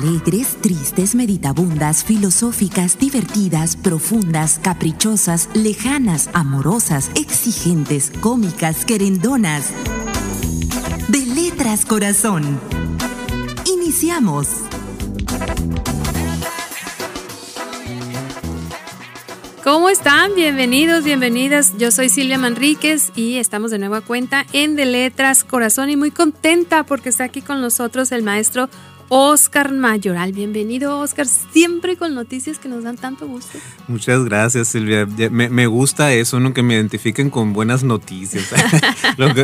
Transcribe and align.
Alegres, 0.00 0.56
tristes, 0.60 1.16
meditabundas, 1.16 2.04
filosóficas, 2.04 3.00
divertidas, 3.00 3.74
profundas, 3.74 4.60
caprichosas, 4.62 5.48
lejanas, 5.54 6.30
amorosas, 6.34 7.10
exigentes, 7.16 8.12
cómicas, 8.20 8.84
querendonas. 8.84 9.72
De 11.08 11.26
letras 11.26 11.84
corazón. 11.84 12.60
Iniciamos. 13.66 14.46
¿Cómo 19.64 19.88
están? 19.88 20.36
Bienvenidos, 20.36 21.02
bienvenidas. 21.02 21.76
Yo 21.76 21.90
soy 21.90 22.08
Silvia 22.08 22.38
Manríquez 22.38 23.10
y 23.16 23.38
estamos 23.38 23.72
de 23.72 23.80
nueva 23.80 24.00
cuenta 24.02 24.46
en 24.52 24.76
De 24.76 24.86
Letras 24.86 25.42
Corazón 25.42 25.90
y 25.90 25.96
muy 25.96 26.12
contenta 26.12 26.84
porque 26.84 27.08
está 27.08 27.24
aquí 27.24 27.42
con 27.42 27.60
nosotros 27.60 28.12
el 28.12 28.22
maestro 28.22 28.70
Oscar 29.10 29.72
Mayoral. 29.72 30.32
Bienvenido, 30.32 31.00
Oscar, 31.00 31.26
siempre 31.26 31.96
con 31.96 32.14
noticias 32.14 32.58
que 32.58 32.68
nos 32.68 32.84
dan 32.84 32.96
tanto 32.96 33.26
gusto. 33.26 33.58
Muchas 33.86 34.22
gracias, 34.24 34.68
Silvia. 34.68 35.06
Me, 35.30 35.66
gusta 35.66 36.12
eso, 36.12 36.40
¿no? 36.40 36.52
Que 36.52 36.62
me 36.62 36.74
identifiquen 36.74 37.30
con 37.30 37.54
buenas 37.54 37.84
noticias. 37.84 38.52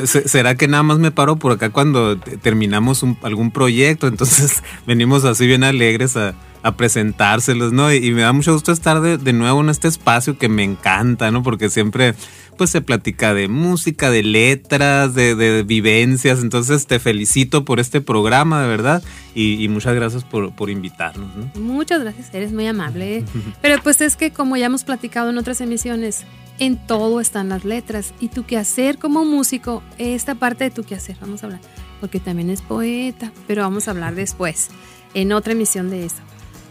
¿Será 0.27 0.55
que 0.57 0.69
nada 0.69 0.83
más 0.83 0.99
me 0.99 1.11
paro 1.11 1.37
por 1.37 1.53
acá 1.53 1.71
cuando 1.71 2.19
terminamos 2.19 3.05
algún 3.23 3.51
proyecto? 3.51 4.07
Entonces 4.07 4.63
venimos 4.87 5.25
así 5.25 5.47
bien 5.47 5.65
alegres 5.65 6.17
a, 6.17 6.35
presentárselos, 6.77 7.73
¿no? 7.73 7.93
Y, 7.93 8.11
me 8.13 8.23
da 8.23 8.33
mucho 8.33 8.55
gusto 8.55 8.73
estar 8.73 9.03
de, 9.03 9.19
de 9.19 9.33
nuevo 9.35 9.61
en 9.61 9.69
este 9.69 9.87
espacio 9.89 10.39
que 10.39 10.49
me 10.49 10.63
encanta, 10.63 11.31
¿no? 11.31 11.43
Porque 11.43 11.69
siempre 11.69 12.15
pues 12.57 12.71
se 12.71 12.81
platica 12.81 13.35
de 13.35 13.49
música, 13.49 14.11
de 14.11 14.23
letras, 14.23 15.15
de, 15.15 15.65
vivencias. 15.67 16.41
Entonces 16.41 16.87
te 16.87 16.99
felicito 16.99 17.65
por 17.65 17.81
este 17.81 18.01
programa, 18.01 18.63
de 18.63 18.69
verdad, 18.69 19.03
y, 19.35 19.69
muchas 19.69 19.95
gracias 19.95 20.25
por, 20.25 20.71
invitarnos. 20.71 21.31
Muchas 21.57 22.01
gracias, 22.01 22.33
eres 22.33 22.53
muy 22.53 22.67
amable. 22.67 23.25
Pero 23.61 23.83
pues 23.83 24.01
es 24.01 24.17
que 24.17 24.31
como 24.31 24.57
ya 24.57 24.67
hemos 24.67 24.85
platicado 24.85 25.31
en 25.31 25.39
otras 25.39 25.61
emisiones, 25.61 26.25
en 26.59 26.77
todo 26.77 27.21
están 27.21 27.49
las 27.49 27.65
letras. 27.65 28.15
Y 28.21 28.29
tu 28.29 28.45
quehacer 28.45 28.99
como 28.99 29.25
músico, 29.25 29.83
esta 29.99 30.35
parte 30.35 30.65
de 30.65 30.71
tu 30.71 30.85
quehacer, 30.85 31.17
vamos 31.21 31.43
a 31.43 31.47
hablar, 31.47 31.61
porque 32.01 32.21
también 32.21 32.51
es 32.51 32.63
poeta, 32.63 33.33
pero 33.47 33.63
vamos 33.63 33.89
a 33.89 33.91
hablar 33.91 34.15
después, 34.15 34.69
en 35.15 35.33
otra 35.33 35.53
emisión 35.53 35.91
de 35.91 36.07
eso. 36.07 36.23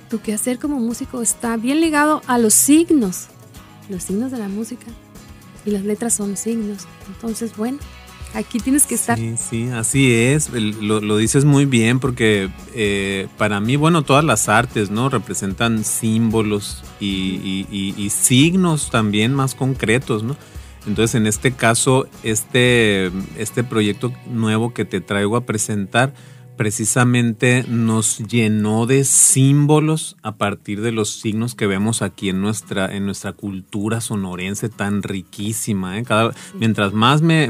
Tu 0.09 0.21
quehacer 0.21 0.59
como 0.59 0.79
músico 0.79 1.21
está 1.21 1.57
bien 1.57 1.81
ligado 1.81 2.21
a 2.27 2.37
los 2.37 2.53
signos, 2.53 3.27
los 3.89 4.03
signos 4.03 4.31
de 4.31 4.37
la 4.37 4.47
música 4.47 4.85
y 5.65 5.71
las 5.71 5.83
letras 5.83 6.13
son 6.13 6.37
signos. 6.37 6.87
Entonces, 7.07 7.55
bueno, 7.55 7.79
aquí 8.33 8.59
tienes 8.59 8.85
que 8.85 8.95
estar. 8.95 9.17
Sí, 9.17 9.35
sí, 9.37 9.69
así 9.69 10.13
es. 10.13 10.49
Lo, 10.51 11.17
dices 11.17 11.45
muy 11.45 11.65
bien 11.65 11.99
porque 11.99 12.49
eh, 12.73 13.27
para 13.37 13.59
mí, 13.59 13.75
bueno, 13.75 14.03
todas 14.03 14.23
las 14.23 14.49
artes, 14.49 14.91
¿no? 14.91 15.09
Representan 15.09 15.83
símbolos 15.83 16.83
y, 16.99 18.09
signos 18.11 18.89
también 18.89 19.33
más 19.33 19.55
concretos, 19.55 20.23
¿no? 20.23 20.35
Entonces, 20.85 21.15
en 21.15 21.27
este 21.27 21.53
caso, 21.53 22.07
este, 22.23 23.09
este 23.37 23.63
proyecto 23.63 24.11
nuevo 24.27 24.73
que 24.73 24.83
te 24.83 24.99
traigo 24.99 25.37
a 25.37 25.45
presentar, 25.45 26.13
precisamente 26.55 27.65
nos 27.67 28.19
llenó 28.19 28.85
de 28.85 29.03
símbolos 29.03 30.17
a 30.21 30.35
partir 30.35 30.81
de 30.81 30.91
los 30.91 31.09
signos 31.19 31.55
que 31.55 31.67
vemos 31.67 32.01
aquí 32.01 32.29
en 32.29 32.41
nuestra, 32.41 32.93
en 32.95 33.05
nuestra 33.05 33.33
cultura 33.33 34.01
sonorense 34.01 34.69
tan 34.69 35.03
riquísima. 35.03 35.97
¿eh? 35.97 36.05
Mientras 36.55 36.93
más 36.93 37.21
me, 37.21 37.45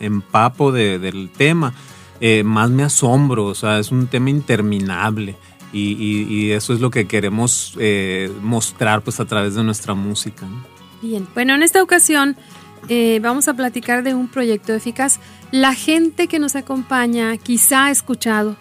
empapo 0.00 0.72
del 0.72 1.30
tema, 1.30 1.74
eh, 2.20 2.44
más 2.44 2.70
me 2.70 2.82
asombro, 2.82 3.46
o 3.46 3.54
sea, 3.54 3.78
es 3.78 3.90
un 3.90 4.06
tema 4.06 4.30
interminable. 4.30 5.36
Y, 5.74 6.50
eso 6.50 6.74
es 6.74 6.80
lo 6.80 6.90
que 6.90 7.06
queremos 7.06 7.74
eh, 7.78 8.30
mostrar 8.42 9.00
pues 9.00 9.20
a 9.20 9.24
través 9.24 9.54
de 9.54 9.64
nuestra 9.64 9.94
música. 9.94 10.46
Bien, 11.00 11.26
bueno, 11.34 11.54
en 11.54 11.62
esta 11.62 11.82
ocasión 11.82 12.36
eh, 12.88 13.20
vamos 13.22 13.48
a 13.48 13.54
platicar 13.54 14.02
de 14.02 14.14
un 14.14 14.28
proyecto 14.28 14.74
eficaz. 14.74 15.20
La 15.50 15.74
gente 15.74 16.26
que 16.26 16.38
nos 16.38 16.56
acompaña 16.56 17.36
quizá 17.36 17.86
ha 17.86 17.90
escuchado 17.90 18.56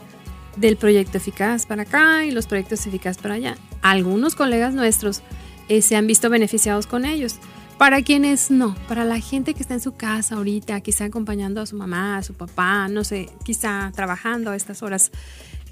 del 0.57 0.77
proyecto 0.77 1.17
eficaz 1.17 1.65
para 1.65 1.83
acá 1.83 2.25
y 2.25 2.31
los 2.31 2.47
proyectos 2.47 2.85
eficaz 2.85 3.17
para 3.17 3.35
allá. 3.35 3.57
Algunos 3.81 4.35
colegas 4.35 4.73
nuestros 4.73 5.21
eh, 5.69 5.81
se 5.81 5.95
han 5.95 6.07
visto 6.07 6.29
beneficiados 6.29 6.87
con 6.87 7.05
ellos. 7.05 7.37
Para 7.77 8.03
quienes 8.03 8.51
no, 8.51 8.75
para 8.87 9.05
la 9.05 9.19
gente 9.19 9.55
que 9.55 9.61
está 9.61 9.73
en 9.73 9.79
su 9.79 9.95
casa 9.95 10.35
ahorita, 10.35 10.79
quizá 10.81 11.05
acompañando 11.05 11.61
a 11.61 11.65
su 11.65 11.75
mamá, 11.75 12.17
a 12.17 12.23
su 12.23 12.35
papá, 12.35 12.87
no 12.87 13.03
sé, 13.03 13.29
quizá 13.43 13.91
trabajando 13.95 14.51
a 14.51 14.55
estas 14.55 14.83
horas, 14.83 15.11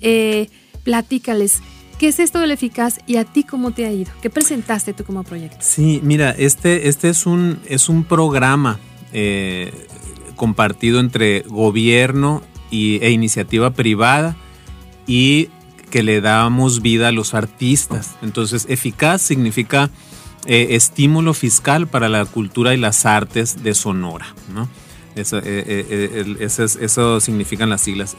eh, 0.01 0.49
platícales 0.83 1.61
¿Qué 1.99 2.07
es 2.07 2.19
esto 2.19 2.39
del 2.39 2.51
eficaz 2.51 2.99
y 3.07 3.17
a 3.17 3.25
ti 3.25 3.43
cómo 3.43 3.71
te 3.71 3.85
ha 3.85 3.91
ido? 3.91 4.09
¿Qué 4.21 4.29
presentaste 4.29 4.93
tú 4.93 5.03
como 5.03 5.23
proyecto? 5.23 5.57
Sí, 5.59 5.99
mira, 6.01 6.31
este, 6.31 6.87
este 6.87 7.09
es, 7.09 7.25
un, 7.25 7.59
es 7.65 7.89
un 7.89 8.05
programa 8.05 8.79
eh, 9.11 9.73
compartido 10.37 11.01
entre 11.01 11.41
gobierno 11.41 12.41
y, 12.71 12.99
e 13.03 13.11
iniciativa 13.11 13.71
privada 13.71 14.37
y 15.07 15.49
que 15.91 16.01
le 16.01 16.21
damos 16.21 16.81
vida 16.81 17.09
a 17.09 17.11
los 17.11 17.33
artistas. 17.33 18.15
Entonces, 18.21 18.65
eficaz 18.69 19.21
significa 19.21 19.89
eh, 20.45 20.67
estímulo 20.71 21.33
fiscal 21.33 21.87
para 21.87 22.07
la 22.07 22.23
cultura 22.23 22.73
y 22.73 22.77
las 22.77 23.05
artes 23.05 23.61
de 23.61 23.73
Sonora, 23.73 24.33
¿no? 24.53 24.69
Eso, 25.15 25.41
eh, 25.43 26.37
eso 26.39 27.19
significan 27.19 27.69
las 27.69 27.81
siglas. 27.81 28.15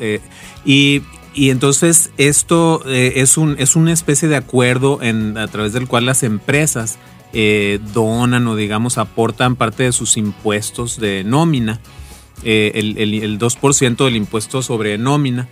y 0.66 1.00
y 1.32 1.50
entonces 1.50 2.10
esto 2.16 2.82
eh, 2.86 3.14
es, 3.16 3.36
un, 3.36 3.56
es 3.58 3.76
una 3.76 3.92
especie 3.92 4.28
de 4.28 4.36
acuerdo 4.36 5.00
en, 5.02 5.38
a 5.38 5.46
través 5.48 5.72
del 5.72 5.86
cual 5.86 6.06
las 6.06 6.22
empresas 6.22 6.98
eh, 7.32 7.78
donan 7.94 8.46
o 8.48 8.56
digamos 8.56 8.98
aportan 8.98 9.54
parte 9.54 9.84
de 9.84 9.92
sus 9.92 10.16
impuestos 10.16 10.98
de 10.98 11.22
nómina, 11.22 11.80
eh, 12.42 12.72
el, 12.74 12.98
el, 12.98 13.38
2% 13.38 14.04
del 14.04 14.16
impuesto 14.16 14.62
sobre 14.62 14.98
nómina. 14.98 15.48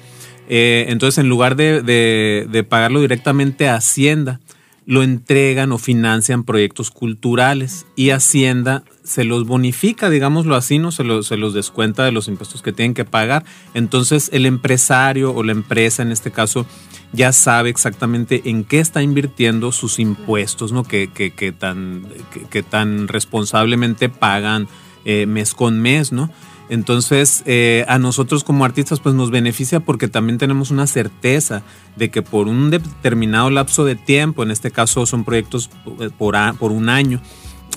entonces 0.48 1.18
en 1.18 1.28
lugar 1.28 1.54
de, 1.54 1.82
de, 1.82 2.64
pagarlo 2.64 3.00
directamente 3.00 3.68
a 3.68 3.76
Hacienda, 3.76 4.40
lo 4.86 5.02
entregan 5.02 5.70
o 5.70 5.78
financian 5.78 6.42
proyectos 6.44 6.90
culturales 6.90 7.86
y 7.94 8.10
Hacienda 8.10 8.82
se 9.08 9.24
los 9.24 9.46
bonifica, 9.46 10.10
digámoslo 10.10 10.54
así, 10.54 10.78
¿no? 10.78 10.92
Se, 10.92 11.02
se, 11.22 11.36
los 11.38 11.54
descuenta 11.54 12.04
de 12.04 12.12
los 12.12 12.28
impuestos 12.28 12.60
que 12.60 12.72
tienen 12.72 12.92
que 12.92 13.06
pagar. 13.06 13.42
Entonces 13.72 14.28
el 14.34 14.44
empresario 14.44 15.34
o 15.34 15.42
la 15.42 15.52
empresa 15.52 16.02
en 16.02 16.12
este 16.12 16.30
caso 16.30 16.66
ya 17.14 17.32
sabe 17.32 17.70
exactamente 17.70 18.42
en 18.44 18.64
qué 18.64 18.80
está 18.80 19.02
invirtiendo 19.02 19.72
sus 19.72 19.98
impuestos, 19.98 20.72
¿no? 20.72 20.84
Que, 20.84 21.10
que, 21.10 21.52
tan, 21.52 22.06
que, 22.50 22.62
tan 22.62 23.08
responsablemente 23.08 24.10
pagan 24.10 24.68
eh, 25.06 25.24
mes 25.24 25.54
con 25.54 25.80
mes, 25.80 26.12
¿no? 26.12 26.30
Entonces, 26.68 27.42
eh, 27.46 27.86
a 27.88 27.98
nosotros 27.98 28.44
como 28.44 28.66
artistas, 28.66 29.00
pues 29.00 29.14
nos 29.14 29.30
beneficia 29.30 29.80
porque 29.80 30.08
también 30.08 30.36
tenemos 30.36 30.70
una 30.70 30.86
certeza 30.86 31.62
de 31.96 32.10
que 32.10 32.20
por 32.20 32.46
un 32.46 32.68
determinado 32.68 33.48
lapso 33.48 33.86
de 33.86 33.94
tiempo, 33.94 34.42
en 34.42 34.50
este 34.50 34.70
caso 34.70 35.06
son 35.06 35.24
proyectos 35.24 35.70
eh, 35.98 36.10
por, 36.18 36.36
por 36.58 36.72
un 36.72 36.90
año, 36.90 37.22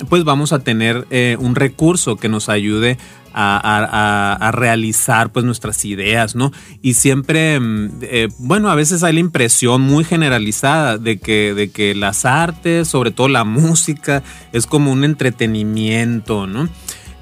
pues 0.09 0.23
vamos 0.23 0.53
a 0.53 0.59
tener 0.59 1.07
eh, 1.09 1.37
un 1.39 1.55
recurso 1.55 2.15
que 2.15 2.29
nos 2.29 2.49
ayude 2.49 2.97
a, 3.33 4.51
realizar 4.53 5.31
pues 5.31 5.45
nuestras 5.45 5.85
ideas, 5.85 6.35
¿no? 6.35 6.51
Y 6.81 6.95
siempre, 6.95 7.59
mm, 7.59 7.89
eh, 8.01 8.27
bueno, 8.39 8.69
a 8.69 8.75
veces 8.75 9.03
hay 9.03 9.13
la 9.13 9.19
impresión 9.19 9.81
muy 9.81 10.03
generalizada 10.03 10.97
de 10.97 11.19
que, 11.19 11.53
de 11.53 11.71
que 11.71 11.95
las 11.95 12.25
artes, 12.25 12.87
sobre 12.87 13.11
todo 13.11 13.29
la 13.29 13.43
música, 13.43 14.23
es 14.51 14.67
como 14.67 14.91
un 14.91 15.03
entretenimiento, 15.03 16.47
¿no? 16.47 16.67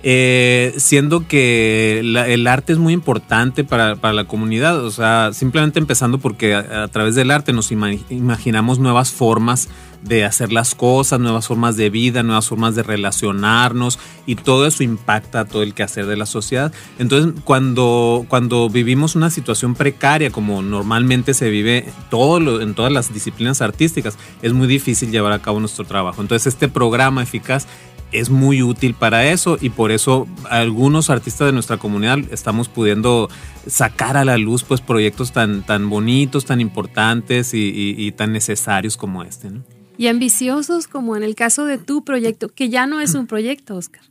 Eh, 0.01 0.73
siendo 0.77 1.27
que 1.27 1.99
el 1.99 2.47
arte 2.47 2.71
es 2.71 2.79
muy 2.79 2.93
importante 2.93 3.65
para, 3.65 3.95
la 4.13 4.23
comunidad, 4.23 4.83
o 4.85 4.91
sea, 4.91 5.31
simplemente 5.33 5.77
empezando 5.77 6.19
porque 6.19 6.55
a, 6.55 6.87
través 6.87 7.15
del 7.15 7.31
arte 7.31 7.51
nos 7.51 7.71
imaginamos 7.71 8.79
nuevas 8.79 9.11
formas 9.11 9.67
de 10.01 10.23
hacer 10.23 10.51
las 10.51 10.75
cosas, 10.75 11.19
nuevas 11.19 11.47
formas 11.47 11.75
de 11.75 11.89
vida, 11.89 12.23
nuevas 12.23 12.47
formas 12.47 12.75
de 12.75 12.83
relacionarnos 12.83 13.99
y 14.25 14.35
todo 14.35 14.65
eso 14.65 14.83
impacta 14.83 15.41
a 15.41 15.45
todo 15.45 15.63
el 15.63 15.73
quehacer 15.73 16.05
de 16.05 16.15
la 16.15 16.25
sociedad. 16.25 16.71
Entonces, 16.97 17.33
cuando, 17.43 18.25
cuando 18.29 18.69
vivimos 18.69 19.15
una 19.15 19.29
situación 19.29 19.75
precaria, 19.75 20.31
como 20.31 20.61
normalmente 20.61 21.33
se 21.33 21.49
vive 21.49 21.85
todo 22.09 22.61
en 22.61 22.73
todas 22.73 22.91
las 22.91 23.13
disciplinas 23.13 23.61
artísticas, 23.61 24.17
es 24.41 24.53
muy 24.53 24.67
difícil 24.67 25.11
llevar 25.11 25.33
a 25.33 25.39
cabo 25.39 25.59
nuestro 25.59 25.83
trabajo. 25.85 26.21
Entonces, 26.21 26.53
este 26.53 26.69
programa 26.69 27.21
eficaz 27.21 27.67
es 28.11 28.29
muy 28.29 28.63
útil 28.63 28.93
para 28.93 29.25
eso 29.31 29.57
y 29.59 29.69
por 29.69 29.91
eso 29.91 30.27
algunos 30.49 31.09
artistas 31.09 31.47
de 31.47 31.53
nuestra 31.53 31.77
comunidad 31.77 32.19
estamos 32.31 32.67
pudiendo 32.67 33.29
sacar 33.67 34.17
a 34.17 34.25
la 34.25 34.37
luz 34.37 34.63
pues 34.63 34.81
proyectos 34.81 35.31
tan, 35.31 35.63
tan 35.63 35.89
bonitos, 35.89 36.45
tan 36.45 36.61
importantes 36.61 37.51
y, 37.53 38.11
tan 38.13 38.33
necesarios 38.33 38.97
como 38.97 39.23
este. 39.23 39.49
Y 39.97 40.07
ambiciosos 40.07 40.87
como 40.87 41.15
en 41.15 41.23
el 41.23 41.35
caso 41.35 41.65
de 41.65 41.77
tu 41.77 42.03
proyecto, 42.03 42.49
que 42.49 42.69
ya 42.69 42.87
no 42.87 43.01
es 43.01 43.15
un 43.15 43.27
proyecto, 43.27 43.75
Oscar. 43.75 44.01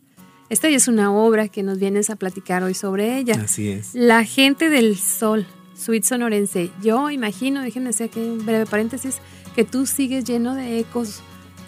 Esta 0.50 0.70
ya 0.70 0.76
es 0.76 0.88
una 0.88 1.12
obra 1.12 1.48
que 1.48 1.62
nos 1.62 1.78
vienes 1.78 2.08
a 2.10 2.16
platicar 2.16 2.62
hoy 2.62 2.74
sobre 2.74 3.18
ella. 3.18 3.34
Así 3.42 3.68
es. 3.68 3.94
La 3.94 4.24
gente 4.24 4.70
del 4.70 4.96
sol. 4.96 5.46
suite 5.74 6.06
sonorense. 6.06 6.70
Yo 6.82 7.10
imagino, 7.10 7.62
déjenme 7.62 7.90
hacer 7.90 8.08
aquí 8.08 8.20
un 8.20 8.44
breve 8.44 8.66
paréntesis, 8.66 9.18
que 9.54 9.64
tú 9.64 9.86
sigues 9.86 10.24
lleno 10.24 10.54
de 10.54 10.78
ecos, 10.78 11.20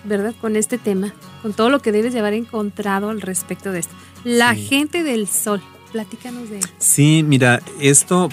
¿verdad? 0.04 0.34
Con 0.40 0.56
este 0.56 0.78
tema, 0.78 1.12
con 1.42 1.52
todo 1.52 1.70
lo 1.70 1.80
que 1.80 1.92
debes 1.92 2.12
llevar 2.12 2.32
encontrado 2.32 3.10
al 3.10 3.20
respecto 3.20 3.72
de 3.72 3.80
esto. 3.80 3.94
La 4.24 4.54
gente 4.54 5.02
del 5.02 5.26
sol, 5.28 5.62
platícanos 5.92 6.50
de... 6.50 6.60
Sí, 6.78 7.24
mira, 7.26 7.60
esto, 7.80 8.28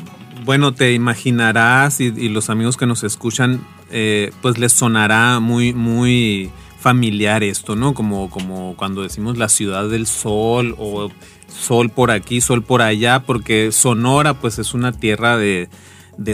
bueno, 0.46 0.74
te 0.74 0.94
imaginarás 0.94 2.00
y, 2.02 2.30
los 2.30 2.50
amigos 2.50 2.78
que 2.78 2.86
nos 2.86 3.04
escuchan, 3.04 3.66
eh, 3.90 4.32
pues 4.42 4.58
les 4.58 4.74
sonará 4.74 5.40
muy, 5.40 5.74
muy 5.74 6.52
familiar 6.80 7.44
esto, 7.44 7.76
¿no? 7.76 7.94
Como, 7.94 8.30
como 8.30 8.76
cuando 8.78 9.02
decimos 9.02 9.38
la 9.38 9.50
ciudad 9.50 9.90
del 9.90 10.08
sol 10.08 10.76
o 10.78 11.10
sol 11.48 11.90
por 11.90 12.12
aquí, 12.12 12.42
sol 12.42 12.64
por 12.64 12.82
allá, 12.82 13.24
porque 13.24 13.72
Sonora 13.72 14.36
pues 14.36 14.60
es 14.60 14.74
una 14.74 14.92
tierra 14.92 15.38
de, 15.38 15.70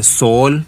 sol, 0.02 0.66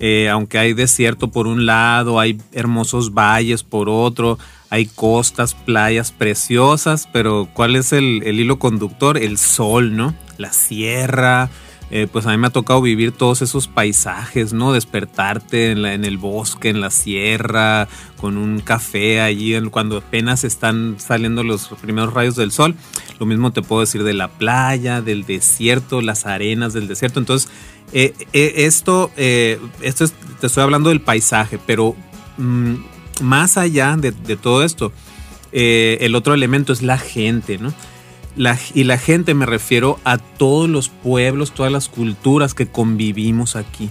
eh, 0.00 0.28
aunque 0.28 0.58
hay 0.58 0.74
desierto 0.74 1.28
por 1.30 1.46
un 1.46 1.66
lado, 1.66 2.20
hay 2.20 2.38
hermosos 2.52 3.14
valles 3.14 3.62
por 3.62 3.88
otro, 3.88 4.38
hay 4.70 4.86
costas, 4.86 5.54
playas 5.54 6.12
preciosas, 6.12 7.08
pero 7.12 7.48
¿cuál 7.52 7.76
es 7.76 7.92
el, 7.92 8.22
el 8.24 8.38
hilo 8.40 8.58
conductor? 8.58 9.16
El 9.18 9.38
sol, 9.38 9.96
¿no? 9.96 10.14
La 10.36 10.52
sierra, 10.52 11.50
eh, 11.90 12.06
pues 12.10 12.26
a 12.26 12.30
mí 12.30 12.36
me 12.36 12.48
ha 12.48 12.50
tocado 12.50 12.82
vivir 12.82 13.12
todos 13.12 13.40
esos 13.40 13.66
paisajes, 13.66 14.52
¿no? 14.52 14.72
Despertarte 14.72 15.70
en, 15.70 16.04
el 16.04 16.18
bosque, 16.18 16.68
en 16.68 16.82
la 16.82 16.90
sierra, 16.90 17.88
con 18.18 18.36
un 18.36 18.60
café 18.60 19.22
allí 19.22 19.58
cuando 19.70 19.96
apenas 19.98 20.44
están 20.44 20.96
saliendo 20.98 21.42
los 21.42 21.68
primeros 21.80 22.12
rayos 22.12 22.36
del 22.36 22.52
sol. 22.52 22.74
Lo 23.18 23.24
mismo 23.24 23.52
te 23.52 23.62
puedo 23.62 23.80
decir 23.80 24.02
de 24.04 24.12
la 24.12 24.28
playa, 24.28 25.00
del 25.00 25.24
desierto, 25.24 26.02
las 26.02 26.26
arenas 26.26 26.74
del 26.74 26.88
desierto. 26.88 27.20
Entonces, 27.20 27.50
eh, 27.92 28.12
eh, 28.34 28.52
esto, 28.56 29.10
esto 29.16 30.04
te 30.40 30.46
estoy 30.46 30.62
hablando 30.62 30.90
del 30.90 31.00
paisaje, 31.00 31.58
pero 31.66 31.96
mm, 32.36 32.74
más 33.22 33.56
allá 33.56 33.96
de, 33.96 34.10
de 34.10 34.36
todo 34.36 34.62
esto, 34.62 34.92
el 35.52 36.14
otro 36.14 36.34
elemento 36.34 36.74
es 36.74 36.82
la 36.82 36.98
gente, 36.98 37.56
¿no? 37.56 37.72
Y 38.74 38.84
la 38.84 38.98
gente 38.98 39.34
me 39.34 39.46
refiero 39.46 39.98
a 40.04 40.18
todos 40.18 40.68
los 40.68 40.88
pueblos, 40.88 41.52
todas 41.52 41.72
las 41.72 41.88
culturas 41.88 42.54
que 42.54 42.66
convivimos 42.66 43.56
aquí. 43.56 43.90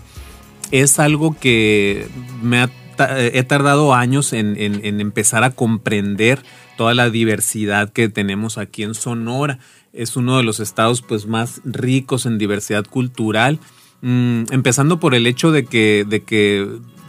Es 0.71 0.99
algo 0.99 1.35
que 1.37 2.07
me 2.41 2.67
he 2.97 3.43
tardado 3.43 3.93
años 3.93 4.33
en, 4.33 4.57
empezar 4.83 5.43
a 5.43 5.51
comprender 5.51 6.41
toda 6.77 6.93
la 6.93 7.09
diversidad 7.09 7.91
que 7.91 8.09
tenemos 8.09 8.57
aquí 8.57 8.83
en 8.83 8.93
Sonora. 8.93 9.59
Es 9.93 10.15
uno 10.15 10.37
de 10.37 10.43
los 10.43 10.59
estados 10.59 11.01
pues, 11.01 11.25
más 11.25 11.61
ricos 11.65 12.25
en 12.25 12.37
diversidad 12.37 12.85
cultural. 12.85 13.59
Mm, 14.01 14.43
empezando 14.51 14.99
por 14.99 15.15
el 15.15 15.27
hecho 15.27 15.51
de 15.51 15.65
que 15.65 16.05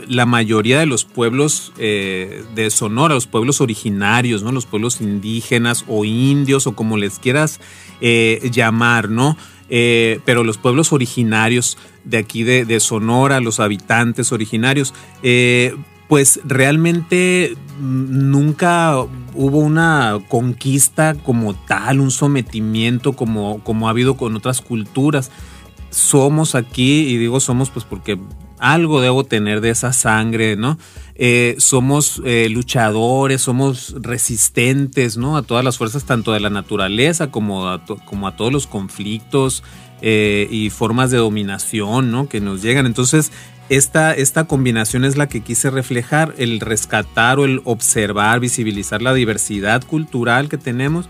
la 0.06 0.26
mayoría 0.26 0.78
de 0.78 0.86
los 0.86 1.04
pueblos 1.04 1.72
eh, 1.78 2.44
de 2.54 2.70
Sonora, 2.70 3.14
los 3.14 3.26
pueblos 3.26 3.60
originarios, 3.60 4.42
¿no? 4.42 4.52
Los 4.52 4.66
pueblos 4.66 5.00
indígenas 5.00 5.84
o 5.88 6.04
indios 6.04 6.66
o 6.66 6.74
como 6.74 6.96
les 6.96 7.18
quieras 7.18 7.60
eh, 8.00 8.48
llamar, 8.52 9.10
¿no? 9.10 9.36
Eh, 9.70 10.20
pero 10.24 10.44
los 10.44 10.56
pueblos 10.56 10.92
originarios 10.92 11.76
de 12.04 12.18
aquí 12.18 12.42
de, 12.42 12.80
Sonora, 12.80 13.40
los 13.40 13.60
habitantes 13.60 14.32
originarios, 14.32 14.94
pues 16.08 16.40
realmente 16.44 17.54
nunca 17.78 18.96
hubo 19.34 19.58
una 19.58 20.18
conquista 20.28 21.14
como 21.14 21.54
tal, 21.54 22.00
un 22.00 22.10
sometimiento 22.10 23.12
como, 23.12 23.62
como 23.62 23.88
ha 23.88 23.90
habido 23.90 24.16
con 24.16 24.34
otras 24.36 24.62
culturas. 24.62 25.30
Somos 25.90 26.54
aquí, 26.54 27.06
y 27.08 27.18
digo 27.18 27.40
somos 27.40 27.70
pues 27.70 27.84
porque 27.84 28.18
algo 28.60 29.00
debo 29.00 29.24
tener 29.24 29.60
de 29.60 29.70
esa 29.70 29.92
sangre, 29.92 30.56
¿no? 30.56 30.78
Eh, 31.20 31.56
somos 31.58 32.22
eh, 32.24 32.48
luchadores, 32.48 33.42
somos 33.42 33.94
resistentes, 34.00 35.16
¿no? 35.16 35.36
A 35.36 35.42
todas 35.42 35.64
las 35.64 35.76
fuerzas, 35.76 36.04
tanto 36.04 36.32
de 36.32 36.38
la 36.38 36.48
naturaleza 36.48 37.32
como 37.32 37.68
a, 37.68 37.84
todos 38.36 38.52
los 38.52 38.68
conflictos 38.68 39.64
eh, 40.00 40.46
y 40.48 40.70
formas 40.70 41.10
de 41.10 41.18
dominación, 41.18 42.12
¿no? 42.12 42.28
Que 42.28 42.40
nos 42.40 42.62
llegan. 42.62 42.86
Entonces, 42.86 43.32
esta, 43.68 44.14
esta 44.14 44.44
combinación 44.44 45.04
es 45.04 45.16
la 45.16 45.28
que 45.28 45.40
quise 45.40 45.70
reflejar, 45.70 46.34
el 46.38 46.60
rescatar 46.60 47.40
o 47.40 47.44
el 47.44 47.62
observar, 47.64 48.38
visibilizar 48.38 49.02
la 49.02 49.12
diversidad 49.12 49.82
cultural 49.84 50.48
que 50.48 50.56
tenemos 50.56 51.08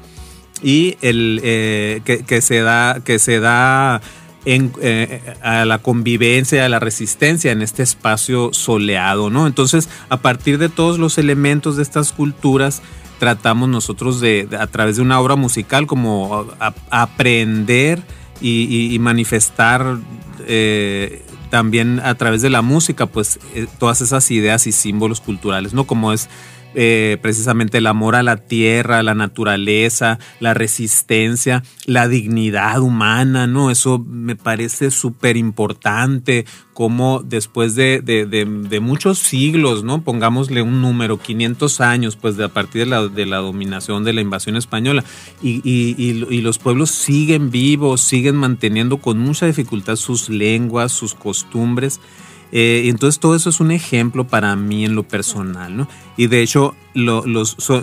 y 0.62 0.96
el 1.02 1.40
que, 1.44 2.40
se 2.40 2.60
da, 2.62 3.00
que 3.04 3.18
se 3.18 3.40
da 3.40 4.00
eh, 4.44 5.20
a 5.42 5.64
la 5.64 5.78
convivencia, 5.78 6.64
a 6.64 6.68
la 6.68 6.78
resistencia 6.78 7.52
en 7.52 7.62
este 7.62 7.82
espacio 7.82 8.50
soleado, 8.52 9.30
¿no? 9.30 9.46
Entonces, 9.46 9.88
a 10.08 10.18
partir 10.18 10.58
de 10.58 10.68
todos 10.68 10.98
los 10.98 11.18
elementos 11.18 11.76
de 11.76 11.82
estas 11.82 12.12
culturas, 12.12 12.82
tratamos 13.18 13.68
nosotros 13.68 14.20
de, 14.20 14.48
a 14.58 14.66
través 14.68 14.96
de 14.96 15.02
una 15.02 15.20
obra 15.20 15.36
musical, 15.36 15.86
como 15.86 16.46
aprender 16.90 18.02
y, 18.40 18.96
manifestar 19.00 19.98
eh, 20.46 21.22
también 21.50 22.00
a 22.00 22.14
través 22.14 22.42
de 22.42 22.50
la 22.50 22.62
música, 22.62 23.06
pues 23.06 23.40
eh, 23.54 23.66
todas 23.78 24.00
esas 24.00 24.30
ideas 24.30 24.66
y 24.66 24.72
símbolos 24.72 25.20
culturales, 25.20 25.74
¿no? 25.74 25.84
Como 25.84 26.12
es 26.12 26.28
eh, 26.74 27.16
precisamente 27.22 27.78
el 27.78 27.86
amor 27.86 28.14
a 28.14 28.22
la 28.22 28.36
tierra, 28.36 29.02
la 29.02 29.14
naturaleza, 29.14 30.18
la 30.38 30.52
resistencia, 30.54 31.62
la 31.86 32.08
dignidad 32.08 32.80
humana, 32.80 33.46
¿no? 33.46 33.70
Eso 33.70 33.98
me 33.98 34.36
parece 34.36 34.90
súper 34.90 35.36
importante, 35.36 36.44
como 36.74 37.22
después 37.24 37.74
de, 37.74 38.00
de, 38.02 38.80
muchos 38.80 39.18
siglos, 39.18 39.82
¿no? 39.82 40.02
Pongámosle 40.02 40.62
un 40.62 40.82
número, 40.82 41.18
500 41.18 41.80
años, 41.80 42.16
pues 42.16 42.36
de 42.36 42.44
a 42.44 42.48
partir 42.48 42.82
de 42.82 42.86
la, 42.86 43.08
de 43.08 43.26
la 43.26 43.38
dominación 43.38 44.04
de 44.04 44.12
la 44.12 44.20
invasión 44.20 44.56
española, 44.56 45.02
y, 45.42 45.62
y 45.64 46.40
los 46.42 46.58
pueblos 46.58 46.90
siguen 46.90 47.50
vivos, 47.50 48.02
siguen 48.02 48.36
manteniendo 48.36 48.98
con 48.98 49.18
mucha 49.18 49.46
dificultad 49.46 49.96
sus 49.96 50.28
lenguas, 50.28 50.92
sus 50.92 51.14
costumbres. 51.14 52.00
Eh, 52.50 52.84
entonces 52.86 53.20
todo 53.20 53.36
eso 53.36 53.50
es 53.50 53.60
un 53.60 53.70
ejemplo 53.70 54.26
para 54.26 54.56
mí 54.56 54.84
en 54.84 54.94
lo 54.94 55.02
personal, 55.02 55.76
¿no? 55.76 55.88
Y 56.16 56.28
de 56.28 56.42
hecho, 56.42 56.74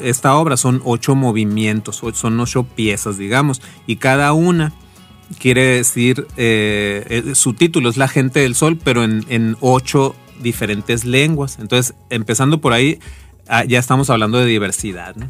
esta 0.01 0.35
obra 0.35 0.57
son 0.57 0.81
ocho 0.83 1.15
movimientos, 1.15 2.01
son 2.13 2.39
ocho 2.39 2.63
piezas, 2.63 3.17
digamos, 3.17 3.61
y 3.85 3.97
cada 3.97 4.33
una 4.33 4.73
quiere 5.39 5.77
decir, 5.77 6.27
eh, 6.37 7.05
eh, 7.09 7.35
su 7.35 7.53
título 7.53 7.89
es 7.89 7.97
La 7.97 8.07
gente 8.07 8.39
del 8.39 8.55
sol, 8.55 8.79
pero 8.83 9.03
en, 9.03 9.57
ocho 9.61 10.15
diferentes 10.41 11.05
lenguas. 11.05 11.57
Entonces, 11.59 11.95
empezando 12.09 12.59
por 12.59 12.73
ahí, 12.73 12.99
ah, 13.47 13.63
ya 13.63 13.79
estamos 13.79 14.09
hablando 14.09 14.39
de 14.39 14.45
diversidad, 14.45 15.15
¿no? 15.15 15.27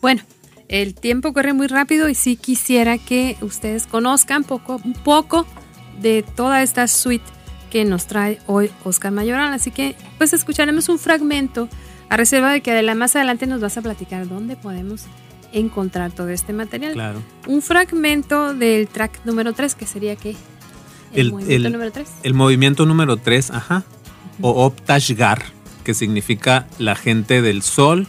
Bueno, 0.00 0.22
el 0.68 0.94
tiempo 0.94 1.32
corre 1.32 1.52
muy 1.52 1.66
rápido 1.66 2.08
y 2.08 2.14
sí 2.14 2.36
quisiera 2.36 2.98
que 2.98 3.36
ustedes 3.40 3.86
conozcan 3.86 4.44
poco, 4.44 4.80
un 4.84 4.92
poco 4.92 5.46
de 6.00 6.22
toda 6.22 6.62
esta 6.62 6.88
suite 6.88 7.24
que 7.74 7.84
nos 7.84 8.06
trae 8.06 8.38
hoy 8.46 8.70
Oscar 8.84 9.10
Mayoral. 9.10 9.52
Así 9.52 9.72
que 9.72 9.96
pues 10.16 10.32
escucharemos 10.32 10.88
un 10.88 11.00
fragmento 11.00 11.68
a 12.08 12.16
reserva 12.16 12.52
de 12.52 12.60
que 12.60 12.94
más 12.94 13.16
adelante 13.16 13.48
nos 13.48 13.60
vas 13.60 13.76
a 13.76 13.82
platicar 13.82 14.28
dónde 14.28 14.54
podemos 14.54 15.06
encontrar 15.52 16.12
todo 16.12 16.28
este 16.28 16.52
material. 16.52 16.92
Claro. 16.92 17.20
Un 17.48 17.62
fragmento 17.62 18.54
del 18.54 18.86
track 18.86 19.24
número 19.24 19.54
3, 19.54 19.74
que 19.74 19.86
sería 19.86 20.14
que 20.14 20.36
el, 21.14 21.32
movimiento 21.32 21.70
número 21.70 21.90
3. 21.90 22.08
El 22.22 22.34
movimiento 22.34 22.86
número 22.86 23.16
3, 23.16 23.50
ajá. 23.50 23.82
O 24.40 24.66
Optashgar, 24.66 25.42
que 25.82 25.94
significa 25.94 26.68
la 26.78 26.94
gente 26.94 27.42
del 27.42 27.62
sol 27.62 28.06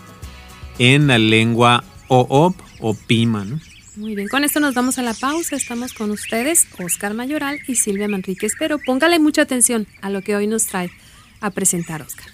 en 0.78 1.08
la 1.08 1.18
lengua 1.18 1.84
Oop 2.08 2.56
o 2.82 2.94
Pima, 2.94 3.44
¿no? 3.46 3.60
Muy 3.96 4.14
bien, 4.14 4.28
con 4.28 4.44
esto 4.44 4.60
nos 4.60 4.76
vamos 4.76 4.98
a 5.00 5.04
la 5.04 5.14
pausa. 5.14 5.56
Estamos 5.56 5.94
con 5.94 6.12
ustedes, 6.12 6.68
Oscar 6.80 7.14
Mayoral 7.14 7.60
y 7.66 7.76
Silvia 7.76 8.10
Manríquez, 8.10 8.52
pero 8.60 8.78
póngale 8.78 9.20
mucha 9.20 9.44
atención 9.44 9.88
a 10.02 10.10
lo 10.10 10.22
que 10.22 10.36
hoy 10.36 10.48
nos 10.48 10.66
trae 10.66 10.92
a 11.40 11.50
presentar 11.50 12.02
Oscar. 12.02 12.26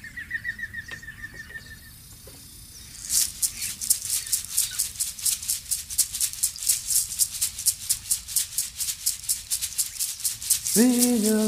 Vino, 10.73 11.45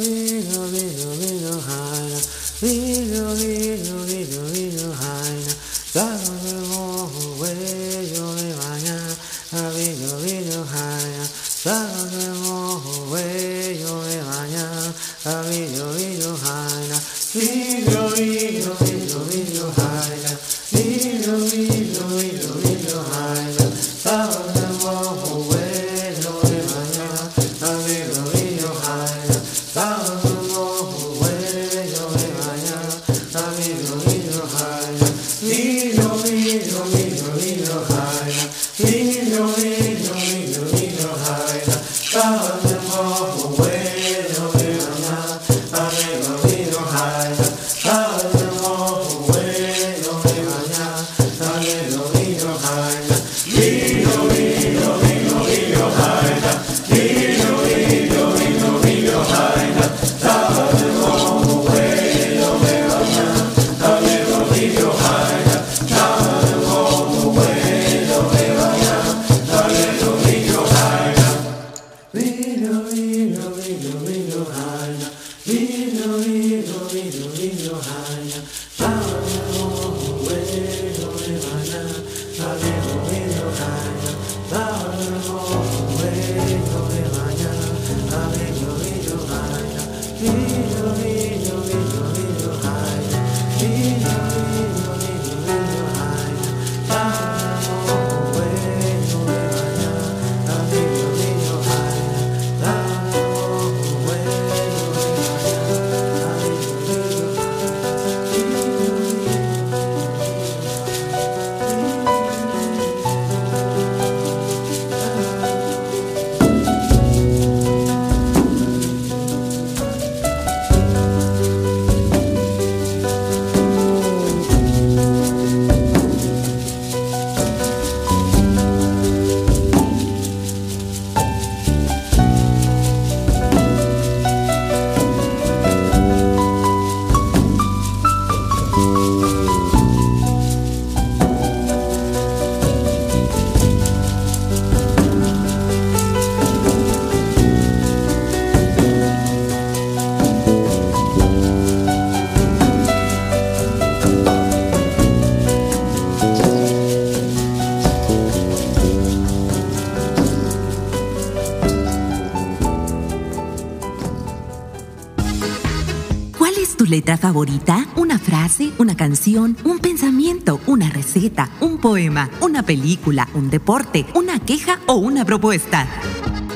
favorita? 167.24 167.86
¿Una 167.96 168.20
frase? 168.20 168.74
¿Una 168.80 168.98
canción? 168.98 169.56
¿Un 169.64 169.80
pensamiento? 169.80 170.60
¿Una 170.68 170.90
receta? 170.90 171.50
¿Un 171.62 171.78
poema? 171.78 172.30
¿Una 172.42 172.64
película? 172.64 173.30
¿Un 173.34 173.50
deporte? 173.50 174.06
¿Una 174.14 174.40
queja 174.40 174.82
o 174.88 174.96
una 174.96 175.24
propuesta? 175.24 175.88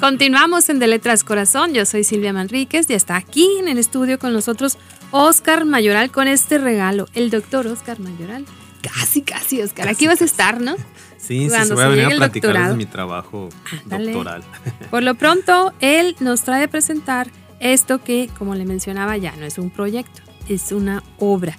Continuamos 0.00 0.70
en 0.70 0.78
De 0.78 0.86
Letras 0.86 1.24
Corazón. 1.24 1.74
Yo 1.74 1.84
soy 1.84 2.04
Silvia 2.04 2.32
Manríquez 2.32 2.88
y 2.88 2.94
está 2.94 3.16
aquí 3.16 3.46
en 3.58 3.68
el 3.68 3.76
estudio 3.76 4.18
con 4.18 4.32
nosotros 4.32 4.78
Oscar 5.10 5.66
Mayoral 5.66 6.10
con 6.10 6.26
este 6.26 6.56
regalo. 6.56 7.06
El 7.12 7.28
doctor 7.28 7.66
Oscar 7.66 8.00
Mayoral 8.00 8.46
Casi, 8.82 9.22
casi, 9.22 9.60
Oscar. 9.62 9.88
Aquí 9.88 10.06
vas 10.06 10.22
a 10.22 10.24
estar, 10.24 10.60
¿no? 10.60 10.76
Sí, 11.18 11.50
sí, 11.50 11.64
se 11.64 11.74
voy 11.74 11.84
a 11.84 11.88
venir 11.88 12.06
a 12.06 12.16
platicar 12.16 12.70
de 12.70 12.76
mi 12.76 12.86
trabajo 12.86 13.48
doctoral. 13.86 14.42
Por 14.90 15.02
lo 15.02 15.14
pronto, 15.14 15.72
él 15.80 16.16
nos 16.20 16.42
trae 16.42 16.64
a 16.64 16.68
presentar 16.68 17.28
esto 17.60 18.02
que, 18.02 18.30
como 18.38 18.54
le 18.54 18.64
mencionaba 18.64 19.16
ya, 19.16 19.34
no 19.36 19.44
es 19.44 19.58
un 19.58 19.70
proyecto, 19.70 20.22
es 20.48 20.72
una 20.72 21.02
obra. 21.18 21.58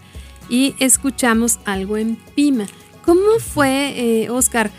Y 0.49 0.75
escuchamos 0.79 1.59
algo 1.65 1.97
en 1.97 2.15
Pima. 2.35 2.65
¿Cómo 3.05 3.39
fue, 3.39 4.23
eh, 4.23 4.29
Oscar, 4.29 4.71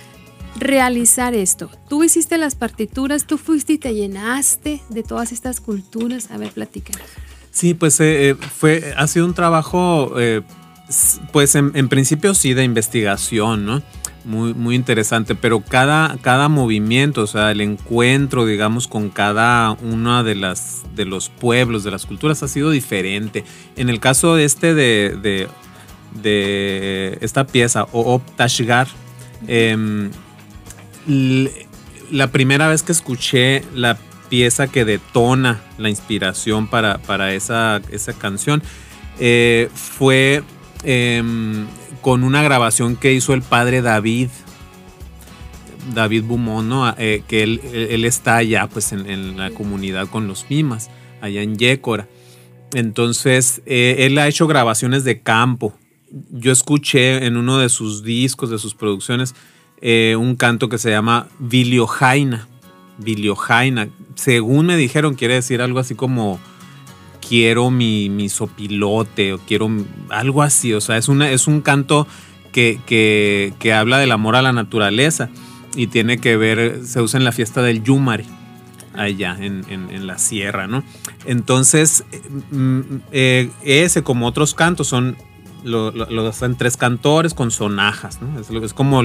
realizar 0.56 1.34
esto? 1.34 1.70
Tú 1.88 2.02
hiciste 2.02 2.38
las 2.38 2.54
partituras, 2.54 3.26
tú 3.26 3.38
fuiste 3.38 3.74
y 3.74 3.78
te 3.78 3.94
llenaste 3.94 4.82
de 4.88 5.02
todas 5.02 5.30
estas 5.30 5.60
culturas. 5.60 6.30
A 6.30 6.38
ver, 6.38 6.50
platícanos. 6.50 7.06
Sí, 7.52 7.74
pues 7.74 8.00
eh, 8.00 8.30
eh, 8.30 8.34
fue, 8.34 8.94
ha 8.96 9.06
sido 9.06 9.26
un 9.26 9.34
trabajo 9.34 10.14
pues 11.32 11.54
en, 11.54 11.88
principio 11.88 12.34
sí 12.34 12.54
de 12.54 12.64
investigación, 12.64 13.64
¿no? 13.64 13.82
Muy, 14.24 14.52
muy 14.52 14.74
interesante, 14.74 15.34
pero 15.34 15.60
cada, 15.60 16.18
cada 16.20 16.48
movimiento, 16.48 17.22
o 17.22 17.26
sea, 17.26 17.52
el 17.52 17.60
encuentro, 17.60 18.44
digamos, 18.44 18.86
con 18.86 19.08
cada 19.08 19.70
uno 19.70 20.22
de, 20.24 20.34
las, 20.34 20.82
de 20.94 21.06
los 21.06 21.30
pueblos, 21.30 21.84
de 21.84 21.90
las 21.90 22.04
culturas, 22.06 22.42
ha 22.42 22.48
sido 22.48 22.70
diferente. 22.70 23.44
En 23.76 23.88
el 23.88 23.98
caso 23.98 24.36
este 24.36 24.74
de, 24.74 25.48
de, 26.22 27.18
esta 27.22 27.46
pieza, 27.46 27.86
o 27.92 28.20
Tashgar, 28.36 28.88
em, 29.46 30.10
la 32.10 32.26
primera 32.30 32.68
vez 32.68 32.82
que 32.82 32.92
escuché 32.92 33.64
la 33.74 33.96
pieza 34.28 34.68
que 34.68 34.84
detona 34.84 35.60
la 35.78 35.88
inspiración 35.88 36.68
para, 36.68 36.98
para 36.98 37.34
esa, 37.34 37.80
esa 37.90 38.12
canción 38.12 38.62
eh, 39.18 39.68
fue 39.74 40.42
Em, 40.82 41.66
con 42.00 42.24
una 42.24 42.42
grabación 42.42 42.96
que 42.96 43.12
hizo 43.12 43.34
el 43.34 43.42
padre 43.42 43.82
David, 43.82 44.28
David 45.94 46.24
Bumón, 46.24 46.94
eh, 46.98 47.22
que 47.28 47.42
él, 47.42 48.04
está 48.04 48.36
allá 48.36 48.68
pues 48.68 48.92
en, 48.92 49.36
la 49.36 49.50
comunidad 49.50 50.08
con 50.08 50.26
los 50.26 50.46
Mimas, 50.48 50.90
allá 51.20 51.42
en 51.42 51.56
Yécora. 51.56 52.08
Entonces, 52.72 53.62
eh, 53.66 53.96
él 54.00 54.16
ha 54.18 54.28
hecho 54.28 54.46
grabaciones 54.46 55.04
de 55.04 55.20
campo. 55.20 55.74
Yo 56.30 56.52
escuché 56.52 57.26
en 57.26 57.36
uno 57.36 57.58
de 57.58 57.68
sus 57.68 58.02
discos, 58.02 58.50
de 58.50 58.58
sus 58.58 58.74
producciones, 58.74 59.34
eh, 59.80 60.16
un 60.18 60.36
canto 60.36 60.68
que 60.68 60.78
se 60.78 60.90
llama 60.90 61.28
Viliojaina. 61.38 62.48
Viliojaina. 62.98 63.88
Según 64.14 64.66
me 64.66 64.76
dijeron, 64.76 65.14
quiere 65.14 65.34
decir 65.34 65.62
algo 65.62 65.78
así 65.78 65.94
como 65.94 66.40
quiero 67.30 67.70
mi, 67.70 68.28
sopilote 68.28 69.34
o 69.34 69.38
quiero 69.38 69.70
algo 70.08 70.42
así. 70.42 70.74
O 70.74 70.80
sea, 70.80 70.96
es, 70.96 71.08
una, 71.08 71.30
es 71.30 71.46
un 71.46 71.60
canto 71.60 72.08
que, 72.50 72.80
que, 72.84 73.72
habla 73.72 73.98
del 73.98 74.10
amor 74.10 74.34
a 74.34 74.42
la 74.42 74.52
naturaleza 74.52 75.30
y 75.76 75.86
tiene 75.86 76.18
que 76.18 76.36
ver, 76.36 76.84
se 76.84 77.00
usa 77.00 77.18
en 77.18 77.24
la 77.24 77.30
fiesta 77.30 77.62
del 77.62 77.84
Yumare, 77.84 78.24
allá 78.94 79.36
en, 79.38 80.06
la 80.08 80.18
sierra, 80.18 80.66
¿no? 80.66 80.82
Entonces, 81.24 82.02
mm, 82.50 82.80
eh, 83.12 83.48
ese 83.62 84.02
como 84.02 84.26
otros 84.26 84.54
cantos 84.54 84.88
son, 84.88 85.16
lo, 85.62 85.92
hacen 86.26 86.56
tres 86.56 86.76
cantores 86.76 87.32
con 87.32 87.52
sonajas, 87.52 88.20
¿no? 88.20 88.40
Es, 88.40 88.74
como, 88.74 89.02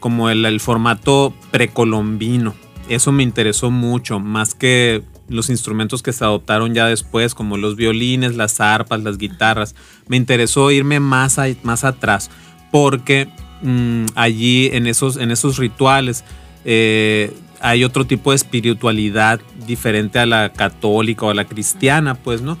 como 0.00 0.28
el 0.28 0.58
formato 0.58 1.32
precolombino. 1.52 2.52
Eso 2.88 3.12
me 3.12 3.22
interesó 3.22 3.70
mucho, 3.70 4.18
más 4.18 4.56
que 4.56 5.04
los 5.30 5.48
instrumentos 5.48 6.02
que 6.02 6.12
se 6.12 6.24
adoptaron 6.24 6.74
ya 6.74 6.86
después, 6.86 7.34
como 7.34 7.56
los 7.56 7.76
violines, 7.76 8.36
las 8.36 8.60
arpas, 8.60 9.02
las 9.02 9.16
guitarras. 9.16 9.74
Me 10.08 10.16
interesó 10.16 10.70
irme 10.70 11.00
más, 11.00 11.38
más 11.62 11.84
atrás, 11.84 12.30
porque 12.70 13.28
mm, 13.62 14.06
allí 14.16 14.68
en 14.72 14.86
esos, 14.86 15.16
en 15.16 15.30
esos 15.30 15.56
rituales 15.56 16.24
eh, 16.64 17.32
hay 17.60 17.84
otro 17.84 18.06
tipo 18.06 18.30
de 18.30 18.36
espiritualidad 18.36 19.40
diferente 19.66 20.18
a 20.18 20.26
la 20.26 20.52
católica 20.52 21.26
o 21.26 21.30
a 21.30 21.34
la 21.34 21.44
cristiana, 21.44 22.16
pues, 22.16 22.42
¿no? 22.42 22.58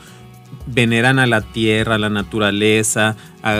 Veneran 0.72 1.18
a 1.18 1.26
la 1.26 1.40
tierra, 1.40 1.96
a 1.96 1.98
la 1.98 2.10
naturaleza, 2.10 3.16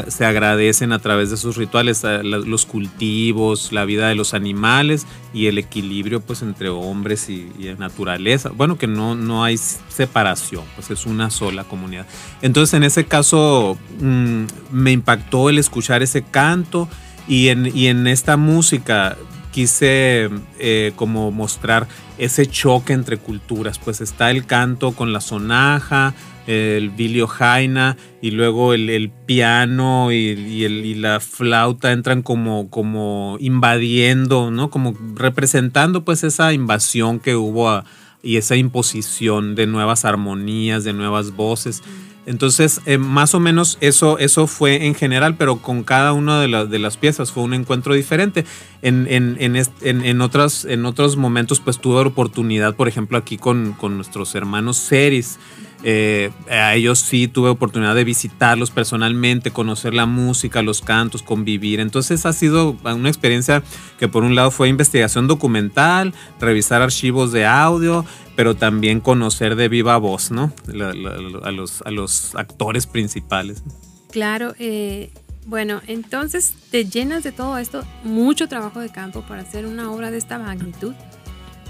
se 0.08 0.24
agradecen 0.24 0.92
a 0.92 0.98
través 0.98 1.30
de 1.30 1.36
sus 1.36 1.56
rituales 1.56 2.02
los 2.22 2.66
cultivos, 2.66 3.72
la 3.72 3.84
vida 3.84 4.08
de 4.08 4.14
los 4.14 4.34
animales 4.34 5.06
y 5.32 5.46
el 5.46 5.58
equilibrio 5.58 6.20
pues 6.20 6.42
entre 6.42 6.68
hombres 6.68 7.28
y, 7.28 7.50
naturaleza. 7.78 8.50
Bueno, 8.50 8.76
que 8.76 8.86
no, 8.86 9.14
no 9.14 9.44
hay 9.44 9.56
separación, 9.56 10.64
pues 10.74 10.90
es 10.90 11.06
una 11.06 11.30
sola 11.30 11.64
comunidad. 11.64 12.06
Entonces 12.42 12.74
en 12.74 12.84
ese 12.84 13.04
caso 13.04 13.78
mm, 14.00 14.44
me 14.70 14.92
impactó 14.92 15.48
el 15.48 15.58
escuchar 15.58 16.02
ese 16.02 16.22
canto 16.22 16.88
y 17.26 17.48
en, 17.48 17.70
y 17.74 17.86
en 17.86 18.06
esta 18.06 18.36
música 18.36 19.16
quise 19.50 20.30
eh, 20.58 20.92
como 20.96 21.30
mostrar 21.32 21.88
ese 22.20 22.46
choque 22.46 22.92
entre 22.92 23.16
culturas, 23.16 23.78
pues 23.78 24.02
está 24.02 24.30
el 24.30 24.44
canto 24.44 24.92
con 24.92 25.14
la 25.14 25.22
sonaja, 25.22 26.14
el 26.46 26.90
Billy 26.90 27.24
Jaina 27.26 27.96
y 28.20 28.32
luego 28.32 28.74
el, 28.74 29.10
piano 29.24 30.12
y, 30.12 30.94
la 30.96 31.20
flauta 31.20 31.92
entran 31.92 32.20
como, 32.20 32.68
como 32.68 33.38
invadiendo, 33.40 34.50
¿no? 34.50 34.68
Como 34.68 34.94
representando 35.14 36.04
pues 36.04 36.22
esa 36.22 36.52
invasión 36.52 37.20
que 37.20 37.36
hubo 37.36 37.82
y 38.22 38.36
esa 38.36 38.54
imposición 38.56 39.54
de 39.54 39.66
nuevas 39.66 40.04
armonías, 40.04 40.84
de 40.84 40.92
nuevas 40.92 41.34
voces. 41.34 41.82
Entonces, 42.26 42.80
eh, 42.86 42.98
más 42.98 43.34
o 43.34 43.40
menos 43.40 43.78
eso, 43.80 44.18
eso 44.18 44.46
fue 44.46 44.86
en 44.86 44.94
general, 44.94 45.36
pero 45.36 45.56
con 45.56 45.82
cada 45.82 46.12
una 46.12 46.40
de, 46.40 46.66
de 46.66 46.78
las 46.78 46.96
piezas 46.96 47.32
fue 47.32 47.42
un 47.42 47.54
encuentro 47.54 47.94
diferente. 47.94 48.44
En, 48.82 49.06
en, 49.08 49.36
en, 49.38 50.04
en, 50.04 50.20
otras, 50.20 50.64
en 50.64 50.84
otros 50.86 51.16
momentos, 51.16 51.60
pues 51.60 51.78
tuve 51.78 52.00
oportunidad, 52.00 52.74
por 52.74 52.88
ejemplo, 52.88 53.18
aquí 53.18 53.36
con, 53.36 53.72
con 53.72 53.96
nuestros 53.96 54.34
hermanos 54.34 54.78
Ceris. 54.78 55.38
Eh, 55.82 56.30
a 56.50 56.74
ellos 56.74 56.98
sí 56.98 57.26
tuve 57.26 57.48
oportunidad 57.48 57.94
de 57.94 58.04
visitarlos 58.04 58.70
personalmente, 58.70 59.50
conocer 59.50 59.94
la 59.94 60.06
música, 60.06 60.62
los 60.62 60.82
cantos, 60.82 61.22
convivir. 61.22 61.80
Entonces 61.80 62.26
ha 62.26 62.32
sido 62.32 62.76
una 62.84 63.08
experiencia 63.08 63.62
que 63.98 64.08
por 64.08 64.24
un 64.24 64.34
lado 64.34 64.50
fue 64.50 64.68
investigación 64.68 65.26
documental, 65.26 66.14
revisar 66.38 66.82
archivos 66.82 67.32
de 67.32 67.46
audio, 67.46 68.04
pero 68.36 68.54
también 68.54 69.00
conocer 69.00 69.56
de 69.56 69.68
viva 69.68 69.96
voz, 69.96 70.30
¿no? 70.30 70.52
a, 70.68 71.50
los, 71.50 72.34
actores 72.34 72.86
principales. 72.86 73.62
Claro, 74.10 74.54
eh, 74.58 75.10
bueno, 75.46 75.80
entonces 75.86 76.54
te 76.70 76.84
llenas 76.84 77.22
de 77.22 77.32
todo 77.32 77.56
esto, 77.58 77.84
mucho 78.04 78.48
trabajo 78.48 78.80
de 78.80 78.90
campo 78.90 79.22
para 79.22 79.42
hacer 79.42 79.66
una 79.66 79.90
obra 79.90 80.10
de 80.10 80.18
esta 80.18 80.38
magnitud 80.38 80.94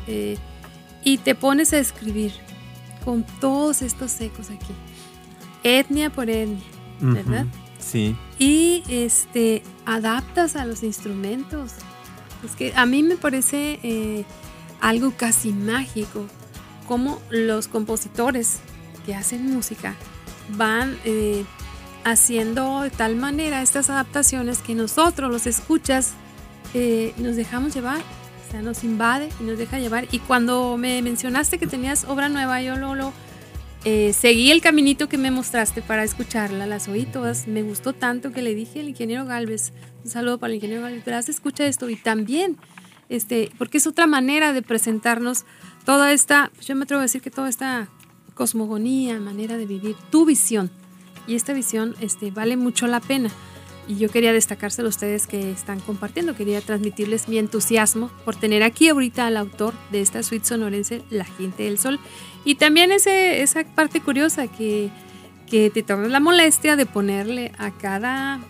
eh, 0.07 0.37
y 1.05 1.19
te 1.19 1.35
pones 1.35 1.73
a 1.73 1.79
escribir 1.79 2.33
con 3.05 3.25
todos 3.41 3.83
estos 3.83 4.21
ecos 4.21 4.51
aquí. 4.51 4.75
Etnia 5.63 6.11
por 6.11 6.31
etnia, 6.31 6.65
¿verdad? 7.01 7.47
sí. 7.79 8.17
Y 8.39 8.83
este, 8.89 9.63
adaptas 9.87 10.57
a 10.57 10.65
los 10.65 10.83
instrumentos. 10.83 11.73
Es 12.45 12.57
que 12.57 12.73
a 12.75 12.87
mí 12.87 13.03
me 13.03 13.17
parece 13.17 13.79
eh, 13.83 14.25
algo 14.81 15.13
casi 15.17 15.53
mágico 15.53 16.27
cómo 16.89 17.21
los 17.31 17.69
compositores 17.69 18.59
que 19.05 19.15
hacen 19.15 19.53
música 19.53 19.95
van 20.57 20.99
eh, 21.05 21.45
haciendo 22.05 22.83
de 22.83 22.91
tal 22.91 23.17
manera 23.17 23.63
estas 23.63 23.91
adaptaciones 23.91 24.59
que 24.59 24.75
nosotros, 24.75 25.31
los 25.31 25.47
escuchas, 25.47 26.13
eh, 26.75 27.13
nos 27.19 27.37
dejamos 27.37 27.75
llevar 27.75 28.03
sea, 28.51 28.63
nos 28.63 28.85
invade 28.85 29.29
y 29.41 29.45
nos 29.45 29.59
deja 29.59 29.79
llevar. 29.79 30.07
Y 30.11 30.19
cuando 30.19 30.77
me 30.77 31.03
mencionaste 31.03 31.59
que 31.59 31.67
tenías 31.67 32.05
obra 32.05 32.29
nueva, 32.29 32.63
yo 32.63 32.77
lo, 32.77 33.13
eh, 33.85 34.13
seguí 34.13 34.51
el 34.51 34.61
caminito 34.61 35.09
que 35.09 35.19
me 35.19 35.31
mostraste 35.31 35.83
para 35.83 36.05
escucharla, 36.05 36.67
las 36.67 36.89
oí 36.89 37.07
todas, 37.07 37.49
me 37.49 37.63
gustó 37.63 37.93
tanto 37.93 38.33
que 38.33 38.43
le 38.43 38.55
dije 38.55 38.81
al 38.81 38.89
ingeniero 38.91 39.25
Galvez, 39.25 39.73
un 40.05 40.11
saludo 40.11 40.39
para 40.39 40.51
el 40.51 40.57
ingeniero 40.57 40.83
Galvez, 40.83 41.05
verás, 41.05 41.29
escucha 41.29 41.67
esto. 41.67 41.89
Y 41.89 41.97
también, 41.97 42.57
este, 43.09 43.51
porque 43.57 43.79
es 43.79 43.87
otra 43.87 44.07
manera 44.07 44.53
de 44.53 44.63
presentarnos 44.63 45.45
toda 45.85 46.13
esta, 46.13 46.51
yo 46.61 46.77
me 46.77 46.85
atrevo 46.85 47.01
a 47.01 47.05
decir 47.05 47.23
que 47.23 47.31
toda 47.31 47.49
esta 47.49 47.89
cosmogonía, 48.35 49.19
manera 49.19 49.57
de 49.57 49.67
vivir, 49.67 49.97
tu 50.11 50.27
visión, 50.27 50.71
y 51.27 51.35
esta 51.35 51.53
visión 51.53 51.95
este, 52.01 52.31
vale 52.31 52.57
mucho 52.57 52.87
la 52.87 53.01
pena 53.01 53.31
y 53.91 53.97
yo 53.97 54.09
quería 54.09 54.33
destacárselo 54.33 54.87
a 54.87 54.91
ustedes 54.91 55.27
que 55.27 55.51
están 55.51 55.81
compartiendo, 55.81 56.37
quería 56.37 56.61
transmitirles 56.61 57.29
mi 57.29 57.39
entusiasmo 57.39 58.09
por 58.25 58.37
tener 58.37 58.63
aquí 58.63 58.89
ahorita 58.89 59.27
al 59.27 59.37
autor 59.37 59.75
de 59.91 60.01
esta 60.01 60.23
suite 60.23 60.47
sonorense, 60.47 61.03
La 61.11 61.25
Gente 61.25 61.65
del 61.65 61.77
Sol, 61.77 61.99
y 62.45 62.55
también 62.55 62.93
ese, 62.93 63.43
esa 63.43 63.65
parte 63.65 64.01
curiosa 64.01 64.47
que, 64.47 64.91
que 65.51 65.71
te 65.71 65.83
tomas 65.83 66.09
la 66.09 66.21
molestia 66.21 66.77
de 66.77 66.87
ponerle 66.87 67.51
a 67.59 67.73
cada 67.73 68.41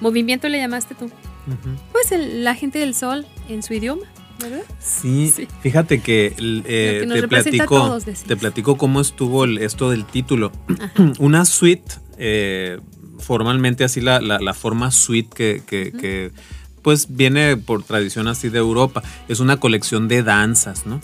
movimiento, 0.00 0.48
le 0.48 0.58
llamaste 0.58 0.94
tú, 0.94 1.10
pues 1.90 2.14
La 2.20 2.54
Gente 2.54 2.78
del 2.78 2.94
Sol 2.94 3.26
en 3.48 3.64
su 3.64 3.74
idioma. 3.74 4.06
¿verdad? 4.38 4.64
Sí, 4.78 5.32
fíjate 5.62 6.00
que, 6.00 6.34
eh, 6.38 7.06
te, 7.08 7.26
platico, 7.26 7.98
te 8.26 8.36
platico 8.36 8.76
cómo 8.76 9.00
estuvo 9.00 9.46
esto 9.46 9.90
del 9.90 10.04
título. 10.04 10.52
Una 11.18 11.46
suite 11.46 11.94
eh, 12.18 12.78
formalmente 13.18 13.84
así 13.84 14.00
la, 14.00 14.20
la, 14.20 14.54
forma 14.54 14.90
suite 14.90 15.62
que, 15.64 16.32
pues 16.82 17.08
viene 17.10 17.56
por 17.56 17.82
tradición 17.82 18.28
así 18.28 18.48
de 18.48 18.58
Europa. 18.58 19.02
Es 19.28 19.40
una 19.40 19.58
colección 19.58 20.08
de 20.08 20.22
danzas, 20.22 20.86
¿no? 20.86 21.00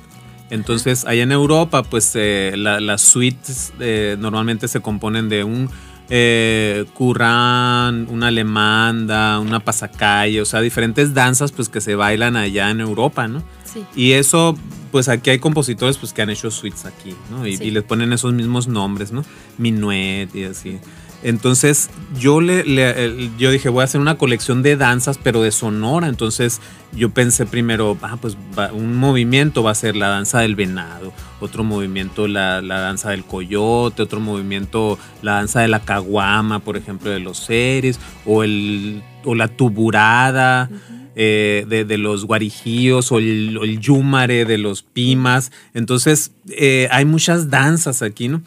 Entonces, 0.50 1.06
allá 1.06 1.22
en 1.22 1.32
Europa, 1.32 1.82
pues 1.82 2.12
eh, 2.14 2.52
las 2.56 3.00
suites 3.00 3.72
eh, 3.80 4.16
normalmente 4.18 4.68
se 4.68 4.80
componen 4.80 5.28
de 5.28 5.44
un 5.44 5.70
eh, 6.14 6.84
currán, 6.92 8.06
una 8.10 8.26
alemanda, 8.26 9.38
una 9.38 9.60
pasacalle, 9.60 10.42
o 10.42 10.44
sea, 10.44 10.60
diferentes 10.60 11.14
danzas 11.14 11.52
pues 11.52 11.70
que 11.70 11.80
se 11.80 11.94
bailan 11.94 12.36
allá 12.36 12.68
en 12.68 12.80
Europa, 12.80 13.28
¿no? 13.28 13.42
Sí. 13.64 13.82
Y 13.96 14.12
eso, 14.12 14.54
pues 14.90 15.08
aquí 15.08 15.30
hay 15.30 15.38
compositores 15.38 15.96
pues 15.96 16.12
que 16.12 16.20
han 16.20 16.28
hecho 16.28 16.50
suites 16.50 16.84
aquí, 16.84 17.14
¿no? 17.30 17.46
Y, 17.46 17.54
y 17.54 17.70
les 17.70 17.82
ponen 17.82 18.12
esos 18.12 18.34
mismos 18.34 18.68
nombres, 18.68 19.10
¿no? 19.10 19.24
Minuet 19.56 20.34
y 20.34 20.44
así. 20.44 20.80
Entonces 21.22 21.88
yo 22.18 22.40
le, 22.40 23.30
yo 23.38 23.50
dije, 23.50 23.68
voy 23.68 23.82
a 23.82 23.84
hacer 23.84 24.00
una 24.00 24.18
colección 24.18 24.62
de 24.62 24.76
danzas, 24.76 25.18
pero 25.22 25.42
de 25.42 25.52
sonora. 25.52 26.08
Entonces 26.08 26.60
yo 26.92 27.10
pensé 27.10 27.46
primero, 27.46 27.96
ah, 28.02 28.18
pues 28.20 28.36
un 28.72 28.96
movimiento 28.96 29.62
va 29.62 29.70
a 29.70 29.74
ser 29.74 29.96
la 29.96 30.08
danza 30.08 30.40
del 30.40 30.56
venado, 30.56 31.12
otro 31.40 31.64
movimiento 31.64 32.26
la, 32.26 32.60
danza 32.60 33.10
del 33.10 33.24
coyote, 33.24 34.02
otro 34.02 34.20
movimiento 34.20 34.98
la 35.22 35.34
danza 35.34 35.60
de 35.60 35.68
la 35.68 35.80
caguama, 35.80 36.58
por 36.58 36.76
ejemplo, 36.76 37.10
de 37.10 37.20
los 37.20 37.38
seres, 37.38 38.00
o, 38.26 38.42
el, 38.42 39.02
o 39.24 39.34
la 39.34 39.48
tuburada. 39.48 40.68
Eh, 41.14 41.66
de, 41.68 41.98
los 41.98 42.24
guarijíos 42.24 43.12
o 43.12 43.18
el, 43.18 43.78
yumare 43.80 44.46
de 44.46 44.56
los 44.56 44.82
pimas. 44.82 45.52
Entonces, 45.74 46.32
eh, 46.48 46.88
hay 46.90 47.04
muchas 47.04 47.50
danzas 47.50 48.00
aquí, 48.00 48.28
¿no? 48.28 48.40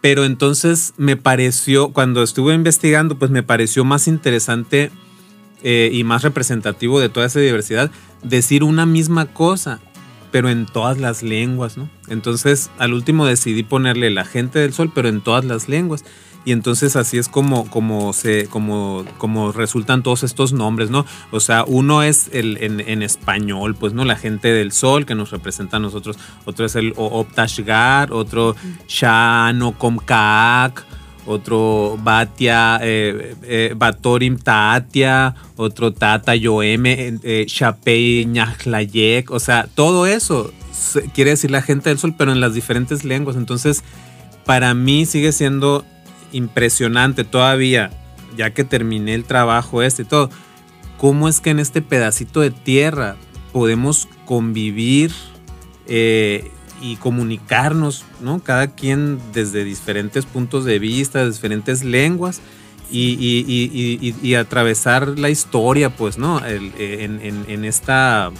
Pero 0.00 0.24
entonces 0.24 0.94
me 0.96 1.16
pareció, 1.16 1.92
cuando 1.92 2.22
estuve 2.22 2.54
investigando, 2.54 3.18
pues 3.18 3.30
me 3.30 3.42
pareció 3.42 3.84
más 3.84 4.06
interesante 4.06 4.90
eh, 5.62 5.90
y 5.92 6.04
más 6.04 6.22
representativo 6.22 7.00
de 7.00 7.08
toda 7.08 7.26
esa 7.26 7.40
diversidad 7.40 7.90
decir 8.22 8.62
una 8.62 8.86
misma 8.86 9.26
cosa, 9.26 9.80
pero 10.30 10.50
en 10.50 10.66
todas 10.66 10.98
las 10.98 11.22
lenguas, 11.22 11.76
¿no? 11.76 11.88
Entonces 12.08 12.70
al 12.78 12.92
último 12.92 13.26
decidí 13.26 13.62
ponerle 13.62 14.10
la 14.10 14.24
gente 14.24 14.58
del 14.60 14.72
sol, 14.72 14.92
pero 14.94 15.08
en 15.08 15.20
todas 15.20 15.44
las 15.44 15.68
lenguas 15.68 16.04
y 16.48 16.52
entonces 16.52 16.96
así 16.96 17.18
es 17.18 17.28
como, 17.28 17.68
como, 17.68 18.14
se, 18.14 18.46
como, 18.46 19.04
como 19.18 19.52
resultan 19.52 20.02
todos 20.02 20.22
estos 20.22 20.54
nombres, 20.54 20.88
¿no? 20.88 21.04
O 21.30 21.40
sea, 21.40 21.62
uno 21.66 22.02
es 22.02 22.30
el, 22.32 22.56
en, 22.62 23.02
español, 23.02 23.74
pues, 23.74 23.92
¿no? 23.92 24.06
La 24.06 24.16
gente 24.16 24.50
del 24.50 24.72
sol 24.72 25.04
que 25.04 25.14
nos 25.14 25.30
representa 25.30 25.76
a 25.76 25.80
nosotros, 25.80 26.18
otro 26.46 26.64
es 26.64 26.74
el 26.74 26.94
Optashgar, 26.96 28.14
otro 28.14 28.56
Shano 28.88 29.72
Komkaak, 29.72 30.86
otro 31.26 31.98
Batia, 32.02 32.80
eh, 32.80 33.36
eh, 33.42 33.74
Batorim 33.76 34.38
Tatia, 34.38 35.34
otro 35.56 35.92
Tata 35.92 36.34
Yoeme, 36.34 37.18
eh, 37.24 37.44
Shapei 37.46 38.24
Ñajlayek, 38.24 39.30
o 39.30 39.38
sea, 39.38 39.68
todo 39.74 40.06
eso 40.06 40.50
quiere 41.12 41.32
decir 41.32 41.50
la 41.50 41.60
gente 41.60 41.90
del 41.90 41.98
sol, 41.98 42.14
pero 42.16 42.32
en 42.32 42.40
las 42.40 42.54
diferentes 42.54 43.04
lenguas. 43.04 43.36
Entonces, 43.36 43.84
para 44.46 44.72
mí 44.72 45.04
sigue 45.04 45.32
siendo 45.32 45.84
impresionante 46.32 47.24
todavía, 47.24 47.90
ya 48.36 48.52
que 48.52 48.64
terminé 48.64 49.14
el 49.14 49.24
trabajo 49.24 49.82
este 49.82 50.02
y 50.02 50.04
todo, 50.06 50.30
cómo 50.98 51.28
es 51.28 51.40
que 51.40 51.50
en 51.50 51.60
este 51.60 51.82
pedacito 51.82 52.40
de 52.40 52.50
tierra 52.50 53.16
podemos 53.52 54.08
convivir 54.24 55.12
eh, 55.86 56.50
y 56.80 56.96
comunicarnos, 56.96 58.04
¿no? 58.20 58.40
Cada 58.40 58.68
quien 58.68 59.18
desde 59.32 59.64
diferentes 59.64 60.26
puntos 60.26 60.64
de 60.64 60.78
vista, 60.78 61.26
diferentes 61.26 61.84
lenguas. 61.84 62.40
Y, 62.90 64.34
atravesar 64.34 65.18
la 65.18 65.28
historia, 65.28 65.94
pues, 65.94 66.16
¿no? 66.16 66.40
en 66.46 67.64
esta, 67.66 68.30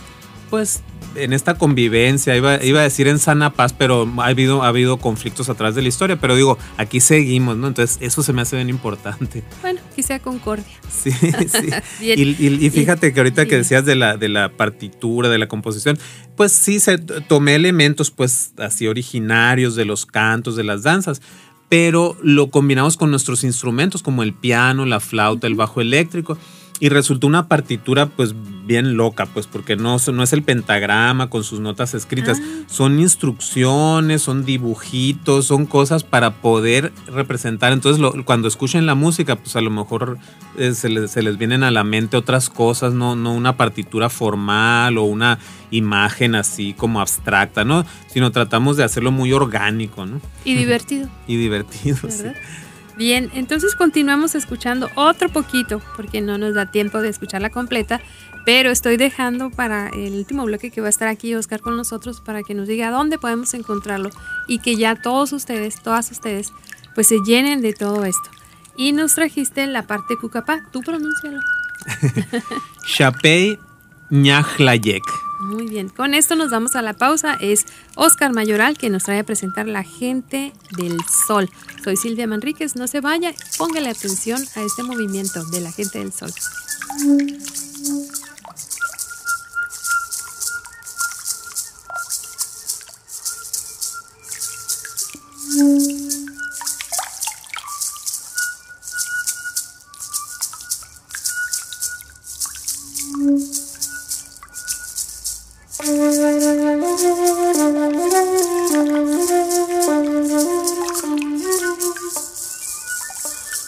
pues, 0.49 0.83
en 1.15 1.33
esta 1.33 1.55
convivencia, 1.55 2.37
iba, 2.37 2.53
a 2.53 2.83
decir 2.83 3.09
en 3.09 3.19
sana 3.19 3.53
paz, 3.53 3.73
pero 3.73 4.09
ha 4.19 4.27
habido, 4.27 4.63
ha 4.63 4.69
habido 4.69 4.99
conflictos 4.99 5.49
atrás 5.49 5.75
de 5.75 5.83
la 5.83 5.89
historia, 5.89 6.17
pero 6.17 6.37
digo, 6.37 6.59
aquí 6.77 7.01
seguimos, 7.01 7.57
¿no? 7.57 7.69
Entonces 7.69 7.99
eso 8.01 8.23
se 8.23 8.33
me 8.33 8.43
hace 8.43 8.57
bien 8.57 8.69
importante. 8.69 9.43
Bueno, 9.63 9.81
sea 10.03 10.21
concordia. 10.21 10.65
Sí, 10.91 11.11
sí. 11.11 12.05
y, 12.05 12.71
fíjate 12.71 13.13
que 13.13 13.21
ahorita 13.21 13.47
que 13.47 13.57
decías 13.57 13.85
de 13.85 13.97
la, 13.97 14.17
de 14.17 14.29
la 14.29 14.51
partitura, 14.51 15.29
de 15.29 15.39
la 15.39 15.49
composición, 15.49 15.99
pues 16.37 16.53
sí, 16.53 16.81
se, 16.81 16.99
tomé 16.99 17.55
elementos 17.55 18.11
pues 18.11 18.53
así 18.59 18.87
originarios 18.87 19.75
de 19.75 19.85
los 19.85 20.07
cantos, 20.07 20.57
de 20.57 20.65
las 20.65 20.83
danzas, 20.83 21.21
pero 21.69 22.17
lo 22.23 22.51
combinamos 22.51 22.97
con 22.97 23.11
nuestros 23.11 23.45
instrumentos 23.45 24.03
como 24.03 24.23
el 24.23 24.35
piano, 24.35 24.87
la 24.87 25.01
flauta, 25.01 25.47
el 25.47 25.55
bajo 25.55 25.81
eléctrico 25.81 26.39
y 26.81 26.89
resultó 26.91 27.27
una 27.27 27.49
partitura 27.49 28.07
pues 28.07 28.35
bien 28.67 28.97
loca, 28.97 29.27
pues 29.27 29.47
porque 29.47 29.77
no, 29.77 29.97
no 30.13 30.23
es 30.23 30.33
el 30.33 30.43
pentagrama 30.43 31.29
con 31.31 31.43
sus 31.43 31.59
notas 31.61 31.95
escritas, 31.95 32.39
Ah. 32.41 32.65
son 32.69 33.01
instrucciones, 33.01 34.23
son 34.23 34.45
dibujitos, 34.45 35.47
son 35.47 35.65
cosas 35.67 36.05
para 36.05 36.35
poder 36.35 36.93
representar. 37.07 37.73
Entonces 37.73 38.01
lo- 38.01 38.25
cuando 38.25 38.47
escuchen 38.47 38.85
la 38.87 38.95
música, 38.95 39.37
pues 39.37 39.57
a 39.57 39.61
lo 39.61 39.71
mejor 39.71 40.19
eh, 40.57 40.73
se, 40.75 40.89
les, 40.89 41.11
se 41.11 41.23
les 41.23 41.39
vienen 41.39 41.63
a 41.63 41.71
la 41.71 41.83
mente 41.85 42.17
otras 42.17 42.51
cosas, 42.51 42.93
no, 42.93 43.17
no 43.17 43.33
una 43.33 43.57
partitura 43.57 44.09
formal 44.11 44.99
o 44.99 45.03
una 45.05 45.39
imagen 45.71 46.35
así 46.35 46.75
como 46.75 47.01
abstracta, 47.01 47.65
¿no? 47.65 47.85
Sino 48.07 48.31
tratamos 48.33 48.77
de 48.77 48.85
hacerlo 48.85 49.11
muy 49.13 49.33
orgánico, 49.33 50.05
¿no? 50.07 50.21
Y 50.45 50.55
divertido. 50.55 51.09
Y 51.27 51.37
divertido. 51.37 51.99
sí. 52.11 52.25
Bien, 52.99 53.31
entonces 53.33 53.77
continuamos 53.77 54.35
escuchando 54.35 54.91
otro 54.97 55.29
poquito, 55.29 55.81
porque 55.95 56.21
no 56.21 56.37
nos 56.37 56.55
da 56.55 56.73
tiempo 56.73 57.01
de 57.01 57.09
escucharla 57.09 57.49
completa, 57.49 58.01
pero 58.45 58.73
estoy 58.73 58.97
dejando 58.97 59.51
para 59.51 59.89
el 59.91 60.15
último 60.15 60.45
bloque 60.45 60.73
que 60.73 60.81
va 60.81 60.89
a 60.89 60.91
estar 60.91 61.07
aquí 61.07 61.33
Oscar 61.37 61.61
con 61.61 61.77
nosotros 61.77 62.21
para 62.21 62.43
que 62.43 62.55
nos 62.55 62.67
diga 62.67 62.91
dónde 62.91 63.17
podemos 63.17 63.55
encontrarlo 63.55 64.11
y 64.49 64.59
que 64.59 64.75
ya 64.75 65.01
todos 65.01 65.33
ustedes, 65.33 65.81
todas 65.81 66.11
ustedes, 66.11 66.53
pues 66.97 67.07
se 67.07 67.21
llenen 67.25 67.63
de 67.63 67.73
todo 67.73 68.05
esto. 68.05 68.31
Y 68.77 68.91
nos 68.91 69.15
trajiste 69.15 69.65
la 69.69 69.87
parte 69.87 70.17
cucapá, 70.21 70.65
tú 70.73 70.81
pronúncialo. 70.81 71.39
Chapey 72.85 73.61
Ñajlayek. 74.11 75.28
Muy 75.49 75.67
bien, 75.67 75.89
con 75.89 76.13
esto 76.13 76.37
nos 76.37 76.51
damos 76.51 76.77
a 76.77 76.83
la 76.83 76.93
pausa. 76.93 77.33
Es 77.41 77.65
Oscar 77.95 78.35
Mayoral 78.35 78.77
que 78.77 78.91
nos 78.91 79.05
trae 79.05 79.21
a 79.21 79.25
presentar 79.25 79.67
La 79.67 79.83
Gente 79.83 80.53
del 80.77 80.99
Sol. 81.27 81.49
Soy 81.83 81.97
Silvia 81.97 82.27
Manríquez, 82.27 82.77
no 82.77 82.87
se 82.87 83.01
vaya, 83.01 83.33
póngale 83.57 83.89
atención 83.89 84.43
a 84.57 84.63
este 84.63 84.83
movimiento 84.83 85.43
de 85.47 85.63
La 85.63 85.73
Gente 85.73 86.01
del 86.01 86.13
Sol. 86.13 86.31
¿Cuál 95.59 96.18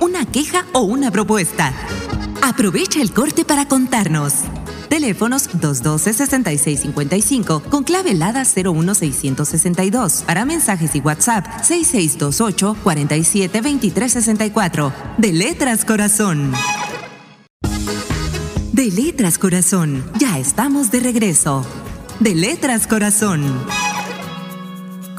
¿Una 0.00 0.24
queja 0.26 0.64
o 0.72 0.82
una 0.82 1.10
propuesta? 1.10 1.74
Aprovecha 2.42 3.00
el 3.00 3.12
corte 3.12 3.44
para 3.44 3.66
contarnos. 3.66 4.34
Teléfonos 4.88 5.50
212-6655 5.50 7.62
con 7.62 7.82
clave 7.82 8.12
helada 8.12 8.44
01662. 8.44 10.22
Para 10.26 10.44
mensajes 10.44 10.94
y 10.94 11.00
WhatsApp 11.00 11.46
6628 11.62 12.76
472364. 12.82 14.92
De 15.18 15.32
Letras 15.32 15.84
Corazón. 15.84 16.52
De 18.72 18.88
Letras 18.90 19.36
Corazón, 19.36 20.04
ya 20.18 20.38
estamos 20.38 20.92
de 20.92 21.00
regreso. 21.00 21.66
De 22.20 22.36
Letras 22.36 22.86
Corazón. 22.86 23.42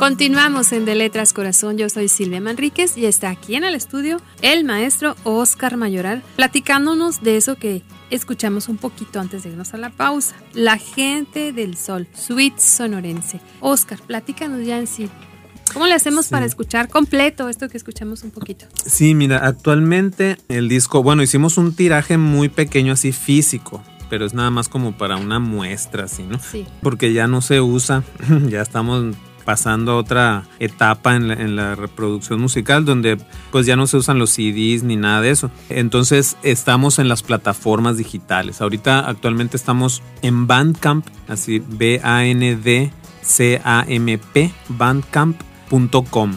Continuamos 0.01 0.71
en 0.71 0.83
De 0.85 0.95
Letras 0.95 1.31
Corazón. 1.31 1.77
Yo 1.77 1.87
soy 1.87 2.07
Silvia 2.07 2.41
Manríquez 2.41 2.97
y 2.97 3.05
está 3.05 3.29
aquí 3.29 3.53
en 3.53 3.63
el 3.63 3.75
estudio 3.75 4.19
el 4.41 4.63
maestro 4.63 5.15
Oscar 5.25 5.77
Mayoral 5.77 6.23
platicándonos 6.37 7.21
de 7.21 7.37
eso 7.37 7.55
que 7.55 7.83
escuchamos 8.09 8.67
un 8.67 8.77
poquito 8.77 9.19
antes 9.19 9.43
de 9.43 9.49
irnos 9.49 9.75
a 9.75 9.77
la 9.77 9.91
pausa. 9.91 10.33
La 10.55 10.79
gente 10.79 11.53
del 11.53 11.77
sol, 11.77 12.07
Sweet 12.15 12.57
Sonorense. 12.57 13.41
Oscar, 13.59 13.99
platícanos 14.01 14.65
ya 14.65 14.79
en 14.79 14.87
sí. 14.87 15.07
¿Cómo 15.71 15.85
le 15.85 15.93
hacemos 15.93 16.29
para 16.29 16.47
escuchar 16.47 16.89
completo 16.89 17.47
esto 17.47 17.69
que 17.69 17.77
escuchamos 17.77 18.23
un 18.23 18.31
poquito? 18.31 18.65
Sí, 18.83 19.13
mira, 19.13 19.45
actualmente 19.45 20.37
el 20.47 20.67
disco, 20.67 21.03
bueno, 21.03 21.21
hicimos 21.21 21.59
un 21.59 21.75
tiraje 21.75 22.17
muy 22.17 22.49
pequeño 22.49 22.93
así 22.93 23.11
físico, 23.11 23.83
pero 24.09 24.25
es 24.25 24.33
nada 24.33 24.49
más 24.49 24.67
como 24.67 24.97
para 24.97 25.17
una 25.17 25.37
muestra, 25.37 26.05
así, 26.05 26.23
¿no? 26.23 26.39
Sí. 26.39 26.65
Porque 26.81 27.13
ya 27.13 27.27
no 27.27 27.41
se 27.41 27.61
usa, 27.61 28.03
ya 28.49 28.63
estamos 28.63 29.15
pasando 29.45 29.93
a 29.93 29.97
otra 29.97 30.43
etapa 30.59 31.15
en 31.15 31.55
la, 31.55 31.75
reproducción 31.75 32.39
musical 32.41 32.85
donde 32.85 33.17
pues 33.51 33.65
ya 33.65 33.75
no 33.75 33.87
se 33.87 33.97
usan 33.97 34.19
los 34.19 34.29
CDs 34.31 34.83
ni 34.83 34.95
nada 34.95 35.21
de 35.21 35.31
eso. 35.31 35.49
Entonces 35.69 36.37
estamos 36.43 36.99
en 36.99 37.07
las 37.07 37.23
plataformas 37.23 37.97
digitales. 37.97 38.61
Ahorita 38.61 38.99
actualmente 39.07 39.57
estamos 39.57 40.03
en 40.21 40.47
Bandcamp, 40.47 41.07
así 41.27 41.61
B-A-N-D-C-A-M-P, 41.67 42.91
bandcamp.com. 44.69 46.33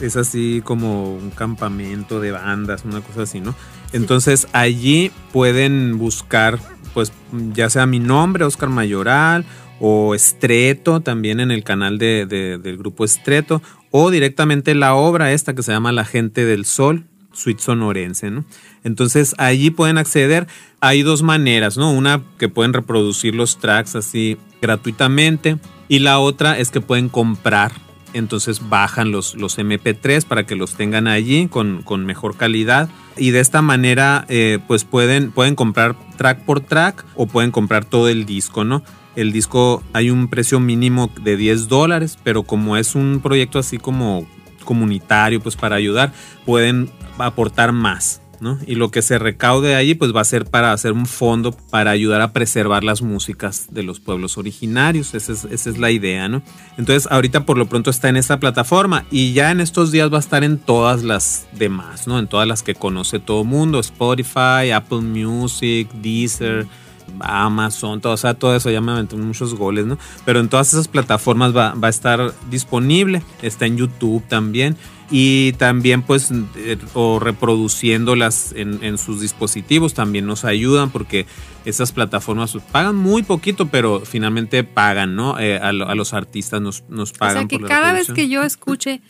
Es 0.00 0.16
así 0.16 0.62
como 0.64 1.14
un 1.14 1.30
campamento 1.30 2.20
de 2.20 2.32
bandas, 2.32 2.84
una 2.84 3.00
cosa 3.00 3.22
así, 3.22 3.40
¿no? 3.40 3.54
Entonces 3.92 4.46
allí 4.52 5.10
pueden 5.32 5.96
buscar 5.98 6.58
pues 6.96 7.12
ya 7.52 7.68
sea 7.68 7.84
mi 7.84 7.98
nombre, 7.98 8.46
Oscar 8.46 8.70
Mayoral, 8.70 9.44
o 9.80 10.14
Estreto, 10.14 11.00
también 11.00 11.40
en 11.40 11.50
el 11.50 11.64
canal 11.64 11.98
de, 11.98 12.26
del 12.26 12.76
grupo 12.78 13.04
Estreto, 13.04 13.62
o 13.90 14.10
directamente 14.10 14.74
la 14.74 14.94
obra 14.94 15.32
esta 15.32 15.54
que 15.54 15.62
se 15.62 15.72
llama 15.72 15.92
La 15.92 16.04
gente 16.04 16.44
del 16.44 16.64
sol, 16.64 17.04
Suite 17.32 17.62
Sonorense, 17.62 18.30
¿no? 18.30 18.44
Entonces 18.82 19.34
allí 19.38 19.70
pueden 19.70 19.98
acceder. 19.98 20.46
Hay 20.80 21.02
dos 21.02 21.22
maneras, 21.22 21.76
¿no? 21.76 21.92
Una 21.92 22.22
que 22.38 22.48
pueden 22.48 22.72
reproducir 22.72 23.34
los 23.34 23.58
tracks 23.58 23.94
así 23.94 24.38
gratuitamente 24.62 25.58
y 25.88 26.00
la 26.00 26.18
otra 26.18 26.58
es 26.58 26.70
que 26.70 26.80
pueden 26.80 27.08
comprar. 27.08 27.72
Entonces 28.12 28.68
bajan 28.70 29.10
los, 29.10 29.34
los 29.34 29.58
MP3 29.58 30.24
para 30.24 30.46
que 30.46 30.56
los 30.56 30.74
tengan 30.74 31.06
allí 31.06 31.48
con, 31.48 31.82
con 31.82 32.06
mejor 32.06 32.36
calidad. 32.36 32.88
Y 33.18 33.30
de 33.30 33.40
esta 33.40 33.60
manera 33.60 34.24
eh, 34.28 34.58
pues 34.66 34.84
pueden, 34.84 35.30
pueden 35.30 35.54
comprar 35.54 35.96
track 36.16 36.44
por 36.44 36.60
track 36.60 37.04
o 37.14 37.26
pueden 37.26 37.50
comprar 37.50 37.84
todo 37.84 38.08
el 38.08 38.24
disco, 38.24 38.64
¿no? 38.64 38.82
El 39.16 39.32
disco 39.32 39.82
hay 39.92 40.10
un 40.10 40.28
precio 40.28 40.60
mínimo 40.60 41.10
de 41.22 41.36
10 41.36 41.68
dólares, 41.68 42.18
pero 42.22 42.42
como 42.42 42.76
es 42.76 42.94
un 42.94 43.20
proyecto 43.22 43.58
así 43.58 43.78
como 43.78 44.26
comunitario, 44.64 45.40
pues 45.40 45.56
para 45.56 45.76
ayudar, 45.76 46.12
pueden 46.44 46.90
aportar 47.18 47.72
más. 47.72 48.20
¿no? 48.40 48.58
Y 48.66 48.74
lo 48.74 48.90
que 48.90 49.02
se 49.02 49.18
recaude 49.18 49.74
allí 49.74 49.94
pues 49.94 50.14
va 50.14 50.20
a 50.20 50.24
ser 50.24 50.44
para 50.44 50.72
hacer 50.72 50.92
un 50.92 51.06
fondo 51.06 51.52
para 51.52 51.90
ayudar 51.90 52.20
a 52.20 52.32
preservar 52.32 52.84
las 52.84 53.02
músicas 53.02 53.68
de 53.70 53.82
los 53.82 54.00
pueblos 54.00 54.36
originarios. 54.38 55.14
Esa 55.14 55.32
es, 55.32 55.44
esa 55.44 55.70
es 55.70 55.78
la 55.78 55.90
idea, 55.90 56.28
¿no? 56.28 56.42
Entonces 56.76 57.10
ahorita 57.10 57.46
por 57.46 57.58
lo 57.58 57.66
pronto 57.66 57.90
está 57.90 58.08
en 58.08 58.16
esta 58.16 58.38
plataforma 58.38 59.06
y 59.10 59.32
ya 59.32 59.50
en 59.50 59.60
estos 59.60 59.90
días 59.90 60.12
va 60.12 60.18
a 60.18 60.20
estar 60.20 60.44
en 60.44 60.58
todas 60.58 61.02
las 61.02 61.46
demás, 61.52 62.06
¿no? 62.06 62.18
En 62.18 62.26
todas 62.26 62.46
las 62.46 62.62
que 62.62 62.74
conoce 62.74 63.18
todo 63.18 63.42
el 63.42 63.48
mundo, 63.48 63.80
Spotify, 63.80 64.70
Apple 64.74 65.00
Music, 65.00 65.90
Deezer. 65.94 66.66
Amazon, 67.20 68.00
todo, 68.00 68.12
o 68.12 68.16
sea, 68.16 68.34
todo 68.34 68.54
eso 68.56 68.70
ya 68.70 68.80
me 68.80 68.92
aventé 68.92 69.16
muchos 69.16 69.54
goles, 69.54 69.86
¿no? 69.86 69.98
Pero 70.24 70.40
en 70.40 70.48
todas 70.48 70.72
esas 70.72 70.88
plataformas 70.88 71.56
va, 71.56 71.74
a 71.80 71.88
estar 71.88 72.32
disponible, 72.50 73.22
está 73.42 73.66
en 73.66 73.76
YouTube 73.76 74.22
también 74.28 74.76
y 75.10 75.52
también 75.52 76.02
pues 76.02 76.30
eh, 76.56 76.78
o 76.94 77.20
reproduciéndolas 77.20 78.52
en, 78.56 78.98
sus 78.98 79.20
dispositivos 79.20 79.94
también 79.94 80.26
nos 80.26 80.44
ayudan 80.44 80.90
porque 80.90 81.26
esas 81.64 81.92
plataformas 81.92 82.56
pagan 82.72 82.96
muy 82.96 83.22
poquito 83.22 83.68
pero 83.68 84.00
finalmente 84.00 84.64
pagan 84.64 85.14
no 85.14 85.38
eh, 85.38 85.58
a, 85.58 85.72
los 85.72 86.12
artistas 86.12 86.60
nos, 86.60 86.82
nos 86.88 87.12
pagan 87.12 87.46
o 87.46 87.48
sea 87.48 87.58
que 87.58 87.64
cada 87.64 87.92
vez 87.92 88.10
que 88.10 88.28
yo 88.28 88.42
escuche 88.42 89.00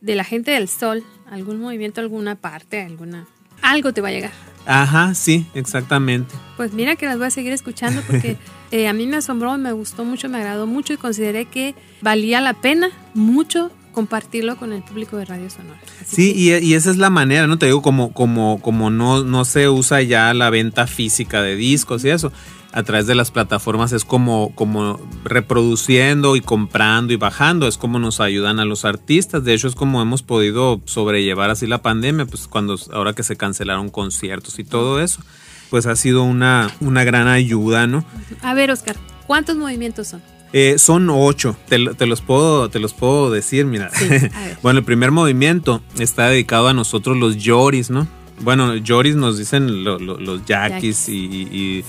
de 0.00 0.14
la 0.14 0.22
gente 0.22 0.52
del 0.52 0.68
sol 0.68 1.02
algún 1.28 1.60
movimiento 1.60 2.00
alguna 2.00 2.36
parte 2.36 2.80
alguna 2.80 3.26
algo 3.62 3.92
te 3.92 4.00
va 4.00 4.08
a 4.08 4.12
llegar 4.12 4.32
Ajá, 4.66 5.14
sí, 5.14 5.46
exactamente. 5.54 6.34
Pues 6.56 6.72
mira 6.72 6.96
que 6.96 7.06
las 7.06 7.18
voy 7.18 7.26
a 7.26 7.30
seguir 7.30 7.52
escuchando 7.52 8.02
porque 8.06 8.36
eh, 8.70 8.88
a 8.88 8.92
mí 8.92 9.06
me 9.06 9.16
asombró, 9.16 9.56
me 9.58 9.72
gustó 9.72 10.04
mucho, 10.04 10.28
me 10.28 10.38
agradó 10.38 10.66
mucho 10.66 10.92
y 10.92 10.96
consideré 10.96 11.46
que 11.46 11.74
valía 12.00 12.40
la 12.40 12.54
pena 12.54 12.90
mucho 13.14 13.70
compartirlo 13.92 14.56
con 14.56 14.72
el 14.72 14.82
público 14.82 15.18
de 15.18 15.26
Radio 15.26 15.50
Sonora. 15.50 15.78
sí, 16.06 16.32
y, 16.34 16.54
y, 16.54 16.74
esa 16.74 16.90
es 16.90 16.96
la 16.96 17.10
manera, 17.10 17.46
¿no? 17.46 17.58
Te 17.58 17.66
digo, 17.66 17.82
como, 17.82 18.12
como, 18.14 18.60
como 18.62 18.88
no, 18.88 19.22
no 19.22 19.44
se 19.44 19.68
usa 19.68 20.00
ya 20.00 20.32
la 20.32 20.48
venta 20.48 20.86
física 20.86 21.42
de 21.42 21.56
discos 21.56 22.02
y 22.04 22.08
eso 22.08 22.32
a 22.72 22.82
través 22.82 23.06
de 23.06 23.14
las 23.14 23.30
plataformas 23.30 23.92
es 23.92 24.04
como, 24.04 24.54
como 24.54 24.98
reproduciendo 25.24 26.36
y 26.36 26.40
comprando 26.40 27.12
y 27.12 27.16
bajando, 27.16 27.68
es 27.68 27.76
como 27.76 27.98
nos 27.98 28.20
ayudan 28.20 28.58
a 28.60 28.64
los 28.64 28.84
artistas, 28.84 29.44
de 29.44 29.54
hecho 29.54 29.68
es 29.68 29.74
como 29.74 30.00
hemos 30.00 30.22
podido 30.22 30.80
sobrellevar 30.86 31.50
así 31.50 31.66
la 31.66 31.82
pandemia, 31.82 32.26
pues 32.26 32.48
cuando 32.48 32.78
ahora 32.92 33.12
que 33.12 33.22
se 33.22 33.36
cancelaron 33.36 33.90
conciertos 33.90 34.58
y 34.58 34.64
todo 34.64 35.00
eso, 35.00 35.22
pues 35.70 35.86
ha 35.86 35.96
sido 35.96 36.22
una, 36.22 36.70
una 36.80 37.04
gran 37.04 37.28
ayuda, 37.28 37.86
¿no? 37.86 38.04
A 38.42 38.54
ver, 38.54 38.70
Oscar, 38.70 38.96
¿cuántos 39.26 39.56
movimientos 39.56 40.08
son? 40.08 40.22
Eh, 40.54 40.78
son 40.78 41.08
ocho, 41.10 41.56
te, 41.68 41.78
los 41.78 42.20
puedo, 42.20 42.68
te 42.68 42.78
los 42.78 42.92
puedo 42.92 43.30
decir, 43.30 43.64
mira. 43.64 43.90
bueno, 44.62 44.80
el 44.80 44.84
primer 44.84 45.10
movimiento 45.10 45.82
está 45.98 46.28
dedicado 46.28 46.68
a 46.68 46.74
nosotros 46.74 47.16
los 47.16 47.36
Yoris, 47.38 47.88
¿no? 47.88 48.06
Bueno, 48.40 48.76
Yoris 48.76 49.16
nos 49.16 49.38
dicen 49.38 49.84
los 49.84 50.44
yaquis, 50.44 51.08
y, 51.08 51.84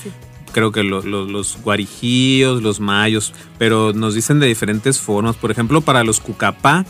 creo 0.54 0.72
que 0.72 0.84
los 0.84 1.58
guarijíos, 1.62 2.64
los 2.64 2.80
mayos, 2.80 3.34
pero 3.58 3.92
nos 3.92 4.16
dicen 4.16 4.40
de 4.40 4.48
diferentes 4.48 5.00
formas. 5.00 5.36
Por 5.36 5.52
ejemplo, 5.52 5.82
para 5.82 6.06
los 6.06 6.22
cucapá 6.22 6.86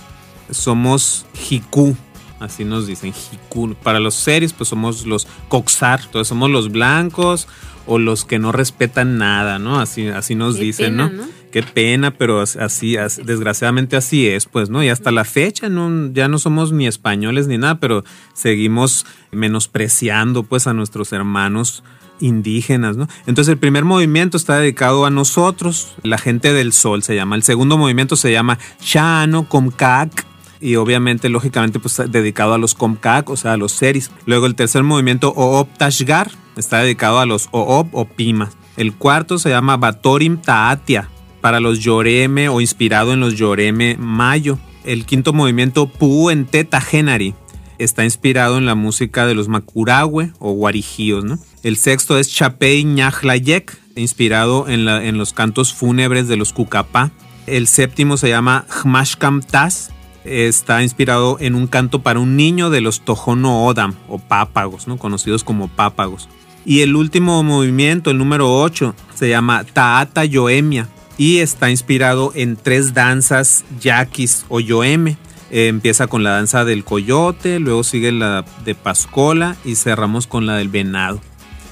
somos 0.51 1.25
jicú, 1.33 1.97
así 2.39 2.65
nos 2.65 2.85
dicen, 2.85 3.13
jicú. 3.13 3.75
Para 3.81 3.99
los 3.99 4.13
series, 4.13 4.53
pues 4.53 4.69
somos 4.69 5.07
los 5.07 5.27
coxar, 5.47 6.01
entonces 6.05 6.27
somos 6.27 6.51
los 6.51 6.71
blancos 6.71 7.47
o 7.85 7.99
los 7.99 8.23
que 8.23 8.39
no 8.39 8.51
respetan 8.51 9.17
nada, 9.17 9.59
¿no? 9.59 9.79
Así, 9.79 10.07
así 10.07 10.35
nos 10.35 10.57
dicen, 10.57 10.95
¿no? 10.95 11.11
Qué 11.51 11.63
pena, 11.63 12.11
pero 12.11 12.41
así, 12.41 12.95
desgraciadamente 13.23 13.95
así 13.95 14.27
es, 14.27 14.45
pues, 14.45 14.69
¿no? 14.69 14.83
Y 14.83 14.89
hasta 14.89 15.11
la 15.11 15.23
fecha 15.23 15.69
no, 15.69 16.11
ya 16.11 16.27
no 16.27 16.39
somos 16.39 16.71
ni 16.71 16.87
españoles 16.87 17.47
ni 17.47 17.57
nada, 17.57 17.79
pero 17.79 18.03
seguimos 18.33 19.05
menospreciando, 19.31 20.43
pues, 20.43 20.65
a 20.67 20.73
nuestros 20.73 21.11
hermanos 21.13 21.83
indígenas, 22.19 22.97
¿no? 22.97 23.07
Entonces 23.25 23.51
el 23.51 23.57
primer 23.57 23.85
movimiento 23.85 24.37
está 24.37 24.57
dedicado 24.57 25.05
a 25.05 25.09
nosotros, 25.09 25.95
la 26.03 26.17
gente 26.17 26.53
del 26.53 26.73
sol 26.73 27.03
se 27.03 27.15
llama. 27.15 27.35
El 27.35 27.43
segundo 27.43 27.77
movimiento 27.77 28.15
se 28.15 28.31
llama 28.31 28.59
Shano 28.81 29.47
Comcac 29.47 30.25
y 30.63 30.77
obviamente, 30.77 31.27
lógicamente, 31.27 31.79
pues 31.79 32.01
dedicado 32.07 32.53
a 32.53 32.57
los 32.57 32.73
Comcac, 32.73 33.29
o 33.29 33.35
sea, 33.35 33.53
a 33.53 33.57
los 33.57 33.73
Seris. 33.73 34.11
Luego 34.25 34.45
el 34.45 34.55
tercer 34.55 34.83
movimiento 34.83 35.33
Oop 35.35 35.67
Tashgar 35.77 36.31
está 36.55 36.79
dedicado 36.79 37.19
a 37.19 37.25
los 37.25 37.49
Oop 37.51 37.93
o 37.93 38.05
Pimas. 38.05 38.55
El 38.77 38.93
cuarto 38.93 39.37
se 39.37 39.49
llama 39.49 39.75
Batorim 39.77 40.37
Taatia 40.37 41.09
para 41.41 41.59
los 41.59 41.79
Yoreme 41.79 42.47
o 42.47 42.61
inspirado 42.61 43.11
en 43.11 43.19
los 43.19 43.35
Yoreme 43.35 43.97
Mayo. 43.99 44.57
El 44.85 45.05
quinto 45.05 45.33
movimiento 45.33 45.87
Pu 45.87 46.29
en 46.29 46.45
Teta 46.45 46.79
Genari 46.79 47.35
está 47.77 48.03
inspirado 48.03 48.57
en 48.57 48.65
la 48.65 48.75
música 48.75 49.25
de 49.25 49.35
los 49.35 49.47
Macurahue 49.47 50.31
o 50.39 50.51
Guarijíos. 50.53 51.23
El 51.63 51.77
sexto 51.77 52.17
es 52.17 52.29
Chapey 52.29 52.83
Ñajlayek, 52.83 53.77
inspirado 53.95 54.67
en, 54.67 55.17
los 55.17 55.33
cantos 55.33 55.73
fúnebres 55.73 56.27
de 56.27 56.37
los 56.37 56.53
Cucapá. 56.53 57.11
El 57.47 57.67
séptimo 57.67 58.17
se 58.17 58.29
llama 58.29 58.65
Hmashkam 58.69 59.41
Taz, 59.41 59.91
está 60.23 60.83
inspirado 60.83 61.37
en 61.39 61.55
un 61.55 61.67
canto 61.67 62.01
para 62.01 62.19
un 62.19 62.35
niño 62.35 62.69
de 62.69 62.81
los 62.81 63.01
Tojono 63.01 63.65
Odam 63.65 63.95
o 64.07 64.19
pápagos, 64.19 64.87
¿no? 64.87 64.97
conocidos 64.97 65.43
como 65.43 65.67
pápagos. 65.67 66.29
Y 66.65 66.81
el 66.81 66.95
último 66.95 67.43
movimiento, 67.43 68.11
el 68.11 68.17
número 68.17 68.61
8, 68.61 68.95
se 69.13 69.29
llama 69.29 69.65
Taata 69.65 70.23
Yoemia 70.23 70.87
y 71.17 71.39
está 71.39 71.69
inspirado 71.69 72.31
en 72.35 72.55
tres 72.55 72.93
danzas 72.93 73.65
yaquis 73.81 74.45
o 74.49 74.59
yoeme. 74.59 75.17
Eh, 75.53 75.67
empieza 75.67 76.07
con 76.07 76.23
la 76.23 76.31
danza 76.31 76.65
del 76.65 76.83
coyote, 76.83 77.59
luego 77.59 77.83
sigue 77.83 78.11
la 78.11 78.43
de 78.65 78.75
Pascola 78.75 79.55
y 79.63 79.75
cerramos 79.75 80.27
con 80.27 80.45
la 80.45 80.57
del 80.57 80.67
venado 80.67 81.21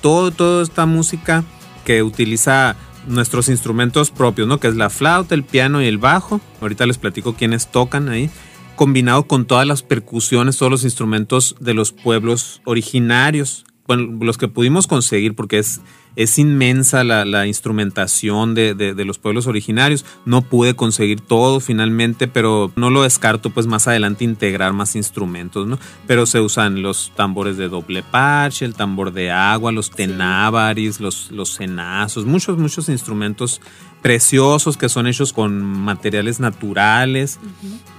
todo, 0.02 0.32
toda 0.32 0.64
esta 0.64 0.86
música 0.86 1.44
que 1.86 2.04
utiliza 2.04 2.76
nuestros 3.08 3.48
instrumentos 3.50 4.12
propios, 4.12 4.48
¿no? 4.48 4.60
Que 4.60 4.68
es 4.68 4.76
la 4.76 4.90
flauta, 4.90 5.34
el 5.34 5.44
piano 5.44 5.82
y 5.82 5.86
el 5.86 5.98
bajo. 5.98 6.42
Ahorita 6.60 6.86
les 6.86 6.98
platico 6.98 7.36
quiénes 7.36 7.72
tocan 7.72 8.10
ahí. 8.10 8.30
Combinado 8.76 9.28
con 9.28 9.46
todas 9.46 9.68
las 9.68 9.84
percusiones, 9.84 10.58
todos 10.58 10.72
los 10.72 10.84
instrumentos 10.84 11.56
de 11.60 11.74
los 11.74 11.92
pueblos 11.92 12.62
originarios. 12.66 13.66
Bueno, 13.88 14.18
los 14.24 14.38
que 14.38 14.48
pudimos 14.48 14.88
conseguir, 14.88 15.36
porque 15.36 15.60
es, 15.60 15.82
es 16.16 16.38
inmensa 16.38 17.04
la, 17.04 17.48
instrumentación 17.48 18.54
de, 18.54 18.74
de, 18.74 19.06
los 19.06 19.18
pueblos 19.18 19.48
originarios. 19.48 20.06
No 20.26 20.42
pude 20.42 20.76
conseguir 20.76 21.22
todo 21.22 21.60
finalmente, 21.60 22.28
pero 22.28 22.72
no 22.76 22.90
lo 22.90 23.04
descarto 23.04 23.50
pues 23.50 23.68
más 23.68 23.88
adelante 23.88 24.24
integrar 24.24 24.74
más 24.74 24.96
instrumentos, 24.96 25.68
¿no? 25.68 25.80
Pero 26.08 26.26
se 26.26 26.40
usan 26.40 26.82
los 26.82 27.12
tambores 27.16 27.58
de 27.58 27.70
doble 27.70 28.04
parche, 28.04 28.66
el 28.66 28.76
tambor 28.76 29.14
de 29.14 29.32
agua, 29.32 29.72
los 29.72 29.92
tenábaris, 29.92 31.00
los, 31.00 31.32
los 31.32 31.56
cenazos, 31.56 32.26
muchos, 32.26 32.58
muchos 32.58 32.90
instrumentos 32.90 33.62
preciosos 34.02 34.78
que 34.78 34.90
son 34.90 35.06
hechos 35.06 35.32
con 35.32 35.62
materiales 35.62 36.40
naturales 36.40 37.40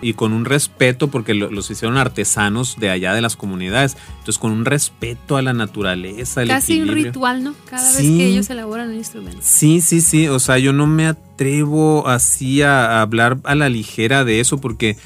y 0.00 0.14
con 0.14 0.32
un 0.32 0.44
respeto 0.44 1.08
porque 1.08 1.32
los 1.34 1.70
hicieron 1.70 1.96
artesanos 1.96 2.76
de 2.78 2.90
allá 2.90 3.14
de 3.14 3.20
las 3.20 3.36
comunidades. 3.36 3.96
Entonces 4.18 4.38
con 4.38 4.52
un 4.52 4.64
respeto 4.64 5.36
a 5.36 5.42
la 5.42 5.52
naturaleza. 5.52 6.44
Casi 6.46 6.80
un 6.80 6.88
ritual, 6.88 7.44
¿no? 7.44 7.54
Cada 7.66 7.88
vez 7.92 8.00
que 8.00 8.26
ellos 8.26 8.50
elaboran 8.50 8.90
un 8.90 8.96
instrumento. 8.96 9.38
Sí, 9.42 9.80
sí, 9.80 10.00
sí. 10.00 10.28
O 10.28 10.40
sea, 10.40 10.58
yo 10.58 10.72
no 10.72 10.86
me 10.86 11.06
atrevo 11.06 12.08
así 12.08 12.62
a, 12.62 13.00
hablar 13.00 13.38
a 13.44 13.54
la 13.54 13.68
ligera 13.68 14.24
de 14.24 14.40
eso 14.40 14.58
porque 14.58 14.96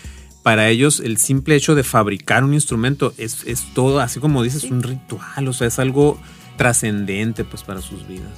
para 0.43 0.71
ellos 0.71 1.01
el 1.01 1.19
simple 1.19 1.57
hecho 1.57 1.75
de 1.75 1.83
fabricar 1.83 2.43
un 2.43 2.55
instrumento 2.55 3.13
es, 3.19 3.45
todo, 3.75 4.01
así 4.01 4.19
como 4.19 4.43
dices, 4.43 4.65
un 4.65 4.83
ritual. 4.83 5.49
O 5.49 5.53
sea, 5.53 5.67
es 5.67 5.79
algo 5.79 6.19
trascendente 6.57 7.45
pues 7.45 7.65
para 7.65 7.83
sus 7.83 8.09
vidas. 8.09 8.31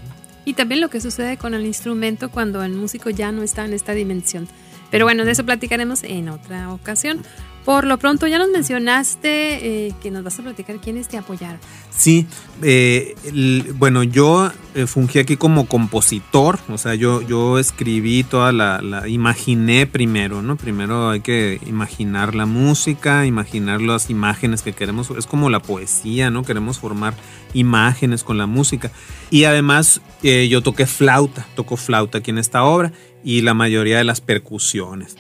Y 0.48 0.54
también 0.54 0.80
lo 0.80 0.88
que 0.88 1.02
sucede 1.02 1.37
con 1.37 1.52
el 1.52 1.66
instrumento 1.66 2.30
cuando 2.30 2.64
el 2.64 2.72
músico 2.72 3.11
ya 3.11 3.32
no 3.32 3.42
está 3.42 3.66
en 3.66 3.74
esta 3.74 3.92
dimensión. 3.92 4.48
Pero 4.90 5.04
bueno, 5.04 5.26
de 5.26 5.32
eso 5.32 5.44
platicaremos 5.44 6.02
en 6.04 6.30
otra 6.30 6.72
ocasión. 6.72 7.22
Por 7.68 7.85
lo 7.85 7.98
pronto 7.98 8.26
ya 8.26 8.38
nos 8.38 8.48
mencionaste 8.48 9.88
eh, 9.88 9.94
que 10.00 10.11
nos 10.11 10.24
vas 10.24 10.38
a 10.38 10.42
platicar 10.42 10.81
quiénes 10.81 11.07
te 11.07 11.18
apoyaron. 11.18 11.61
Sí, 11.90 12.26
eh, 12.62 13.14
bueno, 13.74 14.02
yo 14.04 14.50
eh, 14.74 14.87
fungí 14.87 15.18
aquí 15.18 15.37
como 15.37 15.66
compositor, 15.66 16.59
o 16.70 16.78
sea, 16.78 16.94
yo, 16.94 17.20
yo 17.20 17.59
escribí 17.59 18.24
toda 18.24 18.52
la, 18.52 19.07
imaginé 19.07 19.87
primero, 19.87 20.40
¿no? 20.40 20.57
Primero 20.57 21.11
hay 21.11 21.20
que 21.20 21.61
imaginar 21.66 22.35
la 22.35 22.46
música, 22.46 23.26
imaginar 23.26 23.83
las 23.83 24.09
imágenes 24.09 24.62
que 24.62 24.72
queremos, 24.72 25.11
es 25.11 25.26
como 25.26 25.50
la 25.50 25.61
poesía, 25.61 26.31
¿no? 26.31 26.44
Queremos 26.44 26.78
formar 26.78 27.12
imágenes 27.52 28.24
con 28.24 28.38
la 28.38 28.46
música. 28.46 28.90
Y 29.28 29.44
además 29.44 30.00
yo 30.22 30.62
toqué 30.62 30.87
flauta, 30.87 31.46
toco 31.54 31.76
flauta 31.76 32.16
aquí 32.16 32.31
en 32.31 32.38
esta 32.38 32.64
obra 32.64 32.92
y 33.22 33.42
la 33.42 33.52
mayoría 33.52 33.98
de 33.98 34.04
las 34.04 34.22
percusiones. 34.22 35.18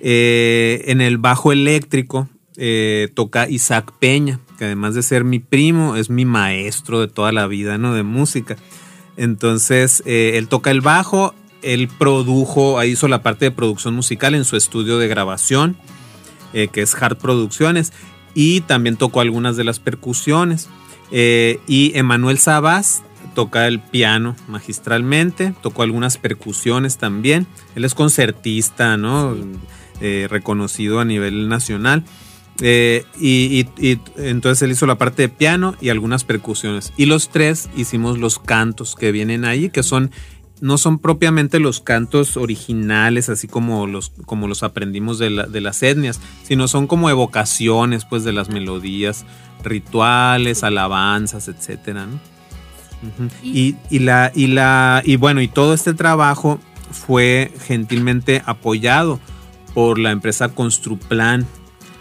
Eh, 0.00 0.84
en 0.86 1.00
el 1.00 1.18
bajo 1.18 1.52
eléctrico 1.52 2.28
eh, 2.56 3.08
toca 3.14 3.48
Isaac 3.48 3.92
Peña, 3.98 4.40
que 4.58 4.66
además 4.66 4.94
de 4.94 5.02
ser 5.02 5.24
mi 5.24 5.38
primo, 5.38 5.96
es 5.96 6.10
mi 6.10 6.24
maestro 6.24 7.00
de 7.00 7.08
toda 7.08 7.32
la 7.32 7.46
vida, 7.46 7.78
¿no? 7.78 7.94
De 7.94 8.02
música. 8.02 8.56
Entonces, 9.16 10.02
eh, 10.06 10.32
él 10.34 10.48
toca 10.48 10.70
el 10.70 10.80
bajo, 10.80 11.34
él 11.62 11.88
produjo, 11.88 12.82
hizo 12.84 13.08
la 13.08 13.22
parte 13.22 13.46
de 13.46 13.50
producción 13.50 13.94
musical 13.94 14.34
en 14.34 14.44
su 14.44 14.56
estudio 14.56 14.98
de 14.98 15.08
grabación, 15.08 15.76
que 16.52 16.82
es 16.82 17.00
Hard 17.00 17.18
Producciones, 17.18 17.92
y 18.34 18.62
también 18.62 18.96
tocó 18.96 19.20
algunas 19.20 19.56
de 19.56 19.62
las 19.62 19.78
percusiones. 19.78 20.68
y 21.12 21.92
Emanuel 21.94 22.38
Sabas 22.38 23.04
toca 23.34 23.66
el 23.66 23.80
piano 23.80 24.36
magistralmente, 24.48 25.54
tocó 25.62 25.82
algunas 25.82 26.18
percusiones 26.18 26.98
también. 26.98 27.46
Él 27.74 27.84
es 27.84 27.94
concertista, 27.94 28.96
¿no? 28.96 29.36
Eh, 30.00 30.26
reconocido 30.30 31.00
a 31.00 31.04
nivel 31.04 31.48
nacional. 31.48 32.04
Eh, 32.62 33.04
y, 33.18 33.66
entonces 34.16 34.62
él 34.62 34.70
hizo 34.72 34.86
la 34.86 34.98
parte 34.98 35.22
de 35.22 35.28
piano 35.28 35.74
y 35.80 35.88
algunas 35.88 36.24
percusiones. 36.24 36.92
Y 36.96 37.06
los 37.06 37.30
tres 37.30 37.70
hicimos 37.76 38.18
los 38.18 38.38
cantos 38.38 38.94
que 38.94 39.12
vienen 39.12 39.44
ahí, 39.44 39.70
que 39.70 39.82
son 39.82 40.10
no 40.60 40.76
son 40.76 40.98
propiamente 40.98 41.58
los 41.58 41.80
cantos 41.80 42.36
originales, 42.36 43.30
así 43.30 43.48
como 43.48 43.86
los, 43.86 44.10
como 44.26 44.46
los 44.46 44.62
aprendimos 44.62 45.18
de, 45.18 45.30
las 45.30 45.82
etnias, 45.82 46.20
sino 46.42 46.68
son 46.68 46.86
como 46.86 47.08
evocaciones 47.08 48.04
pues, 48.04 48.24
de 48.24 48.32
las 48.32 48.50
melodías, 48.50 49.24
rituales, 49.64 50.62
alabanzas, 50.62 51.48
etcétera. 51.48 52.06
Y, 53.42 53.76
la, 53.90 54.32
y, 54.34 54.48
la, 54.48 55.02
y 55.04 55.16
bueno, 55.16 55.40
y 55.40 55.48
todo 55.48 55.74
este 55.74 55.94
trabajo 55.94 56.58
fue 56.90 57.52
gentilmente 57.66 58.42
apoyado 58.44 59.20
por 59.74 59.98
la 59.98 60.10
empresa 60.10 60.50
Construplan. 60.50 61.46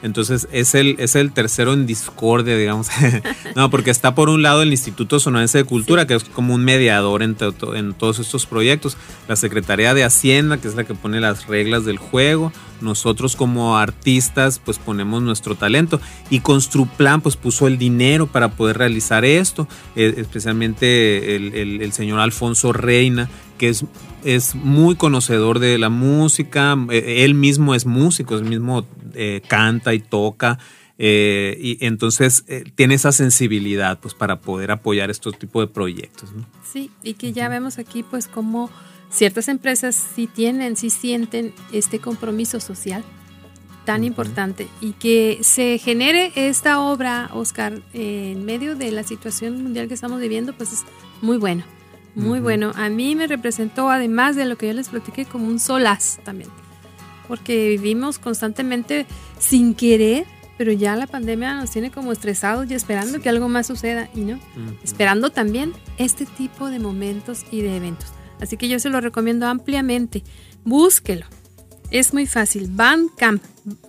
Entonces 0.01 0.47
es 0.51 0.75
el, 0.75 0.95
es 0.99 1.15
el 1.15 1.31
tercero 1.31 1.73
en 1.73 1.85
discordia, 1.85 2.55
digamos. 2.55 2.88
no, 3.55 3.69
porque 3.69 3.91
está 3.91 4.15
por 4.15 4.29
un 4.29 4.41
lado 4.41 4.62
el 4.62 4.71
Instituto 4.71 5.19
Sonorense 5.19 5.59
de 5.59 5.63
Cultura, 5.63 6.07
que 6.07 6.15
es 6.15 6.23
como 6.23 6.53
un 6.53 6.63
mediador 6.63 7.23
en, 7.23 7.35
en 7.75 7.93
todos 7.93 8.19
estos 8.19 8.45
proyectos. 8.45 8.97
La 9.27 9.35
Secretaría 9.35 9.93
de 9.93 10.03
Hacienda, 10.03 10.57
que 10.57 10.67
es 10.67 10.75
la 10.75 10.83
que 10.83 10.95
pone 10.95 11.19
las 11.19 11.47
reglas 11.47 11.85
del 11.85 11.97
juego. 11.97 12.51
Nosotros 12.81 13.35
como 13.35 13.77
artistas, 13.77 14.59
pues 14.63 14.79
ponemos 14.79 15.21
nuestro 15.21 15.55
talento. 15.55 15.99
Y 16.29 16.39
Construplan, 16.39 17.21
pues 17.21 17.35
puso 17.35 17.67
el 17.67 17.77
dinero 17.77 18.27
para 18.27 18.51
poder 18.51 18.77
realizar 18.77 19.25
esto. 19.25 19.67
Eh, 19.95 20.13
especialmente 20.17 21.35
el, 21.35 21.81
el 21.81 21.91
señor 21.91 22.19
Alfonso 22.19 22.71
Reina, 22.71 23.29
que 23.59 23.69
es, 23.69 23.85
es 24.23 24.55
muy 24.55 24.95
conocedor 24.95 25.59
de 25.59 25.77
la 25.77 25.89
música, 25.89 26.75
eh, 26.89 27.25
él 27.25 27.35
mismo 27.35 27.75
es 27.75 27.85
músico, 27.85 28.35
él 28.38 28.45
mismo 28.45 28.88
eh, 29.19 29.41
canta 29.47 29.93
y 29.93 29.99
toca. 29.99 30.58
Eh, 31.01 31.58
y 31.62 31.86
entonces 31.86 32.43
tiene 32.75 32.95
esa 32.95 33.13
sensibilidad 33.13 33.99
pues 33.99 34.13
para 34.13 34.41
poder 34.41 34.71
apoyar 34.71 35.10
estos 35.10 35.38
tipos 35.39 35.65
de 35.65 35.73
proyectos. 35.73 36.29
Sí, 36.69 36.91
y 37.03 37.13
que 37.13 37.32
ya 37.32 37.47
vemos 37.47 37.79
aquí 37.79 38.03
pues 38.03 38.27
como 38.27 38.69
ciertas 39.10 39.47
empresas 39.47 39.95
sí 39.95 40.27
tienen, 40.27 40.75
sí 40.75 40.89
sienten 40.89 41.53
este 41.71 41.99
compromiso 41.99 42.60
social 42.60 43.03
tan 43.86 44.03
importante 44.03 44.67
y 44.82 44.91
que 44.91 45.39
se 45.41 45.79
genere 45.79 46.32
esta 46.36 46.79
obra, 46.79 47.29
Oscar, 47.34 47.82
en 47.93 48.45
medio 48.45 48.75
de 48.75 48.91
la 48.91 49.03
situación 49.03 49.63
mundial 49.63 49.88
que 49.88 49.95
estamos 49.95 50.19
viviendo, 50.21 50.53
pues 50.53 50.73
es 50.73 50.86
muy 51.21 51.38
bueno. 51.38 51.63
Muy 52.15 52.39
bueno. 52.39 52.71
A 52.75 52.89
mí 52.89 53.15
me 53.15 53.27
representó, 53.27 53.89
además 53.89 54.36
de 54.36 54.45
lo 54.45 54.58
que 54.58 54.67
yo 54.67 54.73
les 54.73 54.89
platiqué, 54.89 55.25
como 55.25 55.47
un 55.47 55.60
solaz 55.60 56.19
también. 56.23 56.49
Porque 57.29 57.69
vivimos 57.69 58.19
constantemente 58.19 59.05
sin 59.39 59.73
querer, 59.75 60.25
pero 60.57 60.73
ya 60.73 60.97
la 60.97 61.07
pandemia 61.07 61.53
nos 61.53 61.71
tiene 61.71 61.91
como 61.91 62.11
estresados 62.11 62.69
y 62.69 62.73
esperando 62.73 63.21
que 63.21 63.29
algo 63.29 63.47
más 63.47 63.67
suceda. 63.67 64.09
Y 64.13 64.21
no, 64.21 64.37
esperando 64.83 65.29
también 65.29 65.71
este 65.97 66.25
tipo 66.25 66.69
de 66.69 66.79
momentos 66.79 67.45
y 67.51 67.61
de 67.61 67.77
eventos. 67.77 68.09
Así 68.41 68.57
que 68.57 68.67
yo 68.67 68.79
se 68.79 68.89
lo 68.89 68.99
recomiendo 68.99 69.47
ampliamente. 69.47 70.23
Búsquelo. 70.65 71.25
Es 71.91 72.13
muy 72.13 72.27
fácil. 72.27 72.67
Bandcamp. 72.69 73.43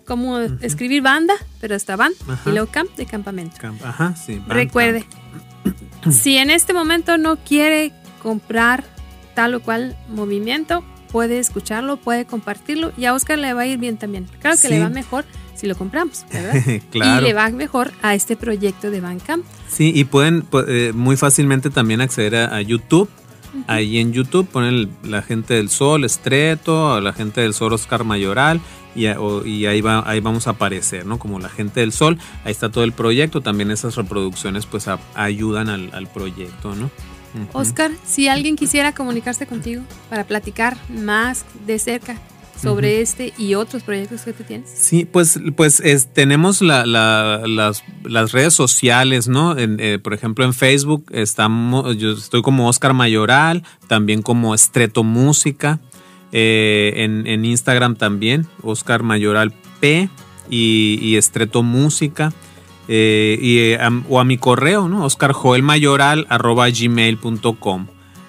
Como 0.07 0.38
escribir 0.38 1.03
banda, 1.03 1.35
pero 1.61 1.74
hasta 1.74 1.96
band. 1.96 2.14
Y 2.44 2.50
luego 2.50 2.66
camp 2.70 2.94
de 2.96 3.07
campamento. 3.07 3.57
Ajá, 3.83 4.14
sí. 4.16 4.42
Recuerde, 4.46 5.07
si 6.11 6.37
en 6.37 6.50
este 6.50 6.72
momento 6.72 7.16
no 7.16 7.37
quiere 7.37 7.92
comprar 8.22 8.85
tal 9.35 9.55
o 9.55 9.61
cual 9.61 9.96
movimiento, 10.09 10.85
puede 11.11 11.38
escucharlo, 11.38 11.96
puede 11.96 12.25
compartirlo 12.25 12.92
y 12.96 13.05
a 13.05 13.14
Oscar 13.14 13.39
le 13.39 13.53
va 13.53 13.62
a 13.62 13.66
ir 13.66 13.78
bien 13.78 13.97
también. 13.97 14.26
Claro 14.41 14.57
que 14.61 14.68
le 14.68 14.80
va 14.80 14.89
mejor 14.89 15.24
si 15.55 15.66
lo 15.66 15.76
compramos, 15.76 16.24
¿verdad? 16.32 16.55
Y 16.93 17.20
le 17.20 17.35
va 17.35 17.51
mejor 17.51 17.93
a 18.03 18.14
este 18.14 18.37
proyecto 18.37 18.91
de 18.91 19.01
Bandcamp. 19.01 19.45
Sí, 19.68 19.93
y 19.95 20.05
pueden 20.05 20.47
eh, 20.66 20.93
muy 20.95 21.16
fácilmente 21.16 21.68
también 21.68 22.01
acceder 22.01 22.35
a, 22.35 22.61
YouTube. 22.62 23.11
Ahí 23.66 23.99
en 23.99 24.12
YouTube 24.12 24.49
ponen 24.49 24.89
la 25.03 25.22
gente 25.22 25.55
del 25.55 25.68
Sol, 25.68 26.05
Estreto, 26.05 27.01
la 27.01 27.12
gente 27.12 27.41
del 27.41 27.53
Sol, 27.53 27.72
Oscar 27.72 28.05
Mayoral, 28.05 28.61
y, 28.95 29.07
ahí, 29.07 29.80
va, 29.80 30.03
ahí 30.09 30.20
vamos 30.20 30.47
a 30.47 30.51
aparecer, 30.51 31.05
¿no? 31.05 31.18
Como 31.18 31.39
la 31.39 31.49
gente 31.49 31.80
del 31.80 31.93
Sol, 31.93 32.18
ahí 32.45 32.53
está 32.53 32.70
todo 32.70 32.85
el 32.85 32.93
proyecto, 32.93 33.41
también 33.41 33.70
esas 33.70 33.97
reproducciones 33.97 34.66
pues 34.66 34.87
ayudan 35.14 35.68
al, 35.68 35.91
al 35.93 36.07
proyecto, 36.07 36.74
¿no? 36.74 36.91
Oscar, 37.53 37.91
si 38.05 38.28
alguien 38.28 38.57
quisiera 38.57 38.93
comunicarse 38.93 39.47
contigo 39.47 39.83
para 40.09 40.24
platicar 40.24 40.76
más 40.89 41.45
de 41.66 41.78
cerca 41.78 42.16
sobre 42.61 43.01
este 43.01 43.33
y 43.39 43.55
otros 43.55 43.83
proyectos 43.83 44.22
que 44.22 44.33
tú 44.33 44.45
tienes. 44.45 44.70
Sí, 44.70 45.07
pues, 45.11 45.41
pues 45.57 45.83
tenemos 46.12 46.61
las, 46.61 47.83
redes 48.33 48.55
sociales, 48.55 49.28
¿no? 49.28 49.55
Eh, 49.57 49.99
por 49.99 50.14
ejemplo, 50.14 50.45
en 50.45 50.53
Facebook 50.53 51.07
estamos, 51.11 51.97
yo 51.97 52.12
estoy 52.12 52.43
como 52.43 52.68
Oscar 52.68 52.93
Mayoral, 52.93 53.64
también 53.89 54.22
como 54.22 54.55
Estreto 54.55 55.03
Música, 55.03 55.81
eh, 56.33 56.93
en, 56.97 57.45
Instagram 57.45 57.97
también, 57.97 58.47
Oscar 58.62 59.03
Mayoral 59.03 59.53
P 59.81 60.09
y, 60.49 60.99
y 61.01 61.16
Estreto 61.16 61.62
Música. 61.62 62.33
Eh, 62.93 63.38
y, 63.41 63.59
eh, 63.59 63.78
o 64.09 64.18
a 64.18 64.24
mi 64.24 64.36
correo, 64.36 64.88
¿no? 64.88 65.07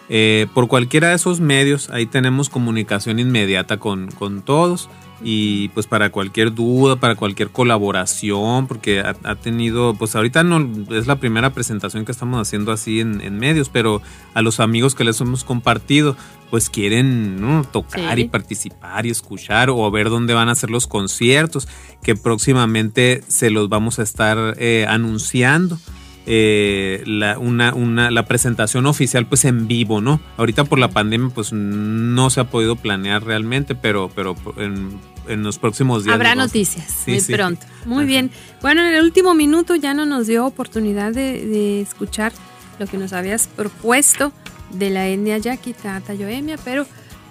Eh, 0.08 0.46
por 0.54 0.68
cualquiera 0.68 1.10
de 1.10 1.16
esos 1.16 1.40
medios, 1.40 1.90
ahí 1.90 2.06
tenemos 2.06 2.48
comunicación 2.48 3.18
inmediata 3.18 3.78
con, 3.78 4.10
todos 4.46 4.88
y 5.24 5.70
pues 5.70 5.88
para 5.88 6.12
cualquier 6.12 6.54
duda, 6.54 6.98
para 6.98 7.16
cualquier 7.16 7.50
colaboración, 7.50 8.68
porque 8.68 9.00
ha, 9.00 9.36
tenido, 9.36 9.96
pues 9.96 10.16
ahorita 10.16 10.44
no 10.44 10.70
es 10.96 11.08
la 11.08 11.16
primera 11.16 11.50
presentación 11.52 12.06
que 12.06 12.12
estamos 12.12 12.40
haciendo 12.40 12.72
así 12.72 13.00
en, 13.00 13.40
medios, 13.40 13.70
pero 13.70 14.04
a 14.36 14.44
los 14.44 14.60
amigos 14.60 14.94
que 14.94 15.06
les 15.06 15.20
hemos 15.22 15.44
compartido, 15.44 16.16
pues 16.52 16.70
quieren 16.70 17.66
tocar 17.72 18.20
y 18.20 18.28
participar 18.28 19.06
y 19.06 19.10
escuchar 19.10 19.70
o 19.70 19.90
ver 19.90 20.10
dónde 20.10 20.34
van 20.34 20.50
a 20.50 20.56
ser 20.56 20.70
los 20.70 20.86
conciertos, 20.86 21.68
que 22.04 22.16
próximamente 22.16 23.24
se 23.28 23.50
los 23.50 23.70
vamos 23.70 24.00
a 24.00 24.04
estar 24.04 24.56
eh, 24.60 24.86
anunciando. 24.88 25.80
Eh, 26.28 27.02
la, 27.08 27.40
una, 27.40 27.74
una, 27.74 28.12
la 28.12 28.26
presentación 28.26 28.86
oficial 28.86 29.26
pues 29.26 29.44
en 29.46 29.68
vivo, 29.68 30.02
¿no? 30.02 30.22
Ahorita 30.38 30.66
por 30.66 30.78
la 30.78 30.90
pandemia 30.90 31.30
pues 31.34 31.52
no 31.52 32.30
se 32.30 32.42
ha 32.42 32.44
podido 32.44 32.76
planear 32.76 33.24
realmente, 33.24 33.74
pero, 33.74 34.12
pero 34.14 34.36
en, 34.58 35.00
los 35.44 35.58
próximos 35.58 36.04
días. 36.04 36.14
Habrá 36.14 36.36
noticias 36.36 37.06
muy 37.08 37.22
pronto. 37.22 37.66
Muy 37.86 38.06
bien. 38.06 38.30
Bueno, 38.62 38.82
en 38.82 38.94
el 38.94 39.04
último 39.04 39.34
minuto 39.34 39.76
ya 39.76 39.94
no 39.94 40.06
nos 40.06 40.28
dio 40.28 40.46
oportunidad 40.46 41.14
de, 41.14 41.82
escuchar 41.82 42.34
lo 42.78 42.86
que 42.86 42.98
nos 42.98 43.14
habías 43.14 43.48
propuesto 43.48 44.32
de 44.74 44.90
la 44.90 45.08
etnia 45.08 45.38
Yakita 45.38 46.02
Tayoemia, 46.02 46.58
pero 46.64 46.86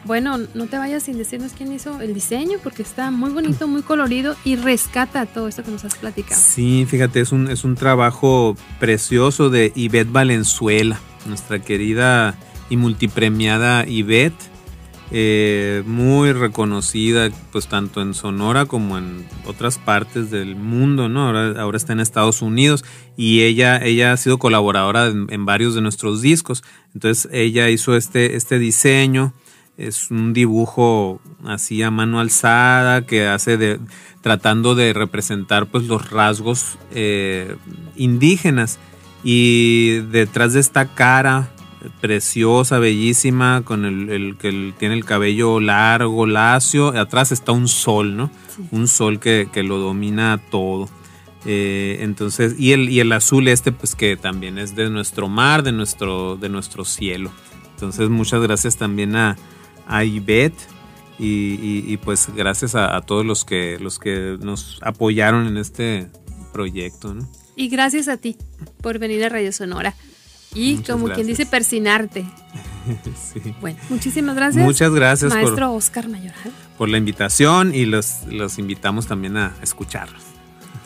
bueno, 0.04 0.38
no 0.54 0.66
te 0.66 0.78
vayas 0.78 1.02
sin 1.02 1.18
decirnos 1.18 1.52
quién 1.52 1.72
hizo 1.72 2.00
el 2.00 2.14
diseño, 2.14 2.58
porque 2.62 2.82
está 2.82 3.10
muy 3.10 3.30
bonito, 3.30 3.68
muy 3.68 3.82
colorido 3.82 4.34
y 4.44 4.56
rescata 4.56 5.26
todo 5.26 5.48
esto 5.48 5.62
que 5.62 5.70
nos 5.70 5.84
has 5.84 5.94
platicado. 5.96 6.40
Sí, 6.40 6.86
fíjate, 6.88 7.20
es 7.20 7.32
un, 7.32 7.48
es 7.48 7.64
un 7.64 7.74
trabajo 7.74 8.56
precioso 8.78 9.50
de 9.50 9.72
Ivette 9.74 10.10
Valenzuela, 10.10 10.98
nuestra 11.26 11.58
querida 11.58 12.34
y 12.70 12.76
multipremiada 12.76 13.86
Ivette. 13.86 14.50
Eh, 15.12 15.82
muy 15.86 16.32
reconocida 16.32 17.30
pues 17.50 17.66
tanto 17.66 18.00
en 18.00 18.14
Sonora 18.14 18.66
como 18.66 18.96
en 18.96 19.26
otras 19.44 19.76
partes 19.78 20.30
del 20.30 20.54
mundo, 20.54 21.08
¿no? 21.08 21.26
Ahora, 21.26 21.60
ahora 21.60 21.76
está 21.76 21.92
en 21.92 22.00
Estados 22.00 22.42
Unidos 22.42 22.84
y 23.16 23.42
ella, 23.42 23.78
ella 23.78 24.12
ha 24.12 24.16
sido 24.16 24.38
colaboradora 24.38 25.08
en, 25.08 25.26
en, 25.30 25.44
varios 25.44 25.74
de 25.74 25.80
nuestros 25.80 26.22
discos. 26.22 26.62
Entonces 26.94 27.28
ella 27.32 27.68
hizo 27.70 27.96
este, 27.96 28.36
este 28.36 28.60
diseño 28.60 29.34
es 29.80 30.10
un 30.10 30.34
dibujo 30.34 31.20
así 31.44 31.82
a 31.82 31.90
mano 31.90 32.20
alzada 32.20 33.06
que 33.06 33.26
hace 33.26 33.56
de 33.56 33.80
tratando 34.20 34.74
de 34.74 34.92
representar 34.92 35.66
pues 35.66 35.84
los 35.84 36.10
rasgos 36.10 36.76
eh, 36.92 37.56
indígenas 37.96 38.78
y 39.24 40.00
detrás 40.10 40.52
de 40.52 40.60
esta 40.60 40.94
cara 40.94 41.48
preciosa 42.00 42.78
bellísima 42.78 43.62
con 43.64 43.84
el, 43.84 44.36
que 44.38 44.74
tiene 44.78 44.94
el 44.94 45.04
cabello 45.04 45.60
largo 45.60 46.26
lacio 46.26 46.88
atrás 46.88 47.32
está 47.32 47.52
un 47.52 47.68
sol 47.68 48.16
no 48.16 48.30
un 48.70 48.88
sol 48.88 49.18
que, 49.18 49.48
lo 49.62 49.78
domina 49.78 50.40
todo. 50.50 50.88
Eh, 51.46 51.98
entonces 52.00 52.56
y 52.58 52.72
el 52.72 52.90
y 52.90 53.00
el 53.00 53.10
azul 53.12 53.48
este 53.48 53.72
pues 53.72 53.94
que 53.94 54.18
también 54.18 54.58
es 54.58 54.76
de 54.76 54.90
nuestro 54.90 55.26
mar 55.26 55.62
de 55.62 55.72
nuestro 55.72 56.36
de 56.36 56.50
nuestro 56.50 56.84
cielo. 56.84 57.30
Entonces 57.74 58.10
muchas 58.10 58.42
gracias 58.42 58.76
también 58.76 59.16
a 59.16 59.36
a 59.86 60.04
Ivette 60.04 60.68
y, 61.22 61.96
pues 61.98 62.28
gracias 62.34 62.74
a, 62.74 62.98
todos 63.02 63.26
los 63.26 63.44
que, 63.44 63.78
los 63.78 63.98
que 63.98 64.38
nos 64.40 64.78
apoyaron 64.82 65.46
en 65.46 65.58
este 65.58 66.08
proyecto. 66.52 67.14
Y 67.56 67.68
gracias 67.68 68.08
a 68.08 68.16
ti 68.16 68.36
por 68.80 68.98
venir 68.98 69.24
a 69.24 69.28
Radio 69.28 69.52
Sonora 69.52 69.94
y 70.54 70.78
como 70.78 71.08
quien 71.08 71.26
dice 71.26 71.46
persinarte. 71.46 72.24
Bueno, 73.60 73.78
muchísimas 73.90 74.34
gracias. 74.34 74.64
Muchas 74.64 74.90
gracias. 74.90 75.32
Maestro 75.32 75.74
Oscar 75.74 76.08
Mayoral. 76.08 76.50
Por 76.78 76.88
la 76.88 76.96
invitación 76.96 77.74
y 77.74 77.84
los, 77.84 78.24
los 78.26 78.58
invitamos 78.58 79.06
también 79.06 79.36
a 79.36 79.54
escucharlos. 79.62 80.22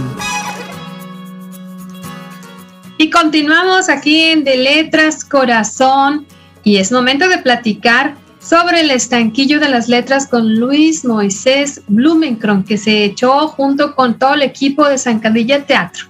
Y 2.97 3.09
continuamos 3.09 3.89
aquí 3.89 4.22
en 4.22 4.43
De 4.43 4.57
Letras 4.57 5.24
Corazón 5.24 6.26
y 6.63 6.78
es 6.78 6.91
momento 6.91 7.28
de 7.28 7.38
platicar 7.38 8.16
sobre 8.39 8.82
el 8.82 8.91
estanquillo 8.91 9.59
de 9.59 9.70
las 9.70 9.88
letras 9.88 10.28
con 10.28 10.55
Luis 10.55 11.05
Moisés 11.05 11.82
Blumenkron, 11.88 12.63
que 12.63 12.78
se 12.78 13.03
echó 13.03 13.47
junto 13.49 13.95
con 13.95 14.18
todo 14.18 14.34
el 14.34 14.41
equipo 14.41 14.88
de 14.88 14.97
Zancadilla 14.97 15.66
Teatro 15.66 16.07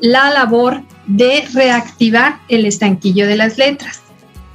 la 0.00 0.30
labor 0.30 0.82
de 1.06 1.46
reactivar 1.52 2.40
el 2.48 2.66
estanquillo 2.66 3.26
de 3.26 3.36
las 3.36 3.58
letras. 3.58 4.00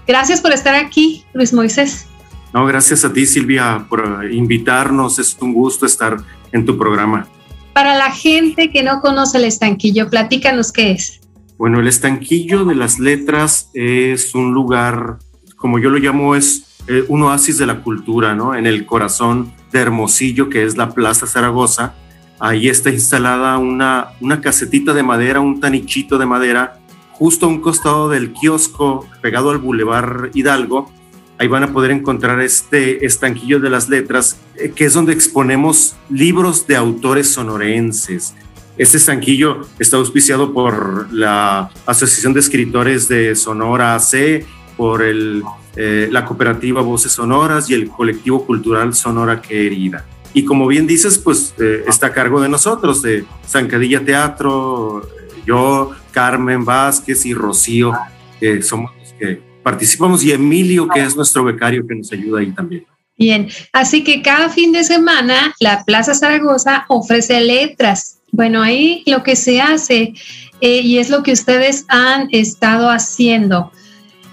Gracias 0.07 0.41
por 0.41 0.51
estar 0.51 0.75
aquí, 0.75 1.25
Luis 1.34 1.53
Moisés. 1.53 2.07
No, 2.53 2.65
gracias 2.65 3.05
a 3.05 3.13
ti, 3.13 3.25
Silvia, 3.25 3.86
por 3.88 4.25
invitarnos. 4.32 5.19
Es 5.19 5.38
un 5.39 5.53
gusto 5.53 5.86
estar 5.86 6.17
en 6.51 6.65
tu 6.65 6.77
programa. 6.77 7.27
Para 7.73 7.95
la 7.95 8.11
gente 8.11 8.71
que 8.71 8.83
no 8.83 9.01
conoce 9.01 9.37
el 9.37 9.45
estanquillo, 9.45 10.09
platícanos 10.09 10.71
qué 10.71 10.91
es. 10.91 11.21
Bueno, 11.57 11.79
el 11.79 11.87
estanquillo 11.87 12.65
de 12.65 12.75
las 12.75 12.99
letras 12.99 13.69
es 13.73 14.33
un 14.33 14.53
lugar, 14.53 15.17
como 15.57 15.79
yo 15.79 15.89
lo 15.89 15.97
llamo, 15.97 16.35
es 16.35 16.69
eh, 16.87 17.03
un 17.07 17.21
oasis 17.23 17.57
de 17.57 17.65
la 17.65 17.81
cultura, 17.81 18.33
¿no? 18.33 18.55
En 18.55 18.65
el 18.65 18.85
corazón 18.85 19.53
de 19.71 19.79
Hermosillo, 19.79 20.49
que 20.49 20.63
es 20.63 20.77
la 20.77 20.91
Plaza 20.91 21.27
Zaragoza. 21.27 21.93
Ahí 22.39 22.69
está 22.69 22.89
instalada 22.89 23.57
una, 23.57 24.09
una 24.21 24.41
casetita 24.41 24.93
de 24.93 25.03
madera, 25.03 25.41
un 25.41 25.59
tanichito 25.59 26.17
de 26.17 26.25
madera, 26.25 26.79
justo 27.11 27.45
a 27.45 27.49
un 27.49 27.59
costado 27.59 28.09
del 28.09 28.31
kiosco, 28.31 29.05
pegado 29.21 29.51
al 29.51 29.57
Boulevard 29.57 30.31
Hidalgo. 30.33 30.91
Ahí 31.39 31.47
van 31.47 31.63
a 31.63 31.71
poder 31.71 31.91
encontrar 31.91 32.41
este 32.41 33.05
estanquillo 33.05 33.61
de 33.61 33.69
las 33.69 33.87
letras, 33.87 34.41
eh, 34.57 34.71
que 34.75 34.83
es 34.85 34.93
donde 34.93 35.13
exponemos 35.13 35.95
libros 36.09 36.67
de 36.67 36.75
autores 36.75 37.29
sonorenses. 37.29 38.35
Este 38.77 38.97
estanquillo 38.97 39.61
está 39.79 39.97
auspiciado 39.97 40.53
por 40.53 41.11
la 41.13 41.71
Asociación 41.85 42.33
de 42.33 42.41
Escritores 42.41 43.07
de 43.07 43.35
Sonora 43.35 43.95
AC, 43.95 44.45
por 44.75 45.01
el 45.01 45.43
eh, 45.75 46.09
la 46.11 46.25
cooperativa 46.25 46.81
Voces 46.81 47.13
Sonoras 47.13 47.69
y 47.69 47.73
el 47.73 47.89
colectivo 47.89 48.45
cultural 48.45 48.93
Sonora 48.93 49.41
Querida. 49.41 50.05
Y 50.33 50.43
como 50.43 50.67
bien 50.67 50.85
dices, 50.85 51.17
pues 51.17 51.53
eh, 51.57 51.85
está 51.87 52.07
a 52.07 52.13
cargo 52.13 52.41
de 52.41 52.49
nosotros, 52.49 53.01
de 53.01 53.23
Zancadilla 53.47 54.03
Teatro, 54.03 55.07
yo, 55.45 55.91
Carmen 56.11 56.65
Vázquez 56.65 57.25
y 57.25 57.33
Rocío, 57.33 57.93
que 58.41 58.61
somos 58.61 58.91
los 58.99 59.13
que 59.13 59.48
participamos, 59.64 60.24
y 60.24 60.32
Emilio, 60.32 60.88
que 60.88 61.01
es 61.01 61.16
nuestro 61.16 61.43
becario 61.43 61.86
que 61.88 61.95
nos 61.95 62.12
ayuda 62.12 62.39
ahí 62.39 62.51
también. 62.51 62.86
Bien, 63.18 63.49
así 63.74 64.03
que 64.03 64.22
cada 64.22 64.47
fin 64.47 64.72
de 64.72 64.84
semana 64.84 65.53
la 65.60 65.84
Plaza 65.84 66.14
Zaragoza 66.14 66.86
ofrece 66.88 67.41
letras. 67.41 68.20
Bueno, 68.32 68.62
ahí 68.62 69.03
lo 69.05 69.24
que 69.24 69.36
se 69.36 69.60
hace, 69.60 70.14
eh, 70.62 70.82
y 70.82 70.99
es 70.99 71.10
lo 71.10 71.22
que 71.22 71.34
ustedes 71.34 71.84
han 71.89 72.30
estado 72.32 72.89
haciendo, 72.89 73.72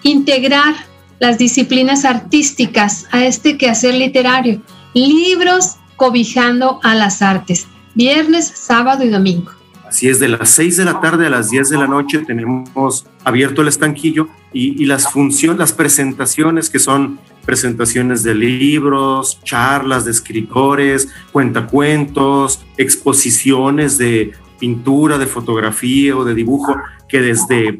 integrar 0.04 0.74
las 1.18 1.36
disciplinas 1.36 2.04
artísticas 2.04 3.06
a 3.10 3.26
este 3.26 3.58
quehacer 3.58 3.94
literario. 3.94 4.62
Libros 4.94 5.76
cobijando 5.96 6.78
a 6.84 6.94
las 6.94 7.22
artes, 7.22 7.66
viernes, 7.94 8.46
sábado 8.54 9.02
y 9.04 9.08
domingo. 9.08 9.55
Así 9.88 10.08
es, 10.08 10.18
de 10.18 10.28
las 10.28 10.50
6 10.50 10.78
de 10.78 10.84
la 10.84 11.00
tarde 11.00 11.26
a 11.26 11.30
las 11.30 11.50
10 11.50 11.70
de 11.70 11.78
la 11.78 11.86
noche 11.86 12.18
tenemos 12.26 13.06
abierto 13.24 13.62
el 13.62 13.68
estanquillo 13.68 14.28
y, 14.52 14.84
las 14.86 15.12
funciones, 15.12 15.58
las 15.58 15.72
presentaciones 15.72 16.70
que 16.70 16.78
son 16.78 17.20
presentaciones 17.44 18.22
de 18.22 18.34
libros, 18.34 19.38
charlas 19.44 20.04
de 20.04 20.10
escritores, 20.10 21.08
cuentacuentos, 21.30 22.64
exposiciones 22.76 23.98
de 23.98 24.32
pintura, 24.58 25.18
de 25.18 25.26
fotografía 25.26 26.16
o 26.16 26.24
de 26.24 26.34
dibujo 26.34 26.76
que 27.08 27.20
desde 27.20 27.78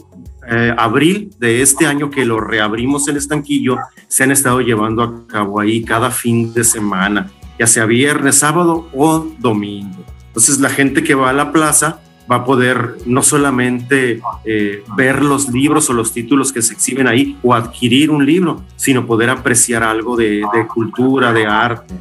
eh, 0.49 0.75
abril 0.79 1.31
de 1.41 1.63
este 1.63 1.87
año 1.87 2.11
que 2.11 2.25
lo 2.25 2.41
reabrimos 2.41 3.09
el 3.09 3.17
estanquillo, 3.17 3.79
se 4.07 4.23
han 4.23 4.31
estado 4.31 4.61
llevando 4.61 5.03
a 5.03 5.27
cabo 5.27 5.59
ahí 5.59 5.83
cada 5.83 6.11
fin 6.13 6.55
de 6.55 6.63
semana, 6.63 7.31
ya 7.59 7.67
sea 7.67 7.85
viernes, 7.85 8.37
sábado 8.37 8.89
o 8.95 9.27
domingo. 9.41 10.16
Entonces 10.37 10.59
la 10.59 10.69
gente 10.69 11.03
que 11.03 11.15
va 11.15 11.31
a 11.31 11.33
la 11.33 11.51
plaza 11.51 12.01
va 12.31 12.37
a 12.37 12.45
poder 12.45 12.99
no 13.07 13.23
solamente 13.23 14.21
eh, 14.45 14.83
ver 14.95 15.25
los 15.25 15.49
libros 15.49 15.89
o 15.89 15.95
los 15.95 16.13
títulos 16.13 16.53
que 16.53 16.61
se 16.61 16.75
exhiben 16.75 17.09
ahí 17.09 17.39
o 17.43 17.55
adquirir 17.55 18.11
un 18.11 18.27
libro, 18.27 18.63
sino 18.77 19.07
poder 19.07 19.31
apreciar 19.31 19.83
algo 19.83 20.15
de, 20.15 20.43
cultura, 20.69 21.33
de 21.33 21.47
arte, 21.47 21.95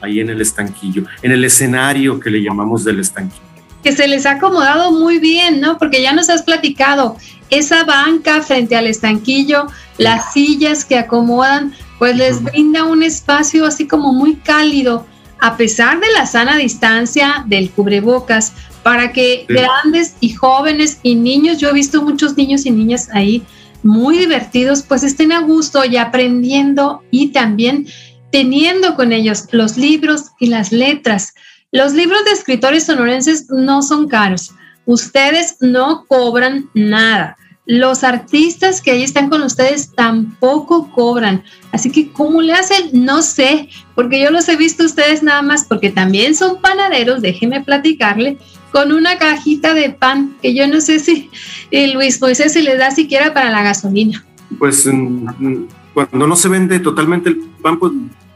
ahí 0.00 0.20
en 0.20 0.30
el 0.30 0.40
estanquillo, 0.40 1.04
en 1.20 1.32
el 1.32 1.44
escenario 1.44 2.18
que 2.18 2.30
le 2.30 2.42
llamamos 2.42 2.82
del 2.82 2.98
estanquillo. 2.98 3.42
Que 3.82 3.92
se 3.92 4.08
les 4.08 4.24
ha 4.24 4.32
acomodado 4.32 4.90
muy 4.92 5.18
bien, 5.18 5.60
¿no? 5.60 5.76
Porque 5.76 6.00
ya 6.00 6.14
nos 6.14 6.30
has 6.30 6.44
platicado, 6.44 7.18
esa 7.50 7.84
banca 7.84 8.40
frente 8.40 8.74
al 8.74 8.86
estanquillo, 8.86 9.66
las 9.98 10.32
sillas 10.32 10.86
que 10.86 10.96
acomodan, 10.96 11.74
pues 11.98 12.16
les 12.16 12.42
brinda 12.42 12.84
un 12.84 13.02
espacio 13.02 13.66
así 13.66 13.86
como 13.86 14.14
muy 14.14 14.36
cálido, 14.36 15.06
a 15.42 15.56
pesar 15.56 15.98
de 15.98 16.06
la 16.12 16.24
sana 16.24 16.56
distancia 16.56 17.44
del 17.48 17.68
cubrebocas, 17.72 18.52
para 18.84 19.12
que 19.12 19.44
grandes 19.48 20.14
y 20.20 20.34
jóvenes 20.34 21.00
y 21.02 21.16
niños, 21.16 21.58
yo 21.58 21.70
he 21.70 21.72
visto 21.72 22.00
muchos 22.00 22.36
niños 22.36 22.64
y 22.64 22.70
niñas 22.70 23.08
ahí 23.12 23.42
muy 23.82 24.18
divertidos, 24.18 24.84
pues 24.84 25.02
estén 25.02 25.32
a 25.32 25.40
gusto 25.40 25.84
y 25.84 25.96
aprendiendo 25.96 27.02
y 27.10 27.32
también 27.32 27.88
teniendo 28.30 28.94
con 28.94 29.10
ellos 29.10 29.48
los 29.50 29.76
libros 29.76 30.30
y 30.38 30.46
las 30.46 30.70
letras. 30.70 31.34
Los 31.72 31.92
libros 31.92 32.24
de 32.24 32.30
escritores 32.30 32.84
sonorenses 32.86 33.50
no 33.50 33.82
son 33.82 34.08
caros. 34.08 34.52
Ustedes 34.86 35.56
no 35.60 36.04
cobran 36.06 36.70
nada. 36.72 37.36
Los 37.64 38.02
artistas 38.02 38.80
que 38.80 38.90
ahí 38.90 39.02
están 39.02 39.30
con 39.30 39.42
ustedes 39.42 39.92
tampoco 39.94 40.90
cobran. 40.90 41.44
Así 41.70 41.92
que, 41.92 42.10
¿cómo 42.10 42.42
le 42.42 42.54
hacen? 42.54 42.90
No 42.92 43.22
sé, 43.22 43.68
porque 43.94 44.20
yo 44.20 44.30
los 44.30 44.48
he 44.48 44.56
visto 44.56 44.84
ustedes 44.84 45.22
nada 45.22 45.42
más, 45.42 45.64
porque 45.64 45.90
también 45.90 46.34
son 46.34 46.60
panaderos, 46.60 47.22
déjenme 47.22 47.60
platicarle, 47.60 48.38
con 48.72 48.90
una 48.90 49.16
cajita 49.16 49.74
de 49.74 49.90
pan, 49.90 50.34
que 50.42 50.54
yo 50.54 50.66
no 50.66 50.80
sé 50.80 50.98
si 50.98 51.30
Luis 51.94 52.20
Moisés 52.20 52.52
se 52.52 52.62
les 52.62 52.78
da 52.78 52.90
siquiera 52.90 53.32
para 53.32 53.50
la 53.50 53.62
gasolina. 53.62 54.24
Pues 54.58 54.86
mm, 54.86 55.28
mm, 55.38 55.68
cuando 55.94 56.26
no 56.26 56.34
se 56.34 56.48
vende 56.48 56.80
totalmente 56.80 57.28
el 57.28 57.38
pan, 57.62 57.78
pues 57.78 57.92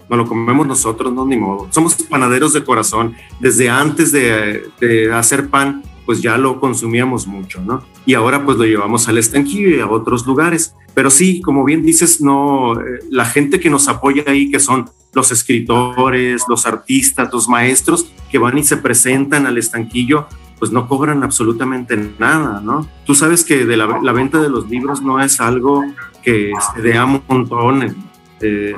no 0.08 0.16
lo 0.16 0.26
comemos 0.26 0.66
nosotros, 0.66 1.12
no, 1.12 1.26
ni 1.26 1.36
modo. 1.36 1.66
Somos 1.70 1.94
panaderos 1.94 2.52
de 2.52 2.62
corazón. 2.62 3.16
Desde 3.40 3.68
antes 3.68 4.12
de, 4.12 4.70
de 4.80 5.12
hacer 5.12 5.48
pan, 5.48 5.82
pues 6.06 6.22
ya 6.22 6.38
lo 6.38 6.60
consumíamos 6.60 7.26
mucho, 7.26 7.60
¿no? 7.60 7.82
Y 8.06 8.14
ahora 8.14 8.44
pues 8.44 8.56
lo 8.56 8.64
llevamos 8.64 9.08
al 9.08 9.18
estanquillo 9.18 9.76
y 9.76 9.80
a 9.80 9.88
otros 9.88 10.24
lugares. 10.24 10.74
Pero 10.94 11.10
sí, 11.10 11.42
como 11.42 11.64
bien 11.64 11.82
dices, 11.82 12.22
no, 12.22 12.80
eh, 12.80 13.00
la 13.10 13.26
gente 13.26 13.60
que 13.60 13.68
nos 13.68 13.88
apoya 13.88 14.22
ahí, 14.26 14.50
que 14.50 14.60
son 14.60 14.88
los 15.12 15.32
escritores, 15.32 16.44
los 16.48 16.64
artistas, 16.64 17.30
los 17.32 17.48
maestros 17.48 18.10
que 18.30 18.38
van 18.38 18.56
y 18.56 18.64
se 18.64 18.76
presentan 18.76 19.46
al 19.46 19.58
estanquillo, 19.58 20.26
pues 20.58 20.70
no 20.70 20.88
cobran 20.88 21.22
absolutamente 21.22 21.96
nada, 22.18 22.60
¿no? 22.62 22.88
Tú 23.04 23.14
sabes 23.14 23.44
que 23.44 23.66
de 23.66 23.76
la, 23.76 23.86
venta 24.12 24.40
de 24.40 24.48
los 24.48 24.70
libros 24.70 25.02
no 25.02 25.20
es 25.20 25.40
algo 25.40 25.84
que 26.22 26.52
se 26.74 26.82
dé 26.82 26.96
a 26.96 27.04
montones. 27.04 27.94
Eh, 28.40 28.74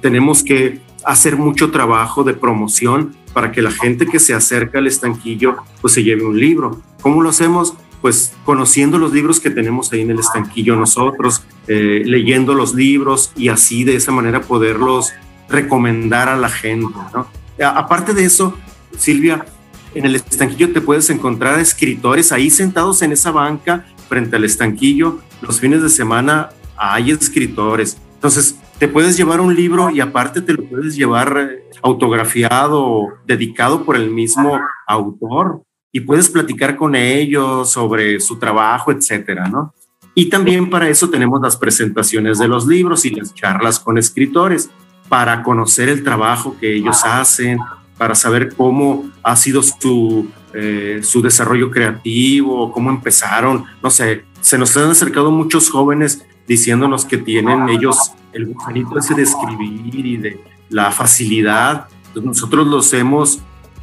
tenemos 0.00 0.44
que 0.44 0.80
hacer 1.08 1.38
mucho 1.38 1.70
trabajo 1.70 2.22
de 2.22 2.34
promoción 2.34 3.16
para 3.32 3.50
que 3.50 3.62
la 3.62 3.70
gente 3.70 4.04
que 4.04 4.20
se 4.20 4.34
acerca 4.34 4.78
al 4.78 4.86
estanquillo 4.86 5.56
pues 5.80 5.94
se 5.94 6.04
lleve 6.04 6.22
un 6.22 6.38
libro. 6.38 6.82
¿Cómo 7.00 7.22
lo 7.22 7.30
hacemos? 7.30 7.72
Pues 8.02 8.34
conociendo 8.44 8.98
los 8.98 9.14
libros 9.14 9.40
que 9.40 9.48
tenemos 9.48 9.90
ahí 9.90 10.02
en 10.02 10.10
el 10.10 10.18
estanquillo 10.18 10.76
nosotros, 10.76 11.42
eh, 11.66 12.02
leyendo 12.04 12.52
los 12.52 12.74
libros 12.74 13.32
y 13.36 13.48
así 13.48 13.84
de 13.84 13.96
esa 13.96 14.12
manera 14.12 14.42
poderlos 14.42 15.12
recomendar 15.48 16.28
a 16.28 16.36
la 16.36 16.50
gente. 16.50 16.98
¿no? 17.14 17.26
Aparte 17.64 18.12
de 18.12 18.26
eso, 18.26 18.54
Silvia, 18.98 19.46
en 19.94 20.04
el 20.04 20.14
estanquillo 20.14 20.74
te 20.74 20.82
puedes 20.82 21.08
encontrar 21.08 21.58
escritores 21.58 22.32
ahí 22.32 22.50
sentados 22.50 23.00
en 23.00 23.12
esa 23.12 23.30
banca 23.30 23.86
frente 24.10 24.36
al 24.36 24.44
estanquillo. 24.44 25.20
Los 25.40 25.58
fines 25.58 25.80
de 25.80 25.88
semana 25.88 26.50
hay 26.76 27.12
escritores. 27.12 27.96
Entonces, 28.16 28.56
te 28.78 28.86
puedes 28.88 29.16
llevar 29.16 29.40
un 29.40 29.54
libro 29.54 29.90
y 29.90 30.00
aparte 30.00 30.40
te 30.40 30.52
lo 30.52 30.64
puedes 30.64 30.94
llevar 30.96 31.36
eh, 31.38 31.68
autografiado, 31.82 33.08
dedicado 33.26 33.84
por 33.84 33.96
el 33.96 34.10
mismo 34.10 34.60
autor 34.86 35.62
y 35.92 36.00
puedes 36.00 36.28
platicar 36.28 36.76
con 36.76 36.94
ellos 36.94 37.70
sobre 37.70 38.20
su 38.20 38.38
trabajo, 38.38 38.92
etcétera, 38.92 39.48
¿no? 39.48 39.74
Y 40.14 40.28
también 40.28 40.70
para 40.70 40.88
eso 40.88 41.10
tenemos 41.10 41.40
las 41.40 41.56
presentaciones 41.56 42.38
de 42.38 42.48
los 42.48 42.66
libros 42.66 43.04
y 43.04 43.10
las 43.10 43.34
charlas 43.34 43.78
con 43.78 43.98
escritores 43.98 44.70
para 45.08 45.42
conocer 45.42 45.88
el 45.88 46.04
trabajo 46.04 46.56
que 46.60 46.74
ellos 46.74 47.04
hacen, 47.04 47.58
para 47.96 48.14
saber 48.14 48.54
cómo 48.54 49.10
ha 49.22 49.36
sido 49.36 49.62
su, 49.62 50.28
eh, 50.54 51.00
su 51.02 51.22
desarrollo 51.22 51.70
creativo, 51.70 52.70
cómo 52.72 52.90
empezaron, 52.90 53.64
no 53.82 53.90
sé, 53.90 54.24
se 54.40 54.58
nos 54.58 54.76
han 54.76 54.90
acercado 54.90 55.30
muchos 55.30 55.70
jóvenes 55.70 56.24
diciéndonos 56.48 57.04
que 57.04 57.18
tienen 57.18 57.68
ellos 57.68 58.12
el 58.32 58.46
gusanito 58.46 58.98
ese 58.98 59.14
de 59.14 59.22
escribir 59.22 60.06
y 60.06 60.16
de 60.16 60.40
la 60.70 60.90
facilidad. 60.90 61.86
nosotros 62.14 62.66
los 62.66 62.92
hemos 62.94 63.40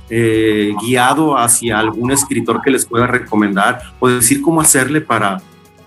eh, 0.09 0.74
guiado 0.82 1.38
hacia 1.38 1.80
algún 1.80 2.11
escritor 2.11 2.61
que 2.61 2.72
les 2.72 2.86
pueda 2.86 3.07
recomendar 3.07 3.82
o 3.99 4.07
decir 4.07 4.41
cómo 4.41 4.61
hacerle 4.61 5.01
para 5.01 5.41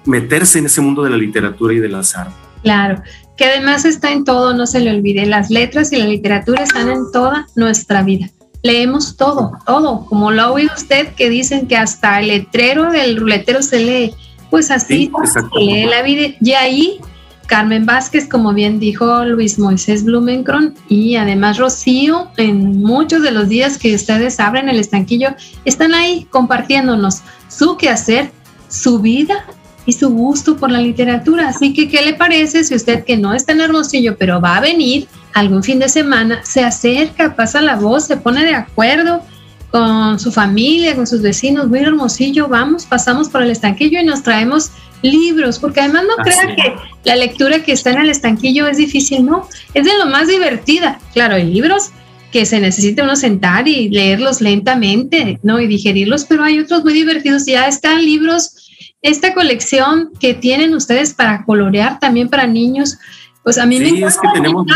meterse 0.05 0.59
en 0.59 0.67
ese 0.67 0.81
mundo 0.81 1.03
de 1.03 1.11
la 1.11 1.17
literatura 1.17 1.75
y 1.75 1.79
de 1.79 1.89
las. 1.89 2.17
Claro, 2.63 3.03
que 3.37 3.45
además 3.45 3.85
está 3.85 4.11
en 4.11 4.25
todo, 4.25 4.55
no 4.55 4.67
se 4.67 4.81
le 4.81 4.91
olvide, 4.91 5.27
las 5.27 5.51
letras 5.51 5.93
y 5.93 5.97
la 5.97 6.07
literatura 6.07 6.63
están 6.63 6.89
en 6.89 7.11
toda 7.13 7.47
nuestra 7.55 8.03
vida. 8.03 8.31
Leemos 8.63 9.17
todo, 9.17 9.53
todo, 9.65 10.05
como 10.07 10.33
lo 10.33 10.43
ha 10.43 10.51
oído 10.51 10.73
usted 10.77 11.15
que 11.15 11.31
dicen 11.31 11.69
que 11.69 11.77
hasta 11.77 12.19
el 12.19 12.29
letrero 12.29 12.91
del 12.91 13.17
ruletero 13.17 13.63
se 13.63 13.79
lee, 13.79 14.15
pues 14.51 14.71
así 14.71 15.11
se 15.25 15.41
lee 15.59 15.85
la 15.85 16.03
vida. 16.03 16.35
Y 16.41 16.53
ahí 16.53 17.01
Carmen 17.49 17.87
Vázquez, 17.87 18.29
como 18.29 18.53
bien 18.53 18.79
dijo 18.79 19.25
Luis 19.25 19.59
Moisés 19.59 20.05
Blumenkron, 20.05 20.75
y 20.89 21.17
además 21.17 21.57
Rocío, 21.57 22.29
en 22.37 22.83
muchos 22.83 23.23
de 23.23 23.31
los 23.31 23.49
días 23.49 23.79
que 23.79 23.95
ustedes 23.95 24.39
abren 24.39 24.69
el 24.69 24.79
estanquillo, 24.79 25.31
están 25.65 25.95
ahí 25.95 26.27
compartiéndonos 26.31 27.23
su 27.49 27.79
quehacer, 27.79 28.31
su 28.69 28.99
vida 29.01 29.47
y 29.87 29.95
su 29.95 30.11
gusto 30.11 30.59
por 30.59 30.71
la 30.71 30.83
literatura. 30.83 31.49
Así 31.49 31.73
que, 31.73 31.89
¿qué 31.89 32.03
le 32.03 32.13
parece 32.13 32.65
si 32.65 32.75
usted 32.75 33.05
que 33.05 33.17
no 33.17 33.33
está 33.33 33.53
en 33.53 33.63
Hermosillo, 33.63 34.19
pero 34.19 34.43
va 34.43 34.59
a 34.59 34.61
venir 34.61 35.09
algún 35.33 35.63
fin 35.63 35.79
de 35.79 35.89
semana, 35.89 36.45
se 36.45 36.63
acerca, 36.63 37.35
pasa 37.35 37.63
la 37.63 37.77
voz, 37.77 38.07
se 38.07 38.19
pone 38.19 38.45
de 38.45 38.55
acuerdo? 38.55 39.23
Con 39.71 40.19
su 40.19 40.33
familia, 40.33 40.97
con 40.97 41.07
sus 41.07 41.21
vecinos, 41.21 41.69
muy 41.69 41.81
hermosillo, 41.81 42.49
vamos, 42.49 42.87
pasamos 42.87 43.29
por 43.29 43.43
el 43.43 43.51
estanquillo 43.51 44.01
y 44.01 44.05
nos 44.05 44.23
traemos 44.23 44.71
libros, 45.03 45.59
porque 45.59 45.81
además 45.81 46.05
no 46.09 46.23
crea 46.25 46.57
que 46.57 46.75
la 47.05 47.17
lectura 47.17 47.63
que 47.63 47.73
está 47.73 47.91
en 47.91 48.01
el 48.01 48.11
estanquillo 48.11 48.67
es 48.67 48.79
difícil, 48.79 49.25
no, 49.25 49.49
es 49.75 49.85
de 49.85 49.99
lo 49.99 50.07
más 50.07 50.29
divertida. 50.29 50.99
Claro, 51.13 51.37
hay 51.37 51.45
libros 51.45 51.91
que 52.33 52.45
se 52.47 52.61
necesita 52.61 53.05
uno 53.05 53.17
sentar 53.17 53.69
y 53.69 53.89
leerlos 53.89 54.41
lentamente, 54.41 55.39
¿no? 55.43 55.61
Y 55.61 55.67
digerirlos, 55.67 56.25
pero 56.25 56.45
hay 56.45 56.59
otros 56.59 56.85
muy 56.85 56.93
divertidos. 56.93 57.47
Ya 57.47 57.67
están 57.67 58.05
libros, 58.05 58.71
esta 59.03 59.35
colección 59.35 60.11
que 60.19 60.35
tienen 60.35 60.75
ustedes 60.75 61.15
para 61.15 61.45
colorear 61.45 61.99
también 62.01 62.29
para 62.29 62.47
niños, 62.47 62.99
pues 63.43 63.57
a 63.59 63.67
mí 63.67 63.79
me 63.79 63.89
encanta, 63.89 64.09
es 64.09 64.19
que 64.19 64.29
tenemos 64.35 64.67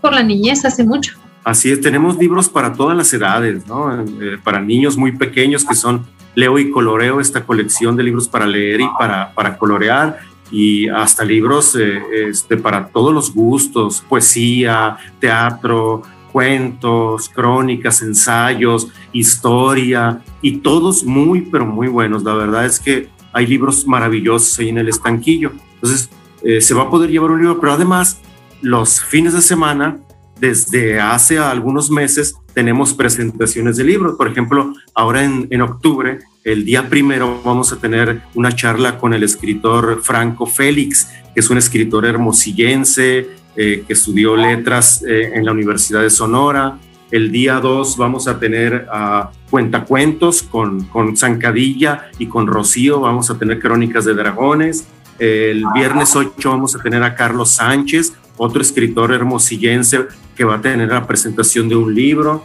por 0.00 0.12
la 0.12 0.22
niñez 0.22 0.64
hace 0.64 0.84
mucho. 0.84 1.14
Así 1.44 1.70
es, 1.70 1.80
tenemos 1.80 2.16
libros 2.18 2.48
para 2.48 2.72
todas 2.72 2.96
las 2.96 3.12
edades, 3.12 3.66
¿no? 3.66 3.92
Eh, 4.02 4.38
para 4.42 4.60
niños 4.60 4.96
muy 4.96 5.12
pequeños 5.12 5.64
que 5.64 5.74
son 5.74 6.06
Leo 6.34 6.58
y 6.58 6.70
Coloreo, 6.70 7.20
esta 7.20 7.44
colección 7.44 7.96
de 7.96 8.04
libros 8.04 8.28
para 8.28 8.46
leer 8.46 8.80
y 8.80 8.88
para, 8.98 9.34
para 9.34 9.58
colorear, 9.58 10.20
y 10.52 10.88
hasta 10.88 11.24
libros 11.24 11.74
eh, 11.74 12.00
este, 12.28 12.56
para 12.56 12.86
todos 12.88 13.12
los 13.12 13.34
gustos, 13.34 14.04
poesía, 14.08 14.96
teatro, 15.18 16.02
cuentos, 16.30 17.28
crónicas, 17.28 18.02
ensayos, 18.02 18.88
historia, 19.12 20.22
y 20.40 20.58
todos 20.58 21.04
muy, 21.04 21.42
pero 21.42 21.66
muy 21.66 21.88
buenos. 21.88 22.22
La 22.22 22.34
verdad 22.34 22.66
es 22.66 22.78
que 22.78 23.08
hay 23.32 23.46
libros 23.46 23.86
maravillosos 23.86 24.58
ahí 24.58 24.68
en 24.68 24.78
el 24.78 24.88
estanquillo. 24.88 25.52
Entonces, 25.74 26.08
eh, 26.44 26.60
se 26.60 26.74
va 26.74 26.82
a 26.82 26.90
poder 26.90 27.10
llevar 27.10 27.30
un 27.30 27.40
libro, 27.40 27.60
pero 27.60 27.72
además, 27.72 28.20
los 28.60 29.00
fines 29.00 29.32
de 29.32 29.42
semana 29.42 29.98
desde 30.42 30.98
hace 30.98 31.38
algunos 31.38 31.88
meses 31.88 32.34
tenemos 32.52 32.94
presentaciones 32.94 33.76
de 33.76 33.84
libros. 33.84 34.16
Por 34.16 34.26
ejemplo, 34.26 34.74
ahora 34.92 35.22
en, 35.22 35.62
octubre, 35.62 36.18
el 36.42 36.64
día 36.64 36.88
primero, 36.88 37.40
vamos 37.44 37.72
a 37.72 37.76
tener 37.76 38.22
una 38.34 38.50
charla 38.50 38.98
con 38.98 39.14
el 39.14 39.22
escritor 39.22 40.02
Franco 40.02 40.46
Félix, 40.46 41.08
que 41.32 41.38
es 41.38 41.48
un 41.48 41.58
escritor 41.58 42.06
hermosillense 42.06 43.28
eh, 43.54 43.84
que 43.86 43.92
estudió 43.92 44.34
letras 44.34 45.04
eh, 45.06 45.30
en 45.32 45.44
la 45.44 45.52
Universidad 45.52 46.02
de 46.02 46.10
Sonora. 46.10 46.76
El 47.12 47.30
día 47.30 47.60
2 47.60 47.96
vamos 47.96 48.26
a 48.26 48.40
tener 48.40 48.88
a 48.92 49.30
Cuentacuentos 49.48 50.42
con, 50.42 50.86
con 50.86 51.16
Zancadilla 51.16 52.10
y 52.18 52.26
con 52.26 52.48
Rocío. 52.48 52.98
Vamos 52.98 53.30
a 53.30 53.38
tener 53.38 53.60
Crónicas 53.60 54.06
de 54.06 54.14
Dragones. 54.14 54.88
El 55.20 55.64
viernes 55.72 56.16
8 56.16 56.50
vamos 56.50 56.74
a 56.74 56.80
tener 56.80 57.00
a 57.04 57.14
Carlos 57.14 57.52
Sánchez, 57.52 58.14
otro 58.38 58.60
escritor 58.60 59.12
hermosillense 59.12 60.08
que 60.36 60.44
va 60.44 60.56
a 60.56 60.60
tener 60.60 60.88
la 60.88 61.06
presentación 61.06 61.68
de 61.68 61.76
un 61.76 61.94
libro. 61.94 62.44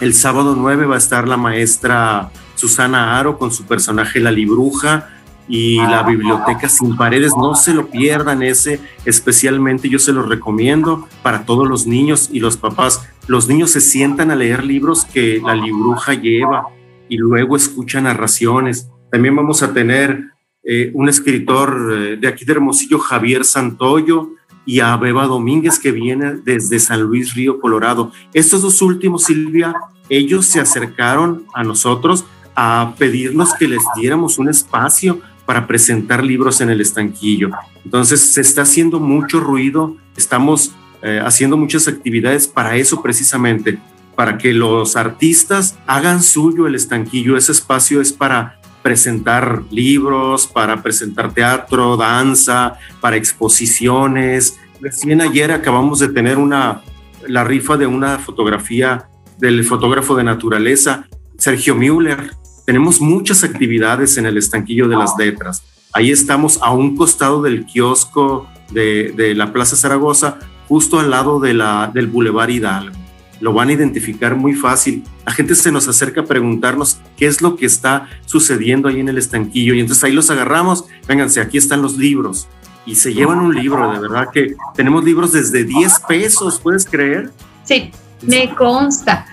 El 0.00 0.14
sábado 0.14 0.54
9 0.56 0.86
va 0.86 0.96
a 0.96 0.98
estar 0.98 1.26
la 1.26 1.36
maestra 1.36 2.30
Susana 2.54 3.18
Aro 3.18 3.38
con 3.38 3.50
su 3.50 3.64
personaje 3.64 4.20
La 4.20 4.30
Libruja 4.30 5.08
y 5.48 5.76
la 5.76 6.02
biblioteca 6.02 6.68
sin 6.68 6.96
paredes. 6.96 7.32
No 7.36 7.54
se 7.54 7.72
lo 7.72 7.88
pierdan 7.88 8.42
ese, 8.42 8.80
especialmente 9.04 9.88
yo 9.88 9.98
se 9.98 10.12
lo 10.12 10.22
recomiendo 10.22 11.08
para 11.22 11.44
todos 11.44 11.68
los 11.68 11.86
niños 11.86 12.28
y 12.32 12.40
los 12.40 12.56
papás. 12.56 13.08
Los 13.26 13.48
niños 13.48 13.70
se 13.70 13.80
sientan 13.80 14.30
a 14.30 14.36
leer 14.36 14.64
libros 14.64 15.04
que 15.04 15.40
la 15.44 15.54
libruja 15.54 16.14
lleva 16.14 16.68
y 17.08 17.16
luego 17.16 17.56
escuchan 17.56 18.04
narraciones. 18.04 18.90
También 19.10 19.36
vamos 19.36 19.62
a 19.62 19.72
tener 19.72 20.32
eh, 20.64 20.90
un 20.94 21.08
escritor 21.08 21.92
eh, 21.92 22.16
de 22.16 22.28
aquí 22.28 22.44
de 22.44 22.52
Hermosillo, 22.52 22.98
Javier 22.98 23.44
Santoyo, 23.44 24.30
y 24.66 24.80
a 24.80 24.96
Beba 24.96 25.26
Domínguez, 25.26 25.78
que 25.78 25.92
viene 25.92 26.34
desde 26.44 26.80
San 26.80 27.00
Luis 27.00 27.34
Río, 27.34 27.60
Colorado. 27.60 28.12
Estos 28.34 28.60
dos 28.62 28.82
últimos, 28.82 29.24
Silvia, 29.24 29.74
ellos 30.08 30.44
se 30.46 30.60
acercaron 30.60 31.46
a 31.54 31.62
nosotros 31.62 32.24
a 32.54 32.94
pedirnos 32.98 33.54
que 33.54 33.68
les 33.68 33.82
diéramos 33.96 34.38
un 34.38 34.48
espacio 34.48 35.20
para 35.46 35.66
presentar 35.66 36.24
libros 36.24 36.60
en 36.60 36.70
el 36.70 36.80
estanquillo. 36.80 37.50
Entonces 37.84 38.20
se 38.20 38.40
está 38.40 38.62
haciendo 38.62 38.98
mucho 38.98 39.38
ruido, 39.40 39.96
estamos 40.16 40.72
eh, 41.02 41.20
haciendo 41.24 41.56
muchas 41.56 41.86
actividades 41.86 42.48
para 42.48 42.76
eso 42.76 43.00
precisamente, 43.02 43.78
para 44.16 44.38
que 44.38 44.52
los 44.52 44.96
artistas 44.96 45.78
hagan 45.86 46.22
suyo 46.22 46.66
el 46.66 46.74
estanquillo. 46.74 47.36
Ese 47.36 47.52
espacio 47.52 48.00
es 48.00 48.12
para 48.12 48.58
presentar 48.86 49.64
libros, 49.72 50.46
para 50.46 50.80
presentar 50.80 51.34
teatro, 51.34 51.96
danza, 51.96 52.78
para 53.00 53.16
exposiciones. 53.16 54.60
Recién 54.80 55.20
ayer 55.20 55.50
acabamos 55.50 55.98
de 55.98 56.06
tener 56.06 56.38
una, 56.38 56.82
la 57.26 57.42
rifa 57.42 57.76
de 57.76 57.88
una 57.88 58.20
fotografía 58.20 59.08
del 59.38 59.64
fotógrafo 59.64 60.14
de 60.14 60.22
naturaleza, 60.22 61.08
Sergio 61.36 61.74
Müller. 61.74 62.30
Tenemos 62.64 63.00
muchas 63.00 63.42
actividades 63.42 64.18
en 64.18 64.26
el 64.26 64.38
estanquillo 64.38 64.86
de 64.86 64.96
las 64.96 65.18
letras. 65.18 65.64
Ahí 65.92 66.12
estamos 66.12 66.60
a 66.62 66.70
un 66.70 66.94
costado 66.96 67.42
del 67.42 67.66
kiosco 67.66 68.46
de, 68.70 69.12
de 69.16 69.34
la 69.34 69.52
Plaza 69.52 69.74
Zaragoza, 69.74 70.38
justo 70.68 71.00
al 71.00 71.10
lado 71.10 71.40
de 71.40 71.54
la, 71.54 71.90
del 71.92 72.06
Boulevard 72.06 72.50
Hidalgo 72.50 73.05
lo 73.40 73.52
van 73.52 73.68
a 73.68 73.72
identificar 73.72 74.34
muy 74.34 74.54
fácil. 74.54 75.04
La 75.24 75.32
gente 75.32 75.54
se 75.54 75.72
nos 75.72 75.88
acerca 75.88 76.22
a 76.22 76.24
preguntarnos 76.24 76.98
qué 77.16 77.26
es 77.26 77.42
lo 77.42 77.56
que 77.56 77.66
está 77.66 78.08
sucediendo 78.24 78.88
ahí 78.88 79.00
en 79.00 79.08
el 79.08 79.18
estanquillo 79.18 79.74
y 79.74 79.80
entonces 79.80 80.04
ahí 80.04 80.12
los 80.12 80.30
agarramos, 80.30 80.84
vénganse, 81.06 81.40
aquí 81.40 81.58
están 81.58 81.82
los 81.82 81.96
libros 81.96 82.48
y 82.86 82.94
se 82.94 83.12
llevan 83.12 83.40
un 83.40 83.54
libro, 83.54 83.92
de 83.92 83.98
verdad 83.98 84.28
que 84.32 84.54
tenemos 84.74 85.04
libros 85.04 85.32
desde 85.32 85.64
10 85.64 86.00
pesos, 86.08 86.60
¿puedes 86.60 86.86
creer? 86.86 87.32
Sí, 87.64 87.90
me 88.22 88.54
consta. 88.54 89.26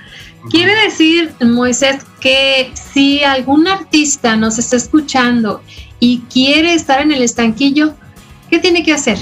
Quiere 0.50 0.74
decir, 0.84 1.34
Moisés, 1.40 2.04
que 2.20 2.72
si 2.74 3.24
algún 3.24 3.68
artista 3.68 4.36
nos 4.36 4.58
está 4.58 4.76
escuchando 4.76 5.62
y 6.00 6.24
quiere 6.34 6.74
estar 6.74 7.00
en 7.00 7.12
el 7.12 7.22
estanquillo, 7.22 7.94
¿qué 8.50 8.60
tiene 8.60 8.84
que 8.84 8.92
hacer? 8.92 9.20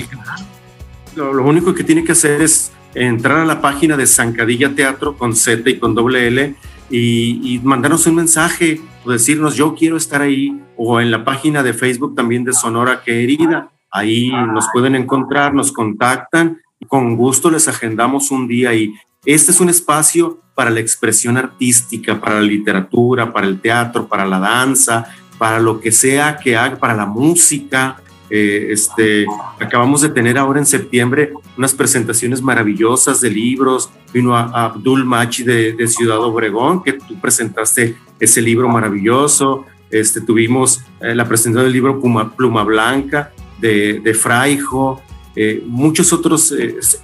Lo, 1.15 1.33
lo 1.33 1.45
único 1.45 1.75
que 1.75 1.83
tiene 1.83 2.03
que 2.03 2.13
hacer 2.13 2.41
es 2.41 2.71
entrar 2.93 3.39
a 3.39 3.45
la 3.45 3.61
página 3.61 3.97
de 3.97 4.07
Zancadilla 4.07 4.75
Teatro 4.75 5.17
con 5.17 5.35
Z 5.35 5.69
y 5.69 5.79
con 5.79 5.95
doble 5.95 6.27
L 6.27 6.55
y, 6.89 7.59
mandarnos 7.63 8.05
un 8.07 8.15
mensaje 8.15 8.81
o 9.05 9.11
decirnos 9.11 9.55
yo 9.55 9.75
quiero 9.75 9.97
estar 9.97 10.21
ahí 10.21 10.59
o 10.77 10.99
en 10.99 11.09
la 11.09 11.23
página 11.23 11.63
de 11.63 11.73
Facebook 11.73 12.15
también 12.15 12.43
de 12.43 12.53
Sonora 12.53 13.01
Querida. 13.03 13.69
Ahí 13.91 14.29
nos 14.29 14.67
pueden 14.71 14.95
encontrar, 14.95 15.53
nos 15.53 15.71
contactan 15.71 16.59
y 16.79 16.85
con 16.85 17.15
gusto 17.15 17.49
les 17.49 17.67
agendamos 17.67 18.31
un 18.31 18.47
día 18.47 18.73
y 18.73 18.93
este 19.25 19.51
es 19.51 19.59
un 19.59 19.69
espacio 19.69 20.39
para 20.55 20.69
la 20.69 20.79
expresión 20.79 21.37
artística, 21.37 22.19
para 22.19 22.35
la 22.35 22.41
literatura, 22.41 23.31
para 23.31 23.47
el 23.47 23.59
teatro, 23.59 24.07
para 24.07 24.25
la 24.25 24.39
danza, 24.39 25.05
para 25.37 25.59
lo 25.59 25.79
que 25.79 25.91
sea 25.91 26.37
que 26.37 26.57
haga, 26.57 26.77
para 26.77 26.95
la 26.95 27.05
música. 27.05 28.01
Eh, 28.33 28.71
este, 28.71 29.25
acabamos 29.59 29.99
de 29.99 30.07
tener 30.07 30.37
ahora 30.37 30.57
en 30.57 30.65
septiembre 30.65 31.33
unas 31.57 31.73
presentaciones 31.73 32.41
maravillosas 32.41 33.19
de 33.19 33.29
libros. 33.29 33.89
Vino 34.13 34.37
a, 34.37 34.43
Abdul 34.67 35.03
Machi 35.03 35.43
de, 35.43 35.87
Ciudad 35.87 36.19
Obregón, 36.19 36.81
que 36.81 36.93
tú 36.93 37.19
presentaste 37.19 37.97
ese 38.21 38.41
libro 38.41 38.69
maravilloso. 38.69 39.65
Este, 39.89 40.21
tuvimos 40.21 40.81
eh, 41.01 41.13
la 41.13 41.27
presentación 41.27 41.65
del 41.65 41.73
libro 41.73 41.99
Pluma 41.99 42.63
Blanca 42.63 43.33
de, 43.59 43.99
de 43.99 44.13
Fraijo. 44.13 45.01
Eh, 45.35 45.61
muchos 45.67 46.13
otros, 46.13 46.53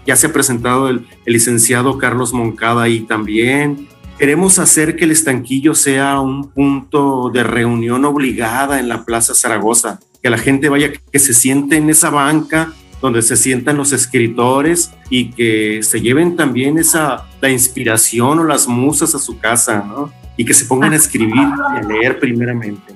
ya 0.05 0.15
se 0.15 0.27
ha 0.27 0.33
presentado 0.33 0.87
el, 0.87 1.05
el 1.25 1.33
licenciado 1.33 1.97
Carlos 1.97 2.31
Moncada 2.31 2.83
ahí 2.83 3.01
también. 3.01 3.89
Queremos 4.17 4.59
hacer 4.59 4.95
que 4.95 5.03
el 5.03 5.11
estanquillo 5.11 5.75
sea 5.75 6.21
un 6.21 6.49
punto 6.51 7.29
de 7.33 7.43
reunión 7.43 8.05
obligada 8.05 8.79
en 8.79 8.87
la 8.87 9.03
Plaza 9.03 9.35
Zaragoza 9.35 9.99
que 10.27 10.31
la 10.31 10.37
gente 10.37 10.67
vaya, 10.67 10.91
que 10.91 11.19
se 11.19 11.33
siente 11.33 11.77
en 11.77 11.89
esa 11.89 12.09
banca 12.09 12.73
donde 13.01 13.21
se 13.21 13.37
sientan 13.37 13.77
los 13.77 13.93
escritores 13.93 14.91
y 15.09 15.31
que 15.31 15.81
se 15.83 16.01
lleven 16.01 16.35
también 16.35 16.77
esa, 16.77 17.27
la 17.39 17.49
inspiración 17.49 18.39
o 18.39 18.43
las 18.43 18.67
musas 18.67 19.15
a 19.15 19.19
su 19.19 19.39
casa, 19.39 19.85
¿no? 19.87 20.11
Y 20.35 20.43
que 20.43 20.53
se 20.53 20.65
pongan 20.65 20.91
a 20.91 20.97
escribir 20.97 21.33
y 21.33 21.77
a 21.77 21.81
leer 21.81 22.19
primeramente. 22.19 22.93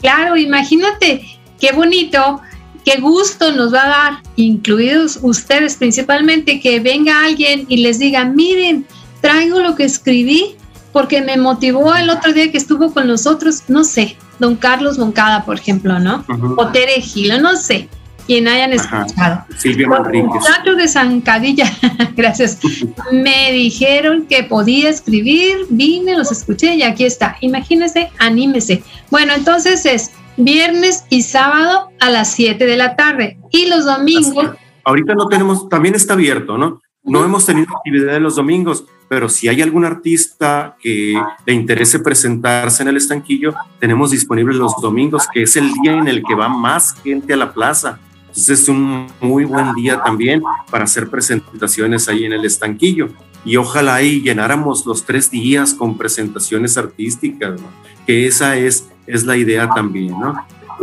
Claro, 0.00 0.34
imagínate, 0.34 1.26
qué 1.60 1.72
bonito, 1.72 2.40
qué 2.86 3.02
gusto 3.02 3.52
nos 3.52 3.74
va 3.74 3.84
a 3.84 3.88
dar, 3.88 4.22
incluidos 4.36 5.18
ustedes 5.20 5.76
principalmente, 5.76 6.58
que 6.58 6.80
venga 6.80 7.22
alguien 7.22 7.66
y 7.68 7.82
les 7.82 7.98
diga, 7.98 8.24
miren, 8.24 8.86
traigo 9.20 9.60
lo 9.60 9.74
que 9.74 9.84
escribí 9.84 10.56
porque 10.92 11.22
me 11.22 11.36
motivó 11.36 11.94
el 11.94 12.10
otro 12.10 12.32
día 12.32 12.50
que 12.50 12.58
estuvo 12.58 12.92
con 12.92 13.06
nosotros, 13.06 13.64
no 13.68 13.84
sé, 13.84 14.16
don 14.38 14.56
Carlos 14.56 14.98
Moncada, 14.98 15.44
por 15.44 15.58
ejemplo, 15.58 15.98
¿no? 15.98 16.24
O 16.56 16.68
Tere 16.68 17.00
Gilo, 17.00 17.40
no 17.40 17.56
sé, 17.56 17.88
quien 18.26 18.48
hayan 18.48 18.72
escuchado. 18.72 19.44
Silvia 19.56 19.88
muchachos 19.88 20.76
de 20.76 20.88
Zancadilla, 20.88 21.64
gracias, 22.16 22.58
me 23.12 23.52
dijeron 23.52 24.26
que 24.26 24.44
podía 24.44 24.90
escribir, 24.90 25.66
vine, 25.70 26.16
los 26.16 26.30
escuché 26.30 26.74
y 26.74 26.82
aquí 26.82 27.04
está. 27.04 27.36
Imagínense, 27.40 28.10
anímese. 28.18 28.82
Bueno, 29.10 29.32
entonces 29.34 29.86
es 29.86 30.10
viernes 30.36 31.04
y 31.10 31.22
sábado 31.22 31.90
a 32.00 32.10
las 32.10 32.32
7 32.32 32.64
de 32.64 32.76
la 32.76 32.96
tarde 32.96 33.38
y 33.50 33.66
los 33.66 33.84
domingos. 33.84 34.50
Ahorita 34.84 35.14
no 35.14 35.28
tenemos, 35.28 35.68
también 35.68 35.94
está 35.94 36.14
abierto, 36.14 36.58
¿no? 36.58 36.80
No 37.04 37.24
hemos 37.24 37.44
tenido 37.44 37.76
actividad 37.76 38.20
los 38.20 38.36
domingos, 38.36 38.84
pero 39.08 39.28
si 39.28 39.48
hay 39.48 39.60
algún 39.60 39.84
artista 39.84 40.76
que 40.80 41.20
le 41.44 41.52
interese 41.52 41.98
presentarse 41.98 42.82
en 42.82 42.90
el 42.90 42.96
estanquillo, 42.96 43.54
tenemos 43.80 44.12
disponible 44.12 44.54
los 44.54 44.76
domingos, 44.80 45.26
que 45.34 45.42
es 45.42 45.56
el 45.56 45.72
día 45.82 45.94
en 45.94 46.06
el 46.06 46.22
que 46.22 46.36
va 46.36 46.48
más 46.48 46.94
gente 47.02 47.32
a 47.34 47.36
la 47.36 47.52
plaza. 47.52 47.98
Entonces 48.20 48.60
es 48.60 48.68
un 48.68 49.08
muy 49.20 49.44
buen 49.44 49.74
día 49.74 50.00
también 50.02 50.42
para 50.70 50.84
hacer 50.84 51.10
presentaciones 51.10 52.08
ahí 52.08 52.24
en 52.24 52.34
el 52.34 52.44
estanquillo. 52.44 53.08
Y 53.44 53.56
ojalá 53.56 53.96
ahí 53.96 54.22
llenáramos 54.22 54.86
los 54.86 55.04
tres 55.04 55.28
días 55.28 55.74
con 55.74 55.98
presentaciones 55.98 56.78
artísticas, 56.78 57.60
que 58.06 58.28
esa 58.28 58.56
es, 58.56 58.88
es 59.08 59.24
la 59.24 59.36
idea 59.36 59.68
también, 59.68 60.18
¿no? 60.18 60.36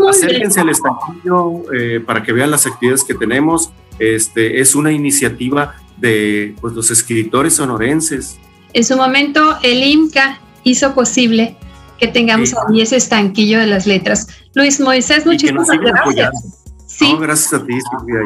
Acérquense 0.10 0.60
al 0.60 0.70
estanquillo 0.70 1.74
eh, 1.74 2.02
para 2.06 2.22
que 2.24 2.34
vean 2.34 2.52
las 2.52 2.68
actividades 2.68 3.06
que 3.06 3.14
tenemos. 3.14 3.72
Este, 3.98 4.60
es 4.60 4.76
una 4.76 4.92
iniciativa 4.92 5.76
de 6.00 6.56
pues, 6.62 6.74
los 6.74 6.92
escritores 6.92 7.56
sonorenses. 7.56 8.38
En 8.74 8.84
su 8.84 8.96
momento, 8.96 9.58
el 9.64 9.84
IMCA 9.84 10.40
hizo 10.64 10.94
posible 10.94 11.58
que 12.00 12.08
tengamos 12.08 12.54
ahí 12.54 12.82
ese 12.82 12.96
estanquillo 12.96 13.60
de 13.60 13.68
las 13.68 13.86
letras. 13.86 14.28
Luis 14.54 14.80
Moisés, 14.80 15.26
muchísimas 15.26 15.68
gracias. 15.68 16.32
Sí. 16.88 17.16
gracias 17.20 17.54
a 17.54 17.66
ti, 17.66 17.74
Silvia. 17.74 18.22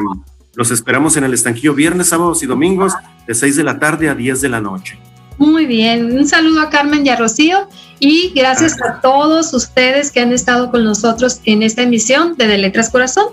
los 0.54 0.70
esperamos 0.70 1.16
en 1.16 1.24
el 1.24 1.34
estanquillo 1.34 1.74
viernes, 1.74 2.08
sábados 2.08 2.42
y 2.42 2.46
domingos 2.46 2.92
de 3.26 3.34
6 3.34 3.56
de 3.56 3.64
la 3.64 3.78
tarde 3.78 4.08
a 4.08 4.14
10 4.14 4.40
de 4.40 4.48
la 4.48 4.60
noche. 4.60 4.98
Muy 5.38 5.66
bien, 5.66 6.16
un 6.16 6.26
saludo 6.26 6.60
a 6.60 6.70
Carmen 6.70 7.04
y 7.04 7.08
a 7.08 7.16
Rocío 7.16 7.68
y 7.98 8.32
gracias 8.34 8.80
a 8.82 9.00
todos 9.00 9.52
ustedes 9.52 10.12
que 10.12 10.20
han 10.20 10.32
estado 10.32 10.70
con 10.70 10.84
nosotros 10.84 11.40
en 11.44 11.62
esta 11.62 11.82
emisión 11.82 12.36
de 12.36 12.46
De 12.46 12.58
Letras 12.58 12.90
Corazón. 12.90 13.26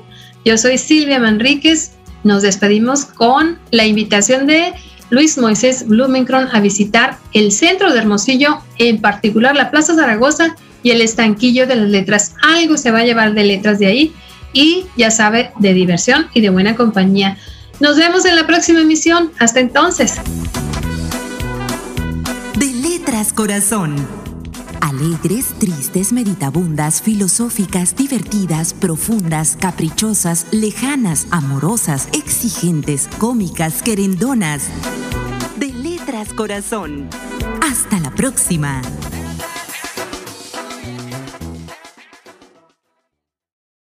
Yo 0.44 0.58
soy 0.58 0.80
Silvia 0.80 1.20
Manríquez, 1.20 1.92
nos 2.24 2.42
despedimos 2.42 3.06
con 3.06 3.58
la 3.72 3.86
invitación 3.86 4.48
de 4.48 4.74
Luis 5.10 5.38
Moisés 5.38 5.88
Blumenkron 5.88 6.48
a 6.52 6.60
visitar 6.60 7.18
el 7.34 7.52
centro 7.52 7.92
de 7.92 8.00
Hermosillo, 8.00 8.60
en 8.78 9.02
particular 9.02 9.56
la 9.56 9.70
Plaza 9.70 9.96
Zaragoza 9.96 10.56
y 10.84 10.92
el 10.92 11.02
estanquillo 11.02 11.68
de 11.68 11.76
las 11.76 11.90
letras. 11.90 12.36
Algo 12.42 12.78
se 12.78 12.92
va 12.92 13.00
a 13.00 13.06
llevar 13.06 13.34
de 13.34 13.44
letras 13.44 13.80
de 13.80 13.88
ahí 13.88 14.14
y 14.54 14.86
ya 14.98 15.12
sabe, 15.12 15.52
de 15.60 15.74
diversión 15.74 16.28
y 16.34 16.42
de 16.42 16.50
buena 16.50 16.76
compañía. 16.76 17.38
Nos 17.80 17.98
vemos 17.98 18.26
en 18.26 18.36
la 18.36 18.48
próxima 18.48 18.82
emisión. 18.82 19.32
Hasta 19.40 19.60
entonces. 19.60 20.16
De 22.56 22.68
Letras 22.68 23.34
Corazón 23.34 24.21
Alegres, 24.82 25.54
tristes, 25.60 26.12
meditabundas, 26.12 27.02
filosóficas, 27.02 27.96
divertidas, 27.96 28.74
profundas, 28.74 29.56
caprichosas, 29.60 30.48
lejanas, 30.52 31.28
amorosas, 31.32 32.10
exigentes, 32.14 33.08
cómicas, 33.20 33.82
querendonas. 33.84 34.70
De 35.58 35.68
Letras 35.68 36.34
Corazón. 36.34 37.08
Hasta 37.62 38.00
la 38.00 38.12
próxima. 38.12 38.82